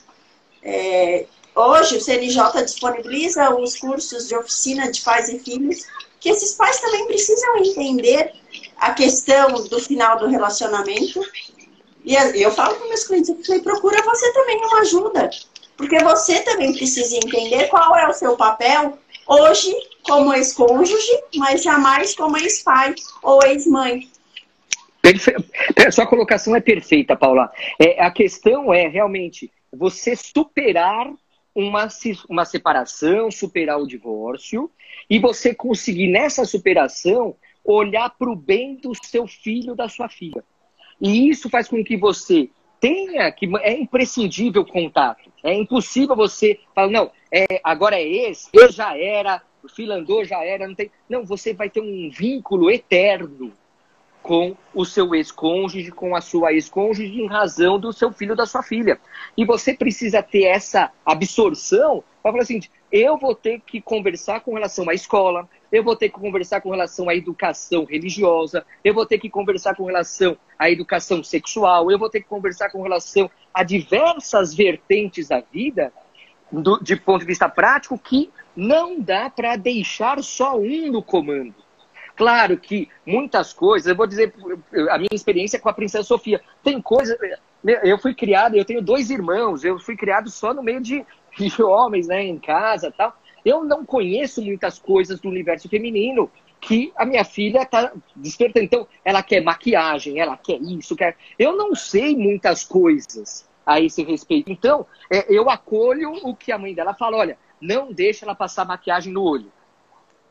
É, 0.63 1.27
hoje 1.57 1.97
o 1.97 2.01
CNJ 2.01 2.63
disponibiliza 2.65 3.53
os 3.57 3.77
cursos 3.77 4.29
de 4.29 4.37
oficina 4.37 4.93
de 4.93 5.01
pais 5.01 5.29
e 5.29 5.41
filhos, 5.41 5.87
que 6.21 6.29
esses 6.29 6.53
pais 6.55 6.79
também 6.79 7.07
precisam 7.07 7.57
entender 7.57 8.33
a 8.77 8.93
questão 8.93 9.65
do 9.65 9.81
final 9.81 10.19
do 10.19 10.29
relacionamento 10.29 11.21
e 12.05 12.15
eu 12.15 12.51
falo 12.51 12.75
para 12.75 12.89
meus 12.89 13.05
clientes, 13.05 13.29
eu 13.29 13.45
falei, 13.45 13.63
procura 13.63 14.03
você 14.03 14.33
também 14.33 14.57
uma 14.59 14.81
ajuda. 14.81 15.31
Porque 15.77 15.99
você 16.01 16.41
também 16.41 16.73
precisa 16.73 17.17
entender 17.17 17.69
qual 17.69 17.97
é 17.97 18.09
o 18.09 18.13
seu 18.13 18.37
papel 18.37 18.99
hoje 19.27 19.73
como 20.03 20.35
ex-cônjuge, 20.35 21.23
mas 21.37 21.63
jamais 21.63 22.15
como 22.15 22.37
ex-pai 22.37 22.95
ou 23.23 23.43
ex-mãe. 23.45 24.09
Perfe... 25.01 25.35
Sua 25.91 26.07
colocação 26.07 26.55
é 26.55 26.61
perfeita, 26.61 27.17
Paula. 27.17 27.51
É, 27.79 28.03
a 28.03 28.11
questão 28.11 28.73
é 28.73 28.87
realmente 28.89 29.51
você 29.73 30.15
superar 30.15 31.11
uma, 31.55 31.89
uma 32.29 32.45
separação, 32.45 33.31
superar 33.31 33.79
o 33.79 33.87
divórcio, 33.87 34.71
e 35.09 35.19
você 35.19 35.55
conseguir 35.55 36.09
nessa 36.09 36.45
superação 36.45 37.37
olhar 37.65 38.11
para 38.11 38.31
o 38.31 38.37
bem 38.37 38.77
do 38.77 38.93
seu 39.05 39.27
filho, 39.27 39.75
da 39.75 39.89
sua 39.89 40.09
filha. 40.09 40.43
E 41.01 41.29
isso 41.29 41.51
faz 41.51 41.69
com 41.69 41.83
que 41.85 41.97
você 41.97 42.49
tenha 42.83 43.31
que 43.31 43.49
é 43.61 43.73
imprescindível 43.73 44.63
o 44.63 44.67
contato. 44.67 45.31
É 45.45 45.55
impossível 45.55 46.17
você 46.17 46.59
falar, 46.75 46.91
não, 46.91 47.13
é, 47.31 47.47
agora 47.63 47.95
é 47.95 48.03
esse, 48.03 48.49
eu 48.53 48.71
já 48.73 48.99
era, 48.99 49.41
o 49.63 49.69
filandor 49.69 50.25
já 50.25 50.45
era, 50.45 50.67
não 50.67 50.75
tem. 50.75 50.91
Não, 51.09 51.25
você 51.25 51.55
vai 51.55 51.71
ter 51.71 51.81
um 51.81 52.11
vínculo 52.11 52.69
eterno. 52.69 53.53
Com 54.23 54.57
o 54.73 54.85
seu 54.85 55.15
ex-cônjuge, 55.15 55.91
com 55.91 56.15
a 56.15 56.21
sua 56.21 56.53
ex-cônjuge, 56.53 57.21
em 57.21 57.27
razão 57.27 57.79
do 57.79 57.93
seu 57.93 58.13
filho 58.13 58.37
da 58.37 58.47
sua 58.47 58.63
filha. 58.63 58.99
E 59.37 59.45
você 59.45 59.75
precisa 59.75 60.23
ter 60.23 60.45
essa 60.45 60.91
absorção 61.05 62.05
para 62.23 62.33
falar 62.33 62.43
assim: 62.45 62.61
eu 62.91 63.19
vou 63.19 63.35
ter 63.35 63.61
que 63.61 63.81
conversar 63.81 64.41
com 64.41 64.55
relação 64.55 64.89
à 64.89 64.95
escola, 64.95 65.49
eu 65.71 65.83
vou 65.83 65.97
ter 65.97 66.09
que 66.09 66.21
conversar 66.21 66.61
com 66.61 66.71
relação 66.71 67.09
à 67.09 67.15
educação 67.15 67.85
religiosa, 67.85 68.65
eu 68.85 68.95
vou 68.95 69.05
ter 69.05 69.19
que 69.19 69.29
conversar 69.29 69.75
com 69.75 69.85
relação 69.85 70.37
à 70.59 70.71
educação 70.71 71.25
sexual, 71.25 71.91
eu 71.91 71.99
vou 71.99 72.09
ter 72.09 72.21
que 72.21 72.29
conversar 72.29 72.71
com 72.71 72.83
relação 72.83 73.31
a 73.53 73.63
diversas 73.63 74.55
vertentes 74.55 75.29
da 75.29 75.41
vida, 75.41 75.93
do, 76.51 76.79
de 76.79 76.95
ponto 76.97 77.21
de 77.21 77.27
vista 77.27 77.49
prático, 77.49 77.99
que 77.99 78.31
não 78.55 79.01
dá 79.01 79.29
para 79.29 79.57
deixar 79.57 80.23
só 80.23 80.57
um 80.57 80.93
no 80.93 81.03
comando. 81.03 81.62
Claro 82.23 82.57
que 82.57 82.89
muitas 83.05 83.53
coisas, 83.53 83.89
eu 83.89 83.97
vou 83.97 84.07
dizer 84.07 84.33
a 84.91 84.97
minha 84.97 85.09
experiência 85.13 85.59
com 85.59 85.69
a 85.69 85.73
Princesa 85.73 86.05
Sofia, 86.05 86.41
tem 86.63 86.81
coisas. 86.81 87.19
Eu 87.83 87.99
fui 87.99 88.15
criado, 88.15 88.55
eu 88.55 88.65
tenho 88.65 88.81
dois 88.81 89.11
irmãos, 89.11 89.65
eu 89.65 89.77
fui 89.81 89.97
criado 89.97 90.31
só 90.31 90.55
no 90.55 90.63
meio 90.63 90.81
de, 90.81 91.05
de 91.37 91.63
homens, 91.65 92.07
né, 92.07 92.23
em 92.23 92.39
casa 92.39 92.95
tal. 92.97 93.13
Eu 93.45 93.65
não 93.65 93.85
conheço 93.85 94.41
muitas 94.41 94.79
coisas 94.79 95.19
do 95.19 95.29
universo 95.29 95.69
feminino 95.69 96.31
que 96.61 96.93
a 96.95 97.05
minha 97.05 97.25
filha 97.25 97.63
está 97.63 97.93
despertando. 98.15 98.67
Então, 98.67 98.87
ela 99.05 99.21
quer 99.21 99.43
maquiagem, 99.43 100.21
ela 100.21 100.37
quer 100.37 100.63
isso, 100.63 100.95
quer. 100.95 101.17
Eu 101.37 101.57
não 101.57 101.75
sei 101.75 102.15
muitas 102.15 102.63
coisas 102.63 103.49
a 103.67 103.81
esse 103.81 104.05
respeito. 104.05 104.53
Então, 104.53 104.87
é, 105.11 105.27
eu 105.29 105.51
acolho 105.51 106.13
o 106.23 106.37
que 106.37 106.53
a 106.53 106.59
mãe 106.59 106.73
dela 106.73 106.95
fala: 106.95 107.17
olha, 107.17 107.37
não 107.61 107.93
deixa 107.93 108.25
ela 108.25 108.35
passar 108.37 108.65
maquiagem 108.65 109.13
no 109.13 109.25
olho. 109.25 109.51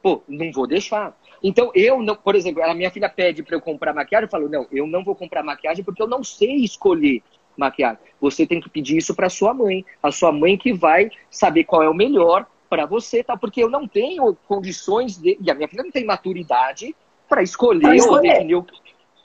Pô, 0.02 0.24
não 0.28 0.52
vou 0.52 0.66
deixar. 0.66 1.16
Então, 1.44 1.72
eu 1.74 2.02
não, 2.02 2.16
por 2.16 2.36
exemplo, 2.36 2.64
a 2.64 2.74
minha 2.74 2.92
filha 2.92 3.10
pede 3.10 3.44
para 3.44 3.56
eu 3.56 3.62
comprar 3.62 3.94
maquiagem, 3.94 4.26
eu 4.26 4.30
falo, 4.30 4.50
não, 4.50 4.68
eu 4.72 4.88
não 4.88 5.04
vou 5.04 5.16
comprar 5.16 5.44
maquiagem 5.44 5.84
porque 5.84 6.02
eu 6.02 6.08
não 6.08 6.24
sei 6.24 6.58
escolher 6.58 7.22
maquiagem. 7.58 8.00
Você 8.20 8.46
tem 8.46 8.60
que 8.60 8.70
pedir 8.70 8.98
isso 8.98 9.16
para 9.16 9.30
sua 9.30 9.54
mãe, 9.54 9.86
a 10.02 10.12
sua 10.12 10.32
mãe 10.32 10.58
que 10.58 10.74
vai 10.74 11.12
saber 11.30 11.64
qual 11.64 11.84
é 11.84 11.90
o 11.90 11.94
melhor 11.94 12.46
para 12.70 12.86
você, 12.86 13.24
tá? 13.24 13.36
Porque 13.36 13.64
eu 13.64 13.70
não 13.70 13.88
tenho 13.88 14.36
condições 14.48 15.18
de, 15.18 15.38
e 15.42 15.52
a 15.52 15.56
minha 15.56 15.68
filha 15.68 15.84
não 15.84 15.92
tem 15.92 16.06
maturidade 16.06 16.96
para 17.28 17.44
escolher, 17.44 17.96
escolher, 17.96 18.30
ou 18.30 18.36
definir 18.36 18.56
o 18.56 18.66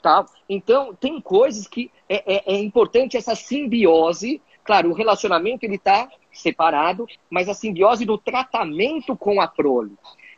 tá? 0.01 0.25
Então, 0.47 0.93
tem 0.93 1.19
coisas 1.19 1.67
que 1.67 1.91
é, 2.07 2.35
é, 2.35 2.55
é 2.55 2.59
importante 2.59 3.17
essa 3.17 3.35
simbiose. 3.35 4.41
Claro, 4.63 4.91
o 4.91 4.93
relacionamento 4.93 5.65
ele 5.65 5.75
está 5.75 6.09
separado, 6.31 7.07
mas 7.29 7.49
a 7.49 7.53
simbiose 7.53 8.05
do 8.05 8.17
tratamento 8.17 9.15
com 9.15 9.41
a 9.41 9.47
prole 9.47 9.97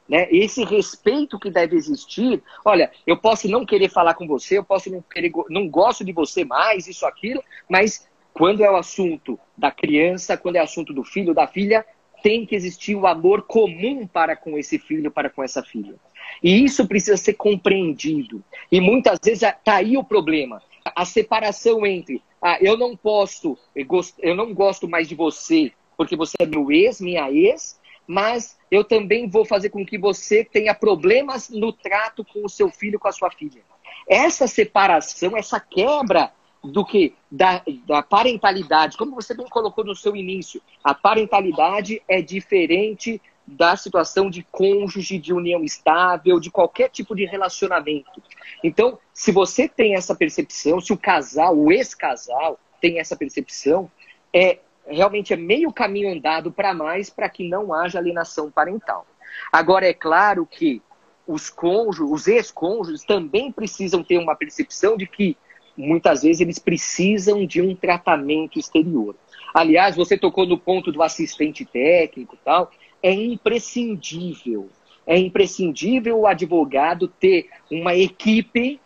né? 0.09 0.27
Esse 0.31 0.63
respeito 0.63 1.39
que 1.39 1.51
deve 1.51 1.75
existir. 1.75 2.41
Olha, 2.65 2.91
eu 3.05 3.15
posso 3.15 3.47
não 3.47 3.65
querer 3.65 3.89
falar 3.89 4.15
com 4.15 4.27
você, 4.27 4.57
eu 4.57 4.63
posso 4.63 4.89
não 4.89 5.01
querer, 5.01 5.31
não 5.49 5.69
gosto 5.69 6.03
de 6.03 6.11
você 6.11 6.43
mais, 6.43 6.87
isso, 6.87 7.05
aquilo, 7.05 7.43
mas 7.69 8.09
quando 8.33 8.63
é 8.63 8.71
o 8.71 8.75
assunto 8.75 9.39
da 9.55 9.71
criança, 9.71 10.35
quando 10.35 10.55
é 10.55 10.59
assunto 10.59 10.93
do 10.93 11.03
filho, 11.03 11.33
da 11.33 11.45
filha, 11.45 11.85
tem 12.23 12.45
que 12.45 12.55
existir 12.55 12.95
o 12.95 13.07
amor 13.07 13.43
comum 13.43 14.07
para 14.07 14.35
com 14.35 14.57
esse 14.57 14.79
filho, 14.79 15.11
para 15.11 15.29
com 15.29 15.43
essa 15.43 15.63
filha. 15.63 15.95
E 16.43 16.63
isso 16.63 16.87
precisa 16.87 17.17
ser 17.17 17.33
compreendido. 17.33 18.43
E 18.71 18.81
muitas 18.81 19.19
vezes 19.23 19.43
está 19.43 19.75
aí 19.75 19.95
o 19.95 20.03
problema. 20.03 20.61
A 20.83 21.05
separação 21.05 21.85
entre 21.85 22.21
ah, 22.41 22.57
eu 22.61 22.77
não 22.77 22.95
posso, 22.95 23.57
eu 23.75 24.35
não 24.35 24.53
gosto 24.53 24.87
mais 24.87 25.07
de 25.07 25.15
você 25.15 25.71
porque 25.97 26.15
você 26.15 26.37
é 26.39 26.45
meu 26.45 26.71
ex, 26.71 27.01
minha 27.01 27.29
ex, 27.29 27.77
mas 28.09 28.57
eu 28.71 28.83
também 28.83 29.29
vou 29.29 29.45
fazer 29.45 29.69
com 29.69 29.85
que 29.85 29.95
você 29.95 30.43
tenha 30.43 30.73
problemas 30.73 31.47
no 31.47 31.71
trato 31.71 32.25
com 32.25 32.43
o 32.43 32.49
seu 32.49 32.71
filho, 32.71 32.99
com 32.99 33.07
a 33.07 33.11
sua 33.11 33.29
filha. 33.29 33.61
Essa 34.07 34.47
separação, 34.47 35.37
essa 35.37 35.59
quebra 35.59 36.31
do 36.63 36.83
que 36.83 37.13
da, 37.29 37.61
da 37.85 38.01
parentalidade, 38.01 38.97
como 38.97 39.13
você 39.13 39.35
bem 39.35 39.47
colocou 39.47 39.85
no 39.85 39.95
seu 39.95 40.15
início, 40.15 40.59
a 40.83 40.95
parentalidade 40.95 42.01
é 42.07 42.19
diferente 42.19 43.21
da 43.45 43.75
situação 43.75 44.27
de 44.27 44.41
cônjuge, 44.41 45.19
de 45.19 45.31
união 45.31 45.63
estável, 45.63 46.39
de 46.39 46.49
qualquer 46.49 46.89
tipo 46.89 47.15
de 47.15 47.25
relacionamento. 47.25 48.23
Então, 48.63 48.97
se 49.13 49.31
você 49.31 49.69
tem 49.69 49.93
essa 49.93 50.15
percepção, 50.15 50.81
se 50.81 50.91
o 50.91 50.97
casal, 50.97 51.55
o 51.55 51.71
ex-casal 51.71 52.59
tem 52.81 52.99
essa 52.99 53.15
percepção, 53.15 53.89
é 54.33 54.57
realmente 54.89 55.33
é 55.33 55.37
meio 55.37 55.71
caminho 55.71 56.11
andado 56.11 56.51
para 56.51 56.73
mais 56.73 57.09
para 57.09 57.29
que 57.29 57.47
não 57.47 57.73
haja 57.73 57.99
alienação 57.99 58.51
parental. 58.51 59.05
Agora, 59.51 59.87
é 59.87 59.93
claro 59.93 60.45
que 60.45 60.81
os 61.27 61.49
cônjuges, 61.49 62.11
os 62.11 62.27
ex-cônjuges 62.27 63.03
também 63.03 63.51
precisam 63.51 64.03
ter 64.03 64.17
uma 64.17 64.35
percepção 64.35 64.97
de 64.97 65.05
que 65.05 65.37
muitas 65.77 66.23
vezes 66.23 66.41
eles 66.41 66.59
precisam 66.59 67.45
de 67.45 67.61
um 67.61 67.75
tratamento 67.75 68.59
exterior. 68.59 69.15
Aliás, 69.53 69.95
você 69.95 70.17
tocou 70.17 70.45
no 70.45 70.57
ponto 70.57 70.91
do 70.91 71.01
assistente 71.01 71.63
técnico 71.63 72.35
e 72.35 72.39
tal, 72.43 72.71
é 73.01 73.13
imprescindível. 73.13 74.69
É 75.05 75.17
imprescindível 75.17 76.19
o 76.19 76.27
advogado 76.27 77.07
ter 77.07 77.49
uma 77.71 77.95
equipe 77.95 78.79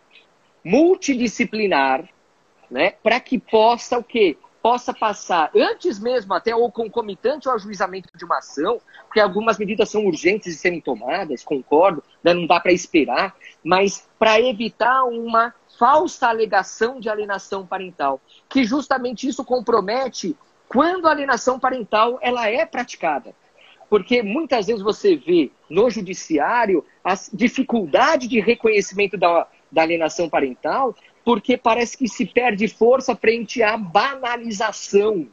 multidisciplinar, 0.64 2.08
né, 2.70 2.92
para 3.04 3.20
que 3.20 3.38
possa 3.38 3.98
o 3.98 4.04
quê? 4.04 4.38
Possa 4.64 4.94
passar 4.94 5.52
antes 5.54 6.00
mesmo 6.00 6.34
até 6.34 6.56
ou 6.56 6.72
concomitante 6.72 7.50
ao 7.50 7.56
ajuizamento 7.56 8.08
de 8.16 8.24
uma 8.24 8.38
ação, 8.38 8.80
porque 9.06 9.20
algumas 9.20 9.58
medidas 9.58 9.90
são 9.90 10.06
urgentes 10.06 10.54
de 10.54 10.60
serem 10.60 10.80
tomadas, 10.80 11.44
concordo, 11.44 12.02
né, 12.24 12.34
não 12.34 12.48
dá 12.48 12.62
para 12.62 12.72
esperar, 12.72 13.36
mas 13.62 14.08
para 14.18 14.40
evitar 14.40 15.04
uma 15.04 15.54
falsa 15.78 16.30
alegação 16.30 16.98
de 16.98 17.10
alienação 17.10 17.68
parental, 17.68 18.22
que 18.48 18.64
justamente 18.64 19.28
isso 19.28 19.44
compromete 19.44 20.34
quando 20.70 21.08
a 21.08 21.12
alienação 21.12 21.60
parental 21.60 22.18
ela 22.22 22.48
é 22.50 22.66
praticada. 22.66 23.36
Porque 23.90 24.24
muitas 24.24 24.68
vezes 24.68 24.82
você 24.82 25.18
vê 25.18 25.52
no 25.70 25.90
judiciário 25.90 26.86
a 27.04 27.16
dificuldade 27.34 28.30
de 28.30 28.40
reconhecimento 28.40 29.18
da, 29.18 29.46
da 29.74 29.82
alienação 29.82 30.30
parental, 30.30 30.96
porque 31.26 31.58
parece 31.58 31.98
que 31.98 32.08
se 32.08 32.26
perde 32.26 32.68
força 32.68 33.16
frente 33.16 33.64
à 33.64 33.76
banalização 33.76 35.28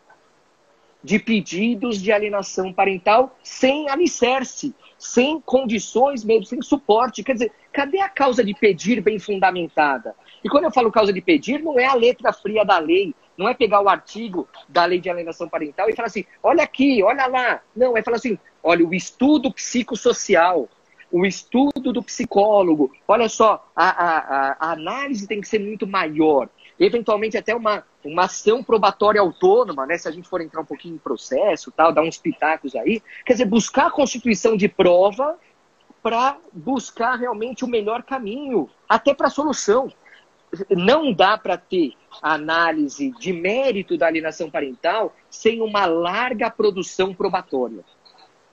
de 1.03 1.19
pedidos 1.19 2.01
de 2.01 2.13
alienação 2.13 2.73
parental 2.73 3.37
sem 3.43 3.89
alicerce, 3.89 4.75
sem 4.99 5.41
condições 5.41 6.25
mesmo, 6.25 6.47
sem 6.47 6.61
suporte. 6.63 7.23
Quer 7.23 7.35
dizer, 7.35 7.53
cadê 7.73 8.01
a 8.01 8.09
causa 8.09 8.43
de 8.43 8.55
pedir 8.55 9.01
bem 9.01 9.19
fundamentada? 9.19 10.15
E 10.43 10.49
quando 10.49 10.65
eu 10.65 10.73
falo 10.73 10.91
causa 10.91 11.13
de 11.13 11.21
pedir, 11.21 11.63
não 11.63 11.79
é 11.79 11.87
a 11.87 11.95
letra 11.95 12.33
fria 12.33 12.65
da 12.65 12.79
lei, 12.79 13.15
não 13.37 13.49
é 13.49 13.55
pegar 13.55 13.83
o 13.83 13.89
artigo 13.89 14.49
da 14.69 14.85
lei 14.85 15.01
de 15.01 15.09
alienação 15.09 15.49
parental 15.49 15.89
e 15.89 15.95
falar 15.95 16.09
assim, 16.09 16.25
olha 16.43 16.63
aqui, 16.63 17.03
olha 17.03 17.27
lá. 17.27 17.63
Não, 17.75 17.97
é 17.97 18.03
falar 18.03 18.19
assim, 18.19 18.39
olha, 18.63 18.87
o 18.87 18.95
estudo 18.95 19.53
psicossocial, 19.53 20.69
o 21.11 21.27
estudo 21.27 21.93
do 21.93 22.03
psicólogo. 22.03 22.93
Olha 23.07 23.29
só, 23.29 23.67
a, 23.75 23.89
a, 23.89 24.57
a, 24.61 24.73
análise 24.73 25.27
tem 25.27 25.41
que 25.41 25.49
ser 25.49 25.59
muito 25.59 25.87
maior. 25.87 26.49
Eventualmente 26.79 27.37
até 27.37 27.55
uma, 27.55 27.85
uma 28.05 28.25
ação 28.25 28.63
probatória 28.63 29.21
autônoma, 29.21 29.87
né? 29.87 29.99
Se 29.99 30.09
a 30.09 30.11
gente 30.11 30.29
for 30.29 30.41
entrar 30.41 30.61
um 30.61 30.65
pouquinho 30.65 30.95
em 30.95 30.99
processo, 30.99 31.71
tal, 31.71 31.93
dar 31.93 32.03
uns 32.03 32.17
pitacos 32.17 32.75
aí. 32.75 33.03
Quer 33.25 33.35
dizer, 33.35 33.45
buscar 33.45 33.89
a 33.89 33.91
constituição 33.91 34.57
de 34.57 34.69
prova 34.69 35.39
para 36.03 36.39
buscar 36.53 37.17
realmente 37.17 37.65
o 37.65 37.69
melhor 37.69 38.03
caminho, 38.03 38.71
até 38.89 39.13
para 39.13 39.27
a 39.27 39.31
solução. 39.31 39.93
Não 40.71 41.13
dá 41.13 41.37
para 41.39 41.57
ter 41.57 41.93
análise 42.23 43.13
de 43.13 43.33
mérito 43.33 43.97
da 43.97 44.07
alienação 44.07 44.51
parental 44.51 45.15
sem 45.29 45.61
uma 45.61 45.87
larga 45.87 46.51
produção 46.51 47.15
probatória. 47.15 47.85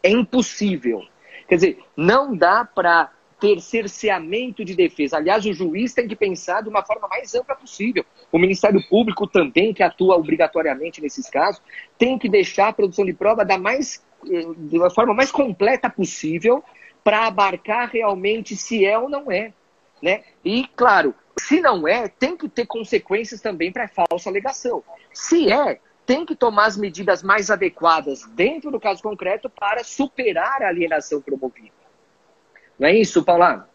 É 0.03 0.09
impossível. 0.09 1.03
Quer 1.47 1.55
dizer, 1.55 1.79
não 1.95 2.35
dá 2.35 2.65
para 2.65 3.11
ter 3.39 3.61
cerceamento 3.61 4.65
de 4.65 4.75
defesa. 4.75 5.17
Aliás, 5.17 5.45
o 5.45 5.53
juiz 5.53 5.93
tem 5.93 6.07
que 6.07 6.15
pensar 6.15 6.61
de 6.61 6.69
uma 6.69 6.83
forma 6.83 7.07
mais 7.07 7.35
ampla 7.35 7.55
possível. 7.55 8.03
O 8.31 8.39
Ministério 8.39 8.81
Público 8.89 9.27
também, 9.27 9.73
que 9.73 9.83
atua 9.83 10.15
obrigatoriamente 10.15 11.01
nesses 11.01 11.29
casos, 11.29 11.61
tem 11.97 12.17
que 12.17 12.27
deixar 12.27 12.69
a 12.69 12.73
produção 12.73 13.05
de 13.05 13.13
prova 13.13 13.45
da 13.45 13.57
mais, 13.57 14.03
de 14.23 14.77
uma 14.77 14.89
forma 14.89 15.13
mais 15.13 15.31
completa 15.31 15.89
possível 15.89 16.63
para 17.03 17.27
abarcar 17.27 17.89
realmente 17.89 18.55
se 18.55 18.85
é 18.85 18.97
ou 18.97 19.07
não 19.07 19.31
é. 19.31 19.53
Né? 20.01 20.23
E, 20.43 20.67
claro, 20.75 21.13
se 21.39 21.61
não 21.61 21.87
é, 21.87 22.07
tem 22.07 22.35
que 22.35 22.49
ter 22.49 22.65
consequências 22.65 23.39
também 23.39 23.71
para 23.71 23.85
a 23.85 23.87
falsa 23.87 24.29
alegação. 24.29 24.83
Se 25.13 25.51
é, 25.51 25.79
tem 26.07 26.25
que 26.25 26.35
tomar 26.35 26.67
as 26.67 26.77
medidas 26.77 27.21
mais 27.21 27.51
adequadas 27.51 28.23
dentro 28.29 28.71
do 28.71 28.79
caso 28.79 29.03
concreto 29.03 29.49
para 29.49 29.83
superar 29.83 30.63
a 30.63 30.69
alienação 30.69 31.21
promovida. 31.21 31.75
Não 32.79 32.87
é 32.87 32.95
isso, 32.95 33.23
Paula? 33.23 33.69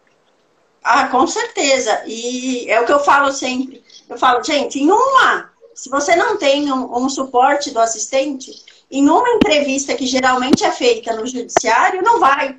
Ah, 0.83 1.09
com 1.09 1.27
certeza. 1.27 2.03
E 2.07 2.69
é 2.71 2.81
o 2.81 2.87
que 2.87 2.93
eu 2.93 3.01
falo 3.01 3.31
sempre. 3.31 3.85
Eu 4.09 4.17
falo, 4.17 4.43
gente, 4.43 4.81
em 4.81 4.91
uma, 4.91 5.51
se 5.75 5.91
você 5.91 6.17
não 6.17 6.39
tem 6.39 6.73
um, 6.73 7.05
um 7.05 7.09
suporte 7.11 7.71
do 7.71 7.79
assistente, 7.79 8.51
em 8.91 9.09
uma 9.11 9.29
entrevista 9.29 9.95
que 9.95 10.07
geralmente 10.07 10.65
é 10.65 10.71
feita 10.71 11.15
no 11.15 11.27
judiciário, 11.27 12.03
não 12.03 12.19
vai. 12.19 12.57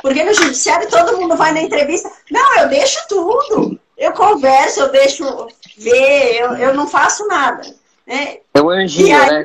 Porque 0.00 0.24
no 0.24 0.32
judiciário 0.32 0.88
todo 0.88 1.18
mundo 1.18 1.36
vai 1.36 1.52
na 1.52 1.60
entrevista. 1.60 2.10
Não, 2.30 2.60
eu 2.60 2.68
deixo 2.70 2.98
tudo. 3.08 3.78
eu 3.96 4.12
converso, 4.12 4.80
eu 4.80 4.90
deixo 4.90 5.48
ver, 5.76 6.40
eu, 6.40 6.56
eu 6.56 6.74
não 6.74 6.86
faço 6.86 7.26
nada. 7.26 7.75
Né? 8.06 8.38
É 8.54 8.62
um 8.62 8.70
anjinho, 8.70 9.20
aí, 9.20 9.30
né? 9.30 9.44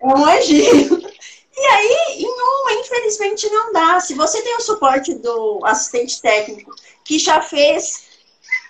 É 0.00 0.06
um 0.06 0.24
anjinho. 0.24 1.02
E 1.54 1.64
aí, 1.64 2.22
em 2.22 2.26
uma, 2.26 2.72
infelizmente, 2.80 3.48
não 3.50 3.72
dá. 3.72 4.00
Se 4.00 4.14
você 4.14 4.40
tem 4.42 4.56
o 4.56 4.60
suporte 4.60 5.14
do 5.14 5.60
assistente 5.64 6.20
técnico 6.20 6.74
que 7.04 7.18
já 7.18 7.42
fez, 7.42 8.04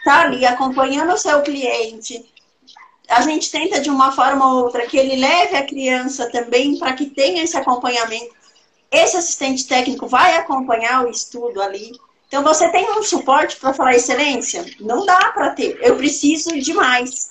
tá 0.05 0.23
ali 0.23 0.45
acompanhando 0.45 1.13
o 1.13 1.17
seu 1.17 1.41
cliente, 1.43 2.25
a 3.09 3.23
gente 3.23 3.51
tenta 3.51 3.81
de 3.81 3.89
uma 3.89 4.13
forma 4.13 4.47
ou 4.47 4.65
outra 4.65 4.87
que 4.87 4.99
ele 4.99 5.17
leve 5.17 5.57
a 5.57 5.67
criança 5.67 6.31
também 6.31 6.79
para 6.79 6.93
que 6.93 7.07
tenha 7.07 7.43
esse 7.43 7.57
acompanhamento. 7.57 8.35
Esse 8.91 9.17
assistente 9.17 9.67
técnico 9.67 10.07
vai 10.07 10.37
acompanhar 10.37 11.05
o 11.05 11.11
estudo 11.11 11.63
ali. 11.63 11.93
Então, 12.29 12.43
você 12.43 12.71
tem 12.71 12.91
um 12.91 13.03
suporte 13.03 13.57
para 13.57 13.75
falar 13.75 13.95
excelência? 13.95 14.65
Não 14.81 15.05
dá 15.05 15.33
para 15.33 15.51
ter. 15.51 15.79
Eu 15.83 15.97
preciso 15.97 16.51
de 16.59 16.75
mais. 16.75 17.31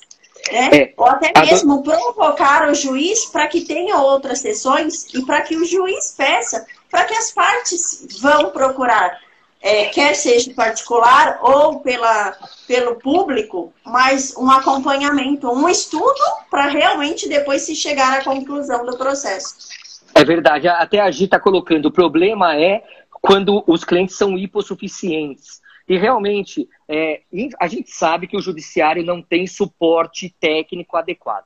Né? 0.51 0.69
É, 0.73 0.93
Ou 0.97 1.05
até 1.07 1.31
mesmo 1.41 1.77
do... 1.77 1.83
provocar 1.83 2.69
o 2.69 2.73
juiz 2.73 3.25
para 3.25 3.47
que 3.47 3.61
tenha 3.61 3.97
outras 3.97 4.39
sessões 4.39 5.13
e 5.13 5.25
para 5.25 5.41
que 5.41 5.55
o 5.55 5.65
juiz 5.65 6.15
peça 6.17 6.65
para 6.89 7.05
que 7.05 7.13
as 7.13 7.31
partes 7.31 8.19
vão 8.21 8.51
procurar 8.51 9.19
é, 9.61 9.85
quer 9.85 10.15
seja 10.15 10.51
particular 10.53 11.39
ou 11.41 11.79
pela, 11.81 12.35
pelo 12.67 12.95
público, 12.95 13.71
mas 13.85 14.35
um 14.35 14.49
acompanhamento, 14.49 15.49
um 15.51 15.69
estudo 15.69 16.19
para 16.49 16.67
realmente 16.67 17.29
depois 17.29 17.61
se 17.61 17.75
chegar 17.75 18.19
à 18.19 18.23
conclusão 18.23 18.83
do 18.85 18.97
processo. 18.97 19.69
É 20.15 20.25
verdade, 20.25 20.67
até 20.67 20.99
a 20.99 21.11
Gi 21.11 21.25
está 21.25 21.39
colocando, 21.39 21.85
o 21.85 21.91
problema 21.91 22.59
é 22.59 22.83
quando 23.21 23.63
os 23.67 23.83
clientes 23.83 24.17
são 24.17 24.37
hipossuficientes. 24.37 25.60
E 25.91 25.97
realmente, 25.97 26.69
é, 26.87 27.23
a 27.59 27.67
gente 27.67 27.91
sabe 27.91 28.25
que 28.25 28.37
o 28.37 28.41
judiciário 28.41 29.03
não 29.03 29.21
tem 29.21 29.45
suporte 29.45 30.33
técnico 30.39 30.95
adequado. 30.95 31.43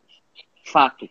Fato. 0.63 1.09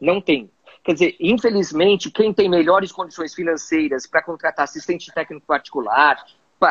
Não 0.00 0.18
tem. 0.18 0.50
Quer 0.82 0.94
dizer, 0.94 1.16
infelizmente, 1.20 2.10
quem 2.10 2.32
tem 2.32 2.48
melhores 2.48 2.90
condições 2.90 3.34
financeiras 3.34 4.06
para 4.06 4.22
contratar 4.22 4.64
assistente 4.64 5.12
técnico 5.12 5.46
particular, 5.46 6.16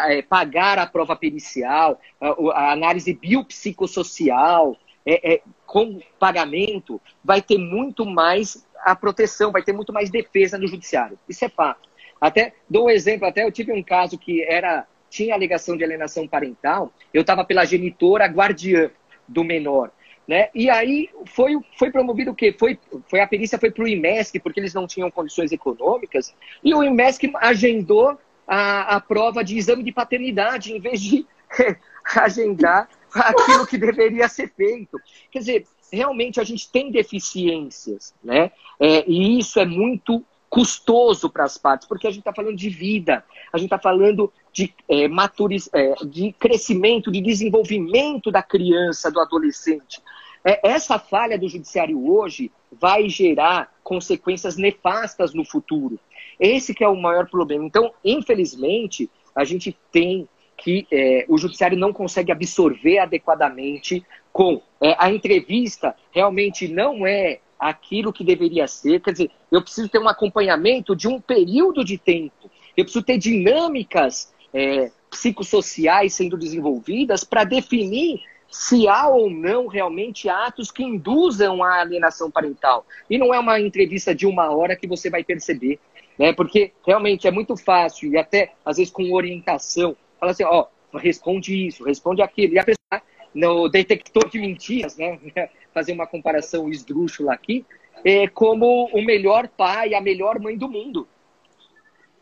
é, 0.07 0.23
pagar 0.23 0.79
a 0.79 0.87
prova 0.87 1.15
pericial, 1.15 2.01
a, 2.19 2.71
análise 2.71 3.13
biopsicossocial, 3.13 4.75
é, 5.05 5.35
é, 5.35 5.41
com 5.63 6.01
pagamento, 6.17 6.99
vai 7.23 7.39
ter 7.39 7.59
muito 7.59 8.03
mais 8.03 8.67
a 8.83 8.95
proteção, 8.95 9.51
vai 9.51 9.61
ter 9.61 9.73
muito 9.73 9.93
mais 9.93 10.09
defesa 10.09 10.57
no 10.57 10.65
judiciário. 10.65 11.19
Isso 11.29 11.45
é 11.45 11.49
fato. 11.49 11.87
Até 12.19 12.55
dou 12.67 12.87
um 12.87 12.89
exemplo, 12.89 13.27
até 13.27 13.43
eu 13.43 13.51
tive 13.51 13.71
um 13.71 13.83
caso 13.83 14.17
que 14.17 14.43
era 14.43 14.87
tinha 15.13 15.35
alegação 15.35 15.77
de 15.77 15.83
alienação 15.83 16.27
parental, 16.27 16.91
eu 17.13 17.21
estava 17.21 17.45
pela 17.45 17.65
genitora 17.65 18.25
guardiã 18.25 18.89
do 19.27 19.43
menor. 19.43 19.91
Né? 20.27 20.49
E 20.55 20.71
aí 20.71 21.07
foi, 21.27 21.53
foi 21.77 21.91
promovido 21.91 22.31
o 22.31 22.35
quê? 22.35 22.55
Foi, 22.57 22.79
foi 23.07 23.19
a 23.19 23.27
perícia 23.27 23.59
foi 23.59 23.69
para 23.69 23.83
o 23.83 23.87
IMESC, 23.87 24.39
porque 24.39 24.59
eles 24.59 24.73
não 24.73 24.87
tinham 24.87 25.11
condições 25.11 25.51
econômicas, 25.51 26.33
e 26.63 26.73
o 26.73 26.83
IMESC 26.83 27.31
agendou 27.35 28.17
a, 28.47 28.95
a 28.95 28.99
prova 28.99 29.43
de 29.43 29.55
exame 29.55 29.83
de 29.83 29.91
paternidade, 29.91 30.73
em 30.73 30.79
vez 30.79 30.99
de 30.99 31.27
agendar 32.15 32.89
aquilo 33.13 33.67
que 33.67 33.77
deveria 33.77 34.27
ser 34.27 34.51
feito. 34.57 34.99
Quer 35.29 35.39
dizer, 35.39 35.67
realmente 35.91 36.39
a 36.39 36.43
gente 36.43 36.71
tem 36.71 36.89
deficiências, 36.89 38.15
né? 38.23 38.51
É, 38.79 39.07
e 39.07 39.37
isso 39.37 39.59
é 39.59 39.65
muito 39.65 40.25
custoso 40.53 41.31
para 41.31 41.45
as 41.45 41.57
partes, 41.57 41.87
porque 41.87 42.05
a 42.05 42.11
gente 42.11 42.19
está 42.19 42.31
falando 42.31 42.55
de 42.55 42.69
vida, 42.69 43.25
a 43.51 43.57
gente 43.57 43.65
está 43.65 43.79
falando 43.79 44.31
de, 44.51 44.71
é, 44.87 45.07
maturiz, 45.07 45.67
é, 45.73 45.95
de 46.05 46.31
crescimento, 46.33 47.11
de 47.11 47.21
desenvolvimento 47.21 48.31
da 48.31 48.43
criança, 48.43 49.11
do 49.11 49.19
adolescente. 49.19 49.99
É, 50.45 50.59
essa 50.69 50.99
falha 50.99 51.39
do 51.39 51.49
judiciário 51.49 52.07
hoje 52.07 52.51
vai 52.71 53.09
gerar 53.09 53.73
consequências 53.83 54.55
nefastas 54.55 55.33
no 55.33 55.43
futuro. 55.43 55.99
Esse 56.39 56.71
que 56.71 56.83
é 56.83 56.87
o 56.87 56.95
maior 56.95 57.27
problema. 57.27 57.65
Então, 57.65 57.91
infelizmente, 58.05 59.09
a 59.35 59.43
gente 59.43 59.75
tem 59.91 60.29
que 60.55 60.85
é, 60.91 61.25
o 61.27 61.35
judiciário 61.35 61.75
não 61.75 61.91
consegue 61.91 62.31
absorver 62.31 62.99
adequadamente 62.99 64.05
com 64.31 64.61
é, 64.79 64.95
a 64.99 65.11
entrevista 65.11 65.95
realmente 66.11 66.67
não 66.67 67.07
é 67.07 67.39
aquilo 67.69 68.13
que 68.13 68.23
deveria 68.23 68.67
ser. 68.67 69.01
Quer 69.01 69.11
dizer, 69.11 69.31
eu 69.51 69.61
preciso 69.61 69.89
ter 69.89 69.99
um 69.99 70.07
acompanhamento 70.07 70.95
de 70.95 71.07
um 71.07 71.19
período 71.19 71.83
de 71.83 71.97
tempo. 71.97 72.49
Eu 72.75 72.83
preciso 72.83 73.03
ter 73.03 73.17
dinâmicas 73.17 74.33
é, 74.53 74.91
psicossociais 75.09 76.13
sendo 76.13 76.37
desenvolvidas 76.37 77.23
para 77.23 77.43
definir 77.43 78.21
se 78.49 78.87
há 78.87 79.07
ou 79.07 79.29
não 79.29 79.67
realmente 79.67 80.29
atos 80.29 80.71
que 80.71 80.83
induzam 80.83 81.63
a 81.63 81.81
alienação 81.81 82.29
parental. 82.29 82.85
E 83.09 83.17
não 83.17 83.33
é 83.33 83.39
uma 83.39 83.59
entrevista 83.59 84.13
de 84.13 84.27
uma 84.27 84.55
hora 84.55 84.75
que 84.75 84.85
você 84.85 85.09
vai 85.09 85.23
perceber, 85.23 85.79
né? 86.19 86.33
Porque 86.33 86.71
realmente 86.85 87.27
é 87.27 87.31
muito 87.31 87.57
fácil 87.57 88.11
e 88.11 88.17
até 88.17 88.53
às 88.63 88.77
vezes 88.77 88.93
com 88.93 89.11
orientação, 89.11 89.95
fala 90.19 90.33
assim, 90.33 90.43
ó, 90.43 90.67
responde 90.93 91.67
isso, 91.67 91.83
responde 91.83 92.21
aquilo. 92.21 92.53
E 92.53 92.59
a 92.59 92.63
pessoa 92.63 93.01
no 93.33 93.67
detector 93.67 94.29
de 94.29 94.39
mentiras, 94.39 94.97
né? 94.97 95.19
fazer 95.73 95.91
uma 95.93 96.05
comparação 96.05 96.69
esdrúxula 96.69 97.33
aqui, 97.33 97.65
é 98.05 98.27
como 98.27 98.89
o 98.93 99.01
melhor 99.01 99.47
pai, 99.47 99.93
a 99.93 100.01
melhor 100.01 100.39
mãe 100.39 100.57
do 100.57 100.69
mundo. 100.69 101.07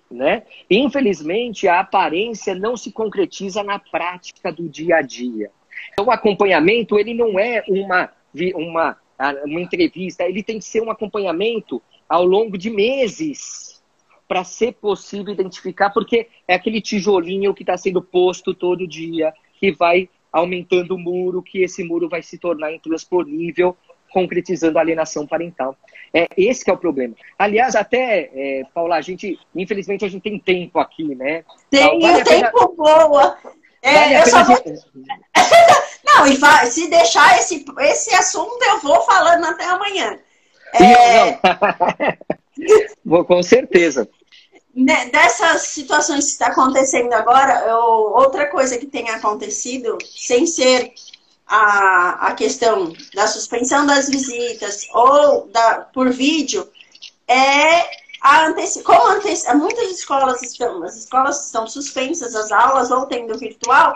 Né? 0.09 0.43
Infelizmente, 0.69 1.67
a 1.67 1.79
aparência 1.79 2.53
não 2.53 2.75
se 2.75 2.91
concretiza 2.91 3.63
na 3.63 3.79
prática 3.79 4.51
do 4.51 4.67
dia 4.67 4.97
a 4.97 5.01
dia. 5.01 5.51
Então, 5.91 6.05
o 6.05 6.11
acompanhamento, 6.11 6.99
ele 6.99 7.13
não 7.13 7.39
é 7.39 7.63
uma, 7.67 8.09
uma, 8.55 8.97
uma 9.45 9.61
entrevista, 9.61 10.23
ele 10.23 10.43
tem 10.43 10.59
que 10.59 10.65
ser 10.65 10.81
um 10.81 10.91
acompanhamento 10.91 11.81
ao 12.07 12.25
longo 12.25 12.57
de 12.57 12.69
meses 12.69 13.81
para 14.27 14.43
ser 14.43 14.73
possível 14.73 15.33
identificar, 15.33 15.89
porque 15.89 16.27
é 16.47 16.55
aquele 16.55 16.81
tijolinho 16.81 17.53
que 17.53 17.63
está 17.63 17.77
sendo 17.77 18.01
posto 18.01 18.53
todo 18.53 18.87
dia, 18.87 19.33
que 19.59 19.71
vai 19.71 20.09
aumentando 20.31 20.95
o 20.95 20.99
muro, 20.99 21.41
que 21.41 21.63
esse 21.63 21.83
muro 21.83 22.07
vai 22.07 22.21
se 22.21 22.37
tornar 22.37 22.73
intransponível, 22.73 23.75
concretizando 24.11 24.77
a 24.77 24.81
alienação 24.81 25.25
parental. 25.25 25.75
É, 26.13 26.27
esse 26.37 26.69
é 26.69 26.73
o 26.73 26.77
problema. 26.77 27.15
Aliás, 27.37 27.75
até, 27.75 28.29
é, 28.33 28.63
Paula, 28.73 28.95
a 28.95 29.01
gente, 29.01 29.39
infelizmente, 29.55 30.05
a 30.05 30.09
gente 30.09 30.23
tem 30.23 30.37
tempo 30.37 30.79
aqui, 30.79 31.15
né? 31.15 31.43
Tem 31.69 31.99
vale 31.99 32.23
tempo 32.23 32.67
pena... 32.67 32.75
boa. 32.75 33.37
É, 33.81 33.93
vale 33.93 34.15
eu 34.15 34.27
só 34.27 34.43
vou... 34.43 34.57
não, 36.05 36.27
e 36.27 36.37
vai, 36.37 36.65
se 36.67 36.89
deixar 36.89 37.37
esse, 37.37 37.65
esse 37.79 38.13
assunto, 38.15 38.61
eu 38.63 38.79
vou 38.79 39.01
falando 39.01 39.45
até 39.45 39.65
amanhã. 39.65 40.19
É... 40.73 41.37
Vou, 43.03 43.25
com 43.25 43.41
certeza. 43.41 44.07
Dessas 44.73 45.63
situações 45.63 46.25
que 46.25 46.31
está 46.31 46.47
acontecendo 46.47 47.11
agora, 47.13 47.65
eu, 47.67 47.77
outra 47.77 48.47
coisa 48.49 48.77
que 48.77 48.85
tem 48.85 49.09
acontecido, 49.09 49.97
sem 50.15 50.45
ser 50.45 50.93
a, 51.45 52.27
a 52.27 52.33
questão 52.33 52.93
da 53.13 53.27
suspensão 53.27 53.85
das 53.85 54.09
visitas 54.09 54.87
ou 54.93 55.47
da, 55.47 55.81
por 55.93 56.09
vídeo, 56.09 56.69
é 57.27 58.01
a 58.21 58.45
anteci 58.45 58.83
como 58.83 59.07
anteci 59.07 59.51
muitas 59.55 59.91
escolas 59.91 60.41
estão, 60.43 60.83
as 60.83 60.95
escolas 60.95 61.45
estão 61.45 61.67
suspensas, 61.67 62.35
as 62.35 62.51
aulas 62.51 62.91
ou 62.91 63.07
tendo 63.07 63.37
virtual, 63.37 63.93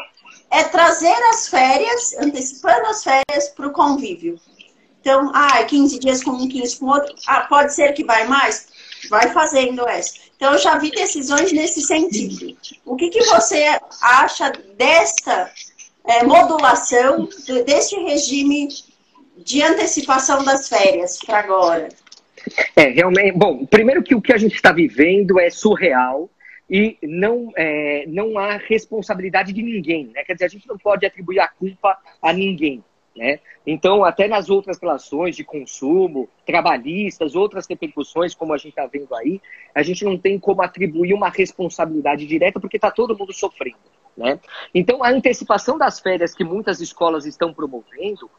é 0.49 0.63
trazer 0.63 1.15
as 1.29 1.47
férias, 1.47 2.15
antecipando 2.19 2.87
as 2.87 3.03
férias 3.03 3.49
para 3.55 3.67
o 3.67 3.71
convívio. 3.71 4.39
Então, 4.99 5.31
ah, 5.35 5.63
15 5.63 5.99
dias 5.99 6.23
com 6.23 6.31
um, 6.31 6.49
15 6.49 6.79
com 6.79 6.87
outro. 6.87 7.13
Ah, 7.27 7.41
pode 7.41 7.73
ser 7.73 7.93
que 7.93 8.03
vai 8.03 8.27
mais? 8.27 8.67
Vai 9.09 9.31
fazendo 9.31 9.87
essa. 9.87 10.24
Então, 10.45 10.53
eu 10.53 10.61
já 10.61 10.77
vi 10.77 10.91
decisões 10.91 11.51
nesse 11.51 11.81
sentido. 11.81 12.55
O 12.85 12.95
que, 12.95 13.09
que 13.09 13.23
você 13.23 13.65
acha 13.99 14.51
desta 14.77 15.51
é, 16.07 16.23
modulação, 16.23 17.27
deste 17.65 17.95
regime 17.95 18.67
de 19.37 19.63
antecipação 19.63 20.43
das 20.43 20.69
férias 20.69 21.17
para 21.25 21.39
agora? 21.39 21.89
É, 22.75 22.89
realmente. 22.89 23.31
Bom, 23.31 23.65
primeiro 23.65 24.03
que 24.03 24.13
o 24.13 24.21
que 24.21 24.31
a 24.31 24.37
gente 24.37 24.53
está 24.53 24.71
vivendo 24.71 25.39
é 25.39 25.49
surreal 25.49 26.29
e 26.69 26.95
não, 27.01 27.51
é, 27.57 28.05
não 28.07 28.37
há 28.37 28.57
responsabilidade 28.57 29.51
de 29.51 29.63
ninguém. 29.63 30.11
Né? 30.13 30.23
Quer 30.23 30.33
dizer, 30.33 30.45
a 30.45 30.49
gente 30.49 30.67
não 30.67 30.77
pode 30.77 31.07
atribuir 31.07 31.39
a 31.39 31.47
culpa 31.47 31.97
a 32.21 32.31
ninguém. 32.31 32.83
Né? 33.15 33.39
Então, 33.65 34.03
até 34.03 34.27
nas 34.27 34.49
outras 34.49 34.77
relações 34.77 35.37
de 35.37 35.43
consumo, 35.43 36.27
trabalhistas, 36.45 37.33
outras 37.33 37.65
repercussões, 37.65 38.35
como 38.35 38.53
a 38.53 38.57
gente 38.57 38.69
está 38.69 38.85
vendo 38.85 39.15
aí, 39.15 39.41
a 39.73 39.81
gente 39.81 40.03
não 40.03 40.17
tem 40.17 40.37
como 40.37 40.61
atribuir 40.61 41.13
uma 41.13 41.29
responsabilidade 41.29 42.27
direta 42.27 42.59
porque 42.59 42.75
está 42.75 42.91
todo 42.91 43.17
mundo 43.17 43.31
sofrendo. 43.31 43.77
Né? 44.17 44.39
Então, 44.73 45.01
a 45.03 45.09
antecipação 45.09 45.77
das 45.77 45.99
férias 45.99 46.33
que 46.33 46.43
muitas 46.43 46.81
escolas 46.81 47.25
estão 47.25 47.53
promovendo 47.53 48.29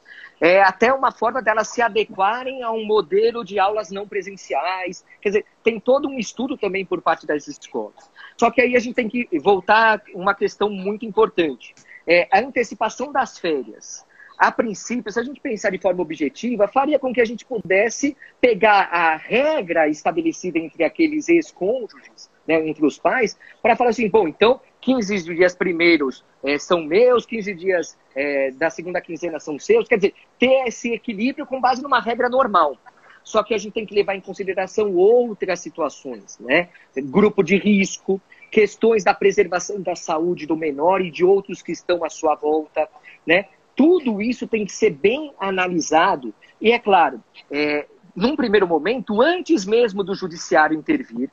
é 0.40 0.62
até 0.62 0.92
uma 0.92 1.10
forma 1.10 1.42
delas 1.42 1.68
se 1.68 1.80
adequarem 1.80 2.62
a 2.62 2.70
um 2.70 2.84
modelo 2.84 3.42
de 3.42 3.58
aulas 3.58 3.90
não 3.90 4.06
presenciais. 4.06 5.04
Quer 5.22 5.28
dizer, 5.30 5.46
tem 5.62 5.80
todo 5.80 6.08
um 6.08 6.18
estudo 6.18 6.56
também 6.58 6.84
por 6.84 7.00
parte 7.00 7.26
das 7.26 7.48
escolas. 7.48 8.10
Só 8.38 8.50
que 8.50 8.60
aí 8.60 8.76
a 8.76 8.78
gente 8.78 8.94
tem 8.94 9.08
que 9.08 9.26
voltar 9.38 10.02
uma 10.14 10.34
questão 10.34 10.68
muito 10.68 11.06
importante 11.06 11.74
é, 12.06 12.28
a 12.30 12.38
antecipação 12.38 13.10
das 13.10 13.38
férias, 13.38 14.05
a 14.38 14.52
princípio, 14.52 15.10
se 15.10 15.18
a 15.18 15.22
gente 15.22 15.40
pensar 15.40 15.70
de 15.70 15.78
forma 15.78 16.02
objetiva, 16.02 16.68
faria 16.68 16.98
com 16.98 17.12
que 17.12 17.20
a 17.20 17.24
gente 17.24 17.44
pudesse 17.44 18.16
pegar 18.40 18.88
a 18.92 19.16
regra 19.16 19.88
estabelecida 19.88 20.58
entre 20.58 20.84
aqueles 20.84 21.28
ex-cônjuges, 21.28 22.30
né, 22.46 22.68
entre 22.68 22.84
os 22.84 22.98
pais, 22.98 23.38
para 23.62 23.74
falar 23.74 23.90
assim, 23.90 24.08
bom, 24.08 24.28
então 24.28 24.60
15 24.80 25.34
dias 25.34 25.54
primeiros 25.54 26.24
é, 26.44 26.58
são 26.58 26.82
meus, 26.82 27.26
15 27.26 27.54
dias 27.54 27.98
é, 28.14 28.50
da 28.52 28.70
segunda 28.70 29.00
quinzena 29.00 29.40
são 29.40 29.58
seus, 29.58 29.88
quer 29.88 29.96
dizer, 29.96 30.14
ter 30.38 30.66
esse 30.66 30.92
equilíbrio 30.92 31.46
com 31.46 31.60
base 31.60 31.82
numa 31.82 32.00
regra 32.00 32.28
normal. 32.28 32.76
Só 33.24 33.42
que 33.42 33.54
a 33.54 33.58
gente 33.58 33.72
tem 33.72 33.84
que 33.84 33.94
levar 33.94 34.14
em 34.14 34.20
consideração 34.20 34.94
outras 34.94 35.58
situações, 35.58 36.38
né? 36.38 36.68
Grupo 36.96 37.42
de 37.42 37.56
risco, 37.56 38.20
questões 38.52 39.02
da 39.02 39.12
preservação 39.12 39.80
da 39.82 39.96
saúde 39.96 40.46
do 40.46 40.56
menor 40.56 41.00
e 41.00 41.10
de 41.10 41.24
outros 41.24 41.60
que 41.60 41.72
estão 41.72 42.04
à 42.04 42.08
sua 42.08 42.36
volta, 42.36 42.88
né? 43.26 43.46
Tudo 43.76 44.22
isso 44.22 44.48
tem 44.48 44.64
que 44.64 44.72
ser 44.72 44.90
bem 44.90 45.32
analisado 45.38 46.34
e, 46.60 46.72
é 46.72 46.78
claro, 46.78 47.22
é, 47.50 47.86
num 48.14 48.34
primeiro 48.34 48.66
momento, 48.66 49.20
antes 49.20 49.66
mesmo 49.66 50.02
do 50.02 50.14
judiciário 50.14 50.76
intervir. 50.76 51.30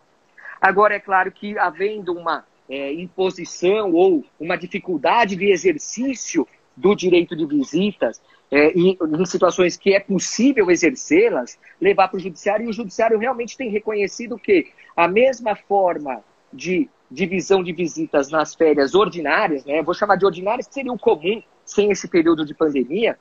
Agora, 0.61 0.95
é 0.95 0.99
claro 0.99 1.31
que, 1.31 1.57
havendo 1.57 2.13
uma 2.13 2.45
é, 2.69 2.93
imposição 2.93 3.93
ou 3.93 4.25
uma 4.39 4.57
dificuldade 4.57 5.35
de 5.37 5.49
exercício 5.49 6.45
do 6.75 6.93
direito 6.93 7.35
de 7.35 7.45
visitas, 7.45 8.21
é, 8.51 8.71
e 8.77 8.97
em 9.01 9.25
situações 9.25 9.77
que 9.77 9.93
é 9.93 9.99
possível 9.99 10.69
exercê-las, 10.69 11.57
levar 11.79 12.09
para 12.09 12.17
o 12.17 12.19
judiciário, 12.19 12.65
e 12.65 12.69
o 12.69 12.73
judiciário 12.73 13.17
realmente 13.17 13.57
tem 13.57 13.69
reconhecido 13.69 14.37
que 14.37 14.67
a 14.95 15.07
mesma 15.07 15.55
forma 15.55 16.21
de 16.51 16.89
divisão 17.09 17.63
de 17.63 17.71
visitas 17.71 18.29
nas 18.29 18.53
férias 18.53 18.93
ordinárias, 18.93 19.63
né, 19.65 19.81
vou 19.81 19.93
chamar 19.93 20.17
de 20.17 20.25
ordinárias, 20.25 20.67
que 20.67 20.73
seria 20.73 20.91
o 20.91 20.99
comum 20.99 21.41
sem 21.66 21.91
esse 21.91 22.07
período 22.07 22.45
de 22.45 22.53
pandemia, 22.53 23.18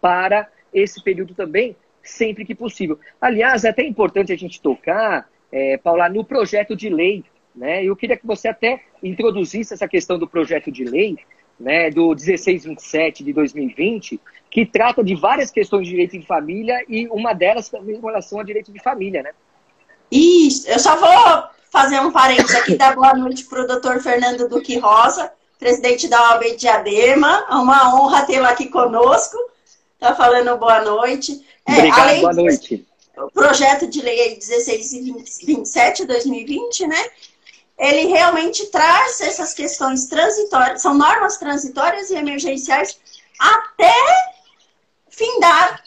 para 0.00 0.48
esse 0.72 1.02
período 1.02 1.34
também, 1.34 1.76
sempre 2.02 2.44
que 2.44 2.54
possível. 2.54 2.98
Aliás, 3.20 3.64
é 3.64 3.68
até 3.68 3.84
importante 3.84 4.32
a 4.32 4.36
gente 4.36 4.60
tocar, 4.60 5.28
é, 5.50 5.76
Paula, 5.76 6.08
no 6.08 6.24
projeto 6.24 6.74
de 6.74 6.88
lei. 6.88 7.24
Né? 7.54 7.84
Eu 7.84 7.94
queria 7.94 8.16
que 8.16 8.26
você 8.26 8.48
até 8.48 8.82
introduzisse 9.02 9.74
essa 9.74 9.86
questão 9.86 10.18
do 10.18 10.26
projeto 10.26 10.70
de 10.70 10.84
lei, 10.84 11.18
né, 11.60 11.90
do 11.90 12.08
1627 12.08 13.22
de 13.22 13.32
2020, 13.32 14.20
que 14.50 14.66
trata 14.66 15.02
de 15.04 15.14
várias 15.14 15.50
questões 15.50 15.84
de 15.84 15.90
direito 15.90 16.18
de 16.18 16.26
família 16.26 16.84
e 16.88 17.06
uma 17.08 17.32
delas 17.32 17.68
também 17.68 17.96
em 17.96 18.00
relação 18.00 18.38
ao 18.38 18.44
direito 18.44 18.72
de 18.72 18.82
família, 18.82 19.22
né? 19.22 19.30
Isso, 20.10 20.68
eu 20.68 20.78
só 20.78 20.96
vou 20.96 21.44
fazer 21.70 22.00
um 22.00 22.10
parênteses 22.10 22.54
aqui, 22.54 22.76
dar 22.76 22.94
boa 22.94 23.14
noite 23.14 23.44
para 23.44 23.62
o 23.62 23.66
doutor 23.66 24.00
Fernando 24.00 24.48
Duque 24.48 24.78
Rosa, 24.78 25.32
presidente 25.62 26.08
da 26.08 26.20
OAB 26.30 26.56
Diadema. 26.56 27.46
É 27.48 27.54
uma 27.54 27.94
honra 27.94 28.26
tê-lo 28.26 28.46
aqui 28.46 28.66
conosco. 28.66 29.38
Está 29.94 30.12
falando 30.14 30.58
boa 30.58 30.82
noite. 30.82 31.40
É, 31.66 31.74
Obrigado, 31.74 32.20
boa 32.20 32.32
noite. 32.32 32.86
O 33.16 33.30
projeto 33.30 33.86
de 33.86 34.02
lei 34.02 34.30
1627 34.30 36.04
2020, 36.04 36.86
né? 36.88 37.10
Ele 37.78 38.06
realmente 38.06 38.66
traz 38.66 39.20
essas 39.20 39.54
questões 39.54 40.06
transitórias, 40.06 40.82
são 40.82 40.94
normas 40.94 41.36
transitórias 41.36 42.10
e 42.10 42.16
emergenciais 42.16 42.98
até 43.38 43.94
findar 45.08 45.82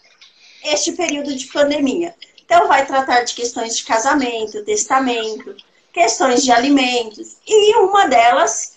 este 0.63 0.93
período 0.93 1.35
de 1.35 1.47
pandemia. 1.47 2.15
Então, 2.43 2.67
vai 2.67 2.85
tratar 2.85 3.23
de 3.23 3.33
questões 3.33 3.75
de 3.75 3.83
casamento, 3.83 4.63
testamento, 4.63 5.55
questões 5.91 6.43
de 6.43 6.51
alimentos, 6.51 7.37
e 7.47 7.75
uma 7.77 8.07
delas 8.07 8.74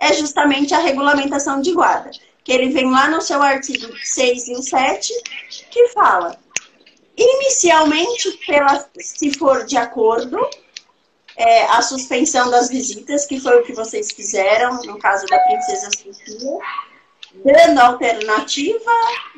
é 0.00 0.14
justamente 0.14 0.74
a 0.74 0.78
regulamentação 0.78 1.60
de 1.60 1.72
guarda, 1.72 2.10
que 2.42 2.50
ele 2.50 2.70
vem 2.70 2.90
lá 2.90 3.08
no 3.08 3.20
seu 3.20 3.42
artigo 3.42 3.94
6 4.02 4.48
e 4.48 4.62
7, 4.62 5.12
que 5.70 5.88
fala, 5.88 6.36
inicialmente, 7.16 8.30
pela, 8.46 8.88
se 8.98 9.30
for 9.38 9.64
de 9.66 9.76
acordo, 9.76 10.38
é, 11.36 11.64
a 11.66 11.82
suspensão 11.82 12.50
das 12.50 12.68
visitas, 12.68 13.26
que 13.26 13.38
foi 13.38 13.60
o 13.60 13.62
que 13.62 13.74
vocês 13.74 14.10
fizeram, 14.10 14.82
no 14.84 14.98
caso 14.98 15.26
da 15.26 15.38
Princesa 15.40 15.90
Sofia, 15.90 16.58
dando 17.44 17.78
alternativa 17.78 18.90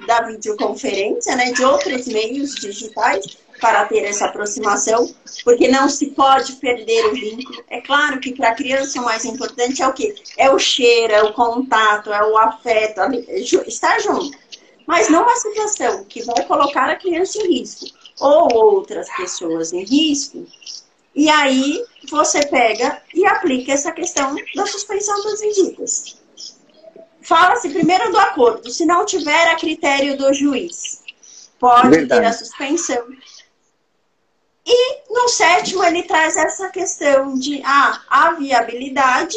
da 0.06 0.22
videoconferência, 0.22 1.36
né, 1.36 1.52
de 1.52 1.64
outros 1.64 2.06
meios 2.06 2.54
digitais, 2.54 3.36
para 3.62 3.84
ter 3.84 4.00
essa 4.00 4.24
aproximação, 4.24 5.14
porque 5.44 5.68
não 5.68 5.88
se 5.88 6.06
pode 6.06 6.54
perder 6.54 7.06
o 7.06 7.14
vínculo. 7.14 7.62
É 7.70 7.80
claro 7.80 8.18
que 8.18 8.34
para 8.34 8.48
a 8.48 8.54
criança 8.56 9.00
o 9.00 9.04
mais 9.04 9.24
importante 9.24 9.80
é 9.80 9.86
o 9.86 9.92
quê? 9.92 10.16
É 10.36 10.50
o 10.50 10.58
cheiro, 10.58 11.12
é 11.12 11.22
o 11.22 11.32
contato, 11.32 12.12
é 12.12 12.26
o 12.26 12.36
afeto, 12.36 13.00
estar 13.68 14.00
junto. 14.00 14.36
Mas 14.84 15.08
numa 15.08 15.36
situação 15.36 16.04
que 16.06 16.24
vai 16.24 16.44
colocar 16.44 16.90
a 16.90 16.96
criança 16.96 17.38
em 17.38 17.58
risco 17.58 17.86
ou 18.18 18.52
outras 18.52 19.08
pessoas 19.16 19.72
em 19.72 19.84
risco, 19.84 20.44
e 21.14 21.30
aí 21.30 21.84
você 22.10 22.44
pega 22.44 23.00
e 23.14 23.24
aplica 23.24 23.70
essa 23.70 23.92
questão 23.92 24.34
da 24.56 24.66
suspensão 24.66 25.22
das 25.22 25.40
visitas. 25.40 26.16
Fala-se 27.22 27.68
primeiro 27.68 28.10
do 28.10 28.18
acordo, 28.18 28.68
se 28.72 28.84
não 28.84 29.06
tiver 29.06 29.46
a 29.46 29.54
critério 29.54 30.18
do 30.18 30.34
juiz, 30.34 31.00
pode 31.60 31.90
Verdade. 31.90 32.22
ter 32.22 32.26
a 32.26 32.32
suspensão. 32.32 33.04
E 34.64 35.12
no 35.12 35.28
sétimo 35.28 35.82
ele 35.82 36.04
traz 36.04 36.36
essa 36.36 36.68
questão 36.68 37.36
de 37.38 37.60
ah, 37.64 38.00
a 38.08 38.32
viabilidade 38.32 39.36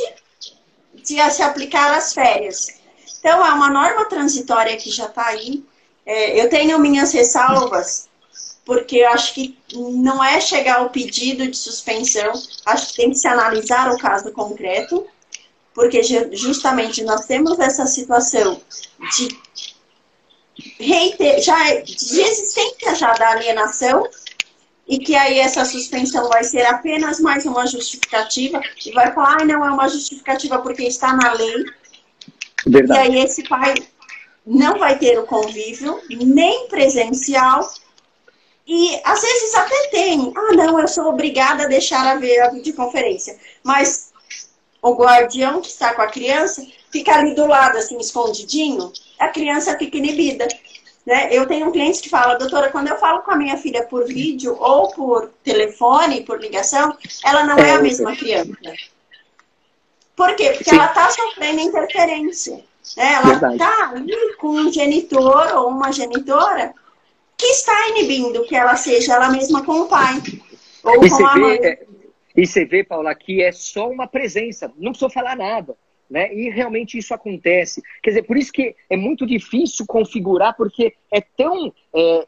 de 0.94 1.32
se 1.32 1.42
aplicar 1.42 1.96
as 1.96 2.14
férias. 2.14 2.68
Então 3.20 3.46
é 3.46 3.50
uma 3.52 3.70
norma 3.70 4.06
transitória 4.06 4.78
que 4.78 4.92
já 4.92 5.06
está 5.06 5.28
aí. 5.28 5.64
É, 6.06 6.40
eu 6.40 6.50
tenho 6.50 6.78
minhas 6.78 7.12
ressalvas, 7.12 8.08
porque 8.64 8.98
eu 8.98 9.10
acho 9.10 9.34
que 9.34 9.58
não 9.74 10.24
é 10.24 10.40
chegar 10.40 10.78
ao 10.80 10.90
pedido 10.90 11.48
de 11.48 11.58
suspensão, 11.58 12.34
acho 12.66 12.90
que 12.90 12.96
tem 12.98 13.10
que 13.10 13.18
se 13.18 13.28
analisar 13.28 13.92
o 13.92 13.98
caso 13.98 14.32
concreto, 14.32 15.08
porque 15.74 16.02
justamente 16.34 17.04
nós 17.04 17.26
temos 17.26 17.60
essa 17.60 17.86
situação 17.88 18.62
de 19.18 19.28
reiter, 20.80 21.42
já 21.42 21.82
de 21.82 22.22
existência 22.22 22.96
já 22.96 23.14
da 23.14 23.32
alienação 23.32 24.08
e 24.88 25.00
que 25.00 25.16
aí 25.16 25.40
essa 25.40 25.66
suspensão 25.66 26.30
vai 26.30 26.44
ser 26.44 26.64
apenas 26.64 27.20
mais 27.20 27.46
uma 27.46 27.66
justificativa 27.66 28.62
e 28.86 28.92
vai 28.92 29.14
falar, 29.14 29.42
ah, 29.42 29.46
não 29.46 29.66
é 29.66 29.70
uma 29.72 29.88
justificativa 29.88 30.60
porque 30.60 30.84
está 30.84 31.16
na 31.16 31.34
lei. 31.34 31.66
Verdade. 32.68 33.00
E 33.00 33.18
aí 33.18 33.24
esse 33.24 33.44
pai 33.44 33.74
não 34.46 34.78
vai 34.78 34.98
ter 34.98 35.18
o 35.18 35.26
convívio, 35.26 36.00
nem 36.10 36.68
presencial, 36.68 37.68
e 38.68 39.00
às 39.04 39.22
vezes 39.22 39.56
até 39.56 39.88
tem, 39.88 40.34
ah, 40.36 40.54
não, 40.54 40.80
eu 40.80 40.88
sou 40.88 41.06
obrigada 41.06 41.64
a 41.64 41.68
deixar 41.68 42.06
a 42.08 42.16
ver 42.16 42.42
a 42.42 42.50
videoconferência. 42.50 43.38
Mas 43.64 44.12
o 44.82 44.96
guardião 44.96 45.62
que 45.62 45.68
está 45.68 45.94
com 45.94 46.02
a 46.02 46.08
criança 46.08 46.66
fica 46.92 47.16
ali 47.16 47.36
do 47.36 47.46
lado, 47.46 47.78
assim, 47.78 47.98
escondidinho, 47.98 48.92
a 49.20 49.30
criança 49.30 49.78
fica 49.78 49.98
inibida. 49.98 50.48
Né? 51.06 51.30
Eu 51.32 51.46
tenho 51.46 51.68
um 51.68 51.72
cliente 51.72 52.02
que 52.02 52.10
fala, 52.10 52.36
doutora, 52.36 52.72
quando 52.72 52.88
eu 52.88 52.98
falo 52.98 53.22
com 53.22 53.32
a 53.32 53.38
minha 53.38 53.58
filha 53.58 53.84
por 53.84 54.06
vídeo 54.06 54.58
ou 54.60 54.92
por 54.92 55.30
telefone, 55.44 56.24
por 56.24 56.42
ligação, 56.42 56.98
ela 57.24 57.44
não 57.44 57.58
é, 57.58 57.70
é 57.70 57.72
a 57.74 57.82
mesma 57.82 58.16
criança. 58.16 58.52
Por 60.16 60.36
quê? 60.36 60.52
Porque 60.52 60.70
Sim. 60.70 60.76
ela 60.76 60.88
está 60.88 61.10
sofrendo 61.12 61.60
interferência. 61.60 62.64
Né? 62.98 63.14
Ela 63.14 63.54
está 63.54 63.90
ali 63.90 64.34
com 64.38 64.50
um 64.50 64.72
genitor 64.72 65.56
ou 65.56 65.70
uma 65.70 65.92
genitora 65.92 66.74
que 67.38 67.48
está 67.48 67.90
inibindo 67.90 68.46
que 68.46 68.56
ela 68.56 68.76
seja 68.76 69.14
ela 69.14 69.30
mesma 69.30 69.64
com 69.64 69.82
o 69.82 69.88
pai. 69.88 70.22
Ou 70.84 71.06
e 71.06 71.10
com 71.10 71.28
a 71.28 71.36
mãe. 71.36 71.60
É, 71.62 71.86
e 72.36 72.48
você 72.48 72.66
vê, 72.66 72.84
Paula, 72.84 73.14
que 73.14 73.42
é 73.42 73.52
só 73.52 73.90
uma 73.90 74.08
presença, 74.08 74.72
não 74.78 74.92
precisa 74.92 75.10
falar 75.10 75.36
nada. 75.36 75.76
Né? 76.16 76.34
E 76.34 76.50
realmente 76.50 76.98
isso 76.98 77.14
acontece. 77.14 77.84
Quer 78.02 78.12
dizer, 78.12 78.24
por 78.24 78.38
isso 78.38 78.50
que 78.50 78.74
é 78.90 78.96
muito 78.96 79.28
difícil 79.28 79.86
configurar, 79.86 80.56
porque 80.56 80.94
é 81.12 81.20
tão, 81.20 81.74
é, 81.94 82.28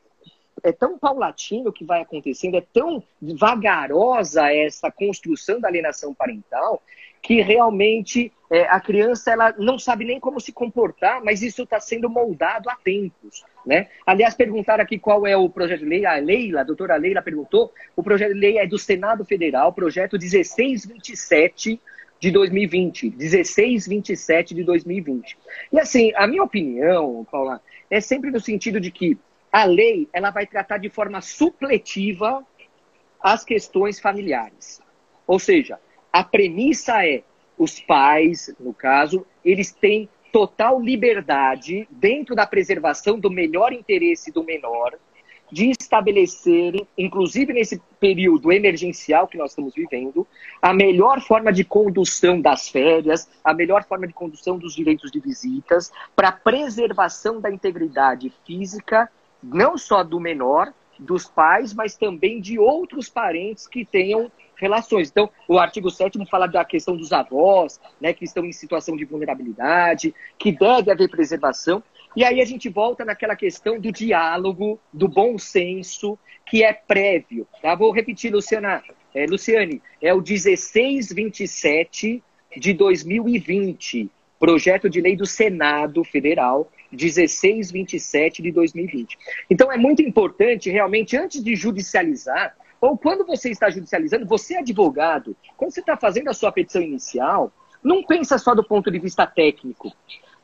é 0.61 0.71
tão 0.73 0.99
paulatino 0.99 1.69
o 1.69 1.71
que 1.71 1.85
vai 1.85 2.01
acontecendo, 2.01 2.57
é 2.57 2.63
tão 2.73 3.01
vagarosa 3.21 4.53
essa 4.53 4.91
construção 4.91 5.61
da 5.61 5.69
alienação 5.69 6.13
parental, 6.13 6.83
que 7.21 7.39
realmente 7.39 8.29
é, 8.51 8.63
a 8.63 8.81
criança 8.81 9.31
ela 9.31 9.55
não 9.57 9.79
sabe 9.79 10.03
nem 10.03 10.19
como 10.19 10.41
se 10.41 10.51
comportar, 10.51 11.23
mas 11.23 11.41
isso 11.41 11.63
está 11.63 11.79
sendo 11.79 12.09
moldado 12.09 12.69
há 12.69 12.75
tempos. 12.75 13.45
Né? 13.65 13.88
Aliás, 14.05 14.35
perguntaram 14.35 14.83
aqui 14.83 14.99
qual 14.99 15.25
é 15.25 15.38
o 15.38 15.49
projeto 15.49 15.79
de 15.79 15.85
lei. 15.85 16.05
A 16.05 16.15
Leila, 16.15 16.59
a 16.59 16.65
doutora 16.65 16.97
Leila 16.97 17.21
perguntou. 17.21 17.71
O 17.95 18.03
projeto 18.03 18.33
de 18.33 18.39
lei 18.39 18.57
é 18.57 18.67
do 18.67 18.77
Senado 18.77 19.23
Federal, 19.23 19.71
projeto 19.71 20.19
1627 20.19 21.79
de 22.20 22.32
2020, 22.32 23.11
1627 23.15 24.55
de 24.55 24.63
2020. 24.63 25.38
E 25.72 25.80
assim, 25.80 26.11
a 26.15 26.26
minha 26.28 26.43
opinião, 26.43 27.26
Paula, 27.32 27.61
é 27.89 27.99
sempre 28.01 28.32
no 28.32 28.39
sentido 28.39 28.80
de 28.80 28.91
que 28.91 29.18
a 29.51 29.63
lei 29.63 30.07
ela 30.11 30.32
vai 30.32 30.45
tratar 30.45 30.78
de 30.78 30.89
forma 30.89 31.22
supletiva 31.22 32.45
as 33.20 33.43
questões 33.43 33.99
familiares. 33.99 34.82
Ou 35.26 35.39
seja, 35.39 35.80
a 36.11 36.24
premissa 36.24 37.05
é 37.05 37.24
os 37.57 37.80
pais, 37.80 38.53
no 38.59 38.74
caso, 38.74 39.26
eles 39.43 39.72
têm 39.72 40.09
total 40.32 40.80
liberdade, 40.80 41.88
dentro 41.89 42.36
da 42.36 42.45
preservação 42.45 43.20
do 43.20 43.32
melhor 43.32 43.74
interesse 43.74 44.32
do 44.32 44.43
menor, 44.43 44.97
de 45.52 45.72
estabelecerem, 45.72 46.88
inclusive 46.98 47.54
nesse 47.54 47.82
período 48.00 48.52
emergencial 48.52 49.28
que 49.28 49.38
nós 49.38 49.52
estamos 49.52 49.74
vivendo, 49.74 50.28
a 50.62 50.74
melhor 50.74 51.22
forma 51.22 51.52
de 51.52 51.64
condução 51.64 52.39
das 52.39 52.68
férias, 52.70 53.30
a 53.43 53.54
melhor 53.54 53.84
forma 53.86 54.08
de 54.08 54.14
condução 54.14 54.58
dos 54.58 54.76
direitos 54.76 55.12
de 55.12 55.20
visitas, 55.20 55.91
para 56.16 56.32
preservação 56.32 57.39
da 57.39 57.52
integridade 57.52 58.32
física, 58.45 59.10
não 59.41 59.78
só 59.78 60.04
do 60.04 60.20
menor, 60.20 60.74
dos 61.00 61.26
pais, 61.26 61.74
mas 61.74 61.95
também 61.95 62.41
de 62.41 62.58
outros 62.58 63.08
parentes 63.08 63.68
que 63.68 63.86
tenham 63.86 64.32
relações. 64.56 65.10
Então, 65.10 65.30
o 65.48 65.60
artigo 65.60 65.89
7 65.89 66.18
fala 66.30 66.48
da 66.48 66.66
questão 66.66 66.98
dos 66.98 67.14
avós, 67.14 67.80
né, 68.02 68.14
que 68.14 68.26
estão 68.26 68.43
em 68.43 68.52
situação 68.52 68.98
de 68.98 69.06
vulnerabilidade, 69.06 70.14
que 70.38 70.52
deve 70.52 70.91
haver 70.91 71.10
preservação. 71.10 71.84
E 72.18 72.24
aí 72.24 72.41
a 72.41 72.45
gente 72.45 72.68
volta 72.68 73.05
naquela 73.05 73.36
questão 73.36 73.80
do 73.80 73.91
diálogo, 73.91 74.80
do 74.91 75.07
bom 75.07 75.38
senso, 75.38 76.18
que 76.47 76.63
é 76.63 76.74
prévio. 76.74 77.47
Tá? 77.61 77.76
Vou 77.76 77.91
repetir, 77.91 78.34
Luciana, 78.34 78.82
é, 79.13 79.28
Luciane, 79.28 79.84
é 80.01 80.11
o 80.15 80.18
1627 80.18 82.24
de 82.57 82.74
2020, 82.74 84.09
projeto 84.39 84.89
de 84.89 84.99
lei 84.99 85.15
do 85.15 85.28
Senado 85.28 86.03
Federal, 86.03 86.72
1627 86.91 88.41
de 88.41 88.51
2020. 88.51 89.15
Então 89.47 89.72
é 89.72 89.78
muito 89.78 90.01
importante, 90.01 90.72
realmente, 90.72 91.15
antes 91.15 91.43
de 91.43 91.55
judicializar, 91.55 92.57
ou 92.82 92.97
quando 92.97 93.28
você 93.28 93.51
está 93.51 93.70
judicializando, 93.70 94.26
você 94.26 94.55
é 94.55 94.59
advogado, 94.61 95.38
quando 95.55 95.72
você 95.72 95.82
está 95.82 95.95
fazendo 95.95 96.32
a 96.32 96.34
sua 96.34 96.51
petição 96.51 96.82
inicial, 96.82 97.53
não 97.84 98.03
pensa 98.03 98.39
só 98.39 98.55
do 98.55 98.63
ponto 98.63 98.89
de 98.89 98.97
vista 98.97 99.28
técnico. 99.28 99.93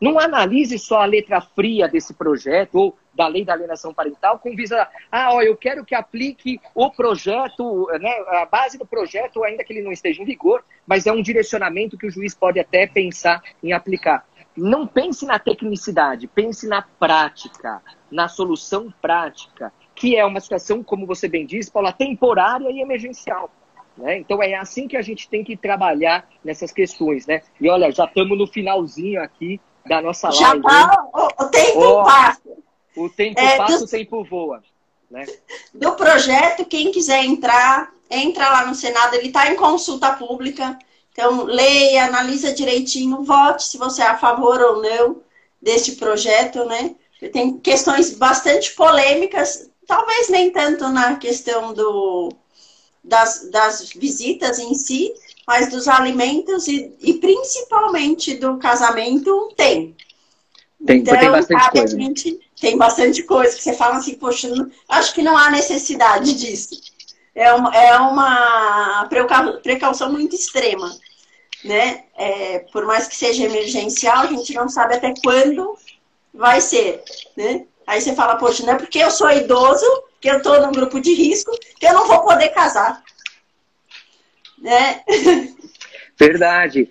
Não 0.03 0.19
analise 0.19 0.77
só 0.77 0.99
a 0.99 1.05
letra 1.05 1.39
fria 1.39 1.87
desse 1.87 2.13
projeto 2.13 2.75
ou 2.75 2.97
da 3.13 3.25
lei 3.25 3.45
da 3.45 3.53
alienação 3.53 3.93
parental 3.93 4.37
com 4.37 4.53
visa, 4.53 4.85
ah, 5.09 5.33
ó, 5.33 5.41
eu 5.41 5.55
quero 5.55 5.85
que 5.85 5.95
aplique 5.95 6.59
o 6.75 6.91
projeto, 6.91 7.87
né, 8.01 8.09
a 8.27 8.45
base 8.45 8.77
do 8.77 8.85
projeto, 8.85 9.41
ainda 9.45 9.63
que 9.63 9.71
ele 9.71 9.81
não 9.81 9.93
esteja 9.93 10.21
em 10.21 10.25
vigor, 10.25 10.61
mas 10.85 11.07
é 11.07 11.13
um 11.13 11.21
direcionamento 11.21 11.97
que 11.97 12.05
o 12.05 12.11
juiz 12.11 12.35
pode 12.35 12.59
até 12.59 12.85
pensar 12.85 13.41
em 13.63 13.71
aplicar. 13.71 14.27
Não 14.57 14.85
pense 14.85 15.25
na 15.25 15.39
tecnicidade, 15.39 16.27
pense 16.27 16.67
na 16.67 16.81
prática, 16.81 17.81
na 18.11 18.27
solução 18.27 18.93
prática 19.01 19.71
que 19.95 20.17
é 20.17 20.25
uma 20.25 20.41
situação, 20.41 20.83
como 20.83 21.07
você 21.07 21.29
bem 21.29 21.45
disse, 21.45 21.71
Paula, 21.71 21.93
temporária 21.93 22.69
e 22.69 22.81
emergencial. 22.81 23.49
Né? 23.97 24.17
Então 24.17 24.43
é 24.43 24.55
assim 24.55 24.85
que 24.85 24.97
a 24.97 25.01
gente 25.01 25.29
tem 25.29 25.45
que 25.45 25.55
trabalhar 25.55 26.27
nessas 26.43 26.73
questões, 26.73 27.25
né? 27.25 27.41
E 27.61 27.69
olha, 27.69 27.89
já 27.91 28.03
estamos 28.05 28.37
no 28.37 28.47
finalzinho 28.47 29.21
aqui 29.21 29.61
da 29.85 30.01
nossa 30.01 30.31
já 30.31 30.49
live. 30.49 30.63
Tá, 30.63 31.05
o, 31.13 31.43
o 31.43 31.49
tempo 31.49 31.79
oh, 31.79 32.03
passa. 32.03 32.41
O 32.95 33.09
tempo 33.09 33.39
é, 33.39 33.57
passa, 33.57 33.79
do, 33.79 33.83
o 33.85 33.87
tempo 33.87 34.23
voa. 34.23 34.63
Né? 35.09 35.25
Do 35.73 35.93
projeto, 35.93 36.65
quem 36.65 36.91
quiser 36.91 37.23
entrar, 37.23 37.91
entra 38.09 38.49
lá 38.49 38.65
no 38.65 38.75
Senado, 38.75 39.15
ele 39.15 39.27
está 39.27 39.51
em 39.51 39.55
consulta 39.55 40.11
pública. 40.13 40.77
Então, 41.11 41.43
leia, 41.43 42.05
analisa 42.05 42.53
direitinho, 42.53 43.23
vote 43.23 43.63
se 43.63 43.77
você 43.77 44.01
é 44.01 44.07
a 44.07 44.17
favor 44.17 44.59
ou 44.59 44.81
não 44.81 45.21
deste 45.61 45.93
projeto, 45.93 46.65
né? 46.65 46.95
Tem 47.31 47.57
questões 47.59 48.15
bastante 48.15 48.73
polêmicas, 48.73 49.69
talvez 49.87 50.29
nem 50.29 50.51
tanto 50.51 50.89
na 50.89 51.15
questão 51.15 51.73
do, 51.73 52.33
das, 53.03 53.49
das 53.49 53.93
visitas 53.93 54.59
em 54.59 54.73
si, 54.73 55.13
mas 55.47 55.69
dos 55.69 55.87
alimentos 55.87 56.67
e, 56.67 56.93
e 57.01 57.13
principalmente 57.15 58.35
do 58.35 58.57
casamento 58.57 59.53
tem. 59.55 59.95
Tem, 60.85 60.97
então, 60.99 61.17
tem 61.17 61.31
bastante 61.31 61.71
coisa. 61.71 61.97
Gente, 61.97 62.39
tem 62.59 62.77
bastante 62.77 63.23
coisa 63.23 63.55
que 63.55 63.63
você 63.63 63.73
fala 63.73 63.97
assim, 63.97 64.15
poxa, 64.15 64.49
não, 64.49 64.69
acho 64.89 65.13
que 65.13 65.21
não 65.21 65.37
há 65.37 65.49
necessidade 65.49 66.33
disso. 66.33 66.81
É 67.35 67.53
uma, 67.53 67.75
é 67.75 67.97
uma 67.97 69.09
precaução 69.61 70.11
muito 70.11 70.35
extrema. 70.35 70.93
Né? 71.63 72.03
É, 72.17 72.59
por 72.73 72.85
mais 72.85 73.07
que 73.07 73.15
seja 73.15 73.45
emergencial, 73.45 74.23
a 74.23 74.27
gente 74.27 74.53
não 74.53 74.67
sabe 74.67 74.95
até 74.95 75.13
quando 75.23 75.77
vai 76.33 76.59
ser. 76.59 77.01
Né? 77.37 77.65
Aí 77.87 78.01
você 78.01 78.13
fala, 78.13 78.35
poxa, 78.35 78.65
não 78.65 78.73
é 78.73 78.77
porque 78.77 78.99
eu 78.99 79.09
sou 79.09 79.31
idoso, 79.31 79.85
que 80.19 80.29
eu 80.29 80.37
estou 80.37 80.61
num 80.61 80.71
grupo 80.71 80.99
de 80.99 81.13
risco, 81.13 81.51
que 81.79 81.85
eu 81.85 81.93
não 81.93 82.07
vou 82.07 82.21
poder 82.21 82.49
casar. 82.49 83.01
Né? 84.63 85.03
Verdade. 86.17 86.89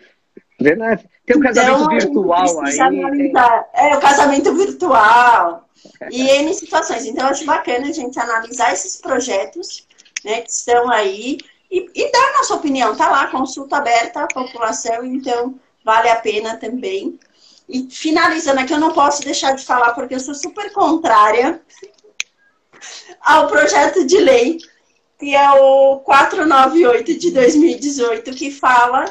Verdade. 0.60 1.08
Tem 1.26 1.36
um 1.36 1.40
casamento 1.40 1.80
então, 1.80 1.88
virtual 1.88 2.60
aí. 2.64 2.80
Analisar. 2.80 3.68
É, 3.72 3.96
o 3.96 4.00
casamento 4.00 4.54
virtual. 4.54 5.68
E 6.10 6.28
N 6.28 6.54
situações. 6.54 7.06
Então, 7.06 7.26
acho 7.26 7.44
bacana 7.44 7.88
a 7.88 7.92
gente 7.92 8.20
analisar 8.20 8.72
esses 8.72 8.96
projetos 8.96 9.86
né, 10.24 10.42
que 10.42 10.50
estão 10.50 10.90
aí 10.90 11.38
e, 11.70 11.90
e 11.94 12.12
dar 12.12 12.28
a 12.28 12.38
nossa 12.38 12.54
opinião. 12.54 12.94
Tá 12.94 13.10
lá, 13.10 13.28
consulta 13.28 13.78
aberta 13.78 14.22
à 14.22 14.28
população, 14.28 15.04
então 15.04 15.58
vale 15.84 16.10
a 16.10 16.16
pena 16.16 16.56
também. 16.58 17.18
E 17.68 17.88
finalizando 17.90 18.60
aqui, 18.60 18.74
eu 18.74 18.80
não 18.80 18.92
posso 18.92 19.22
deixar 19.22 19.52
de 19.52 19.64
falar, 19.64 19.92
porque 19.94 20.14
eu 20.14 20.20
sou 20.20 20.34
super 20.34 20.70
contrária 20.72 21.60
ao 23.20 23.46
projeto 23.46 24.04
de 24.04 24.18
lei, 24.18 24.58
que 25.22 25.36
é 25.36 25.52
o 25.52 25.98
498 26.00 27.16
de 27.16 27.30
2018, 27.30 28.32
que 28.32 28.50
fala 28.50 29.04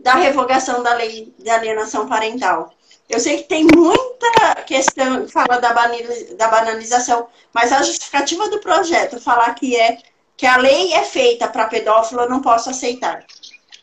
da 0.00 0.14
revogação 0.14 0.82
da 0.82 0.94
lei 0.94 1.30
de 1.38 1.50
alienação 1.50 2.08
parental. 2.08 2.72
Eu 3.06 3.20
sei 3.20 3.42
que 3.42 3.50
tem 3.50 3.66
muita 3.76 4.54
questão 4.66 5.26
que 5.26 5.30
fala 5.30 5.58
da, 5.58 5.74
da 6.38 6.48
banalização, 6.48 7.26
mas 7.52 7.70
a 7.70 7.82
justificativa 7.82 8.48
do 8.48 8.60
projeto 8.60 9.20
falar 9.20 9.52
que 9.56 9.76
é 9.76 9.98
que 10.38 10.46
a 10.46 10.56
lei 10.56 10.94
é 10.94 11.04
feita 11.04 11.46
para 11.46 11.66
pedófilo, 11.66 12.22
eu 12.22 12.30
não 12.30 12.40
posso 12.40 12.70
aceitar. 12.70 13.26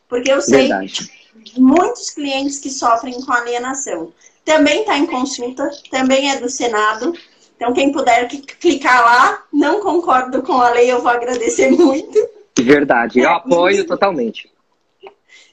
Porque 0.09 0.31
eu 0.31 0.41
sei 0.41 0.69
Verdade. 0.69 1.11
muitos 1.55 2.09
clientes 2.09 2.57
que 2.57 2.71
sofrem 2.71 3.21
com 3.21 3.31
alienação 3.31 4.11
também 4.43 4.79
está 4.79 4.97
em 4.97 5.05
consulta, 5.05 5.69
também 5.91 6.31
é 6.31 6.37
do 6.37 6.49
Senado. 6.49 7.13
Então, 7.55 7.73
quem 7.73 7.91
puder 7.91 8.27
clicar 8.27 9.03
lá, 9.03 9.43
não 9.51 9.79
concordo 9.79 10.41
com 10.43 10.53
a 10.53 10.69
lei, 10.71 10.91
eu 10.91 11.01
vou 11.01 11.11
agradecer 11.11 11.71
muito. 11.75 12.17
Verdade, 12.59 13.19
eu 13.19 13.29
é, 13.29 13.33
apoio 13.33 13.85
totalmente. 13.85 14.49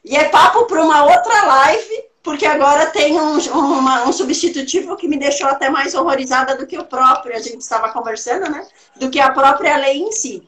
E 0.04 0.16
é 0.16 0.24
papo 0.28 0.64
para 0.66 0.82
uma 0.82 1.04
outra 1.04 1.44
live, 1.44 2.04
porque 2.22 2.44
agora 2.44 2.86
tem 2.86 3.18
um, 3.18 3.38
uma, 3.38 4.08
um 4.08 4.12
substitutivo 4.12 4.96
que 4.96 5.08
me 5.08 5.16
deixou 5.16 5.48
até 5.48 5.70
mais 5.70 5.94
horrorizada 5.94 6.56
do 6.56 6.66
que 6.66 6.78
o 6.78 6.84
próprio, 6.84 7.36
a 7.36 7.40
gente 7.40 7.60
estava 7.60 7.92
conversando, 7.92 8.50
né? 8.50 8.66
Do 8.96 9.10
que 9.10 9.20
a 9.20 9.30
própria 9.30 9.76
lei 9.76 9.98
em 9.98 10.12
si. 10.12 10.42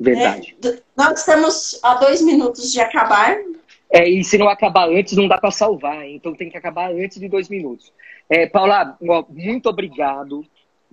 Verdade. 0.00 0.56
É, 0.64 0.78
nós 0.96 1.20
estamos 1.20 1.78
a 1.82 1.94
dois 1.94 2.22
minutos 2.22 2.72
de 2.72 2.80
acabar, 2.80 3.36
é, 3.90 4.06
e 4.06 4.22
se 4.22 4.36
não 4.36 4.48
acabar 4.48 4.88
antes, 4.88 5.16
não 5.16 5.26
dá 5.26 5.38
para 5.38 5.50
salvar, 5.50 6.06
então 6.06 6.34
tem 6.34 6.50
que 6.50 6.58
acabar 6.58 6.90
antes 6.90 7.18
de 7.18 7.28
dois 7.28 7.48
minutos. 7.48 7.90
É, 8.28 8.46
Paula, 8.46 8.96
muito 9.30 9.68
obrigado 9.68 10.44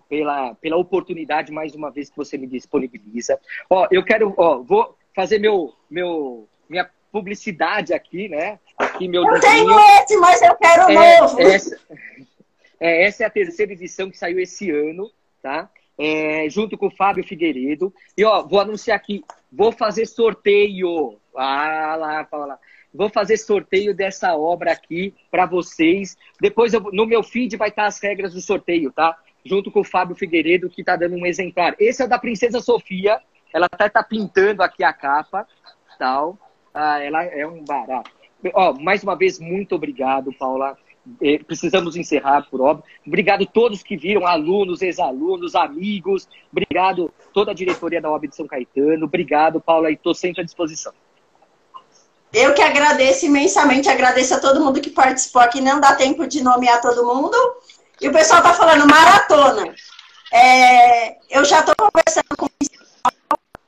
pela, 0.10 0.56
pela 0.56 0.78
oportunidade 0.78 1.52
mais 1.52 1.76
uma 1.76 1.92
vez 1.92 2.10
que 2.10 2.18
você 2.18 2.38
me 2.38 2.48
disponibiliza. 2.48 3.40
Ó, 3.70 3.88
eu 3.92 4.04
quero, 4.04 4.34
ó, 4.38 4.60
vou 4.60 4.96
fazer 5.14 5.40
meu, 5.40 5.74
meu, 5.90 6.48
minha 6.70 6.90
publicidade 7.12 7.94
aqui, 7.94 8.30
né? 8.30 8.60
Aqui 8.78 9.08
meu. 9.08 9.24
Eu 9.24 9.40
tenho 9.40 9.80
esse, 9.80 10.18
mas 10.18 10.42
eu 10.42 10.56
quero 10.56 10.92
é, 10.92 11.20
novo. 11.22 11.42
Essa, 11.42 11.80
é, 12.80 13.06
essa 13.06 13.24
é 13.24 13.28
a 13.28 13.30
terceira 13.30 13.74
edição 13.74 14.10
que 14.10 14.18
saiu 14.18 14.40
esse 14.40 14.70
ano, 14.70 15.10
tá? 15.42 15.70
É, 15.98 16.50
junto 16.50 16.78
com 16.78 16.88
o 16.88 16.96
Fábio 16.96 17.24
Figueiredo. 17.24 17.94
E 18.18 18.26
ó, 18.26 18.44
vou 18.44 18.60
anunciar 18.60 18.98
aqui, 18.98 19.24
vou 19.52 19.72
fazer 19.72 20.06
sorteio. 20.06 21.18
Ah 21.36 21.96
lá, 21.98 22.26
fala 22.26 22.46
lá. 22.46 22.60
Vou 22.96 23.10
fazer 23.10 23.38
sorteio 23.38 23.94
dessa 23.94 24.36
obra 24.36 24.72
aqui 24.72 25.14
para 25.30 25.46
vocês. 25.46 26.18
Depois 26.40 26.74
eu, 26.74 26.82
no 26.92 27.06
meu 27.06 27.22
feed 27.22 27.58
vai 27.58 27.70
estar 27.70 27.86
as 27.86 28.02
regras 28.02 28.34
do 28.34 28.42
sorteio, 28.42 28.92
tá? 28.92 29.18
Junto 29.46 29.70
com 29.72 29.82
o 29.82 29.84
Fábio 29.84 30.16
Figueiredo, 30.16 30.70
que 30.70 30.82
está 30.82 30.96
dando 30.96 31.16
um 31.16 31.26
exemplar. 31.26 31.76
Esse 31.80 32.02
é 32.02 32.06
o 32.06 32.10
da 32.10 32.18
Princesa 32.18 32.62
Sofia. 32.62 33.20
Ela 33.54 33.68
até 33.72 33.90
tá 33.90 34.04
pintando 34.04 34.64
aqui 34.64 34.84
a 34.84 34.92
capa, 34.92 35.48
tal. 36.00 36.38
Ah, 36.74 37.00
ela 37.00 37.24
é 37.24 37.46
um 37.46 37.64
barato. 37.64 38.12
Ó, 38.54 38.74
mais 38.74 39.04
uma 39.04 39.16
vez, 39.16 39.40
muito 39.40 39.76
obrigado, 39.76 40.34
Paula. 40.34 40.78
É, 41.22 41.38
precisamos 41.38 41.96
encerrar, 41.96 42.48
por 42.50 42.62
óbvio. 42.62 42.84
Obrigado 43.06 43.44
a 43.44 43.46
todos 43.48 43.84
que 43.84 43.96
viram, 43.96 44.26
alunos, 44.26 44.82
ex-alunos, 44.82 45.56
amigos. 45.56 46.28
Obrigado 46.52 47.14
toda 47.34 47.52
a 47.52 47.54
diretoria 47.54 48.02
da 48.02 48.10
OAB 48.10 48.28
de 48.28 48.36
São 48.36 48.48
Caetano. 48.48 49.06
Obrigado, 49.06 49.62
Paula, 49.62 49.92
e 49.92 49.94
estou 49.94 50.14
sempre 50.14 50.42
à 50.42 50.44
disposição. 50.44 50.94
Eu 52.34 52.54
que 52.54 52.62
agradeço 52.62 53.26
imensamente, 53.26 53.90
agradeço 53.90 54.34
a 54.34 54.40
todo 54.40 54.60
mundo 54.60 54.82
que 54.82 54.90
participou 54.90 55.42
aqui. 55.42 55.62
Não 55.62 55.80
dá 55.80 55.96
tempo 55.96 56.28
de 56.28 56.44
nomear 56.44 56.82
todo 56.82 57.06
mundo. 57.06 57.38
E 58.02 58.08
o 58.08 58.12
pessoal 58.12 58.40
está 58.40 58.54
falando 58.54 58.88
maratona. 58.88 59.74
É, 60.34 61.16
eu 61.30 61.46
já 61.46 61.62
estou 61.62 61.76
conversando 61.78 62.36
com 62.38 62.48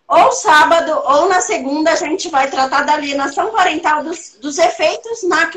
ou 0.08 0.32
sábado 0.32 0.92
ou 1.06 1.28
na 1.28 1.42
segunda 1.42 1.92
a 1.92 1.96
gente 1.96 2.30
vai 2.30 2.50
tratar 2.50 2.84
da 2.84 2.94
alienação 2.94 3.52
parental 3.52 4.04
dos, 4.04 4.38
dos 4.42 4.58
efeitos 4.58 5.24
na, 5.24 5.52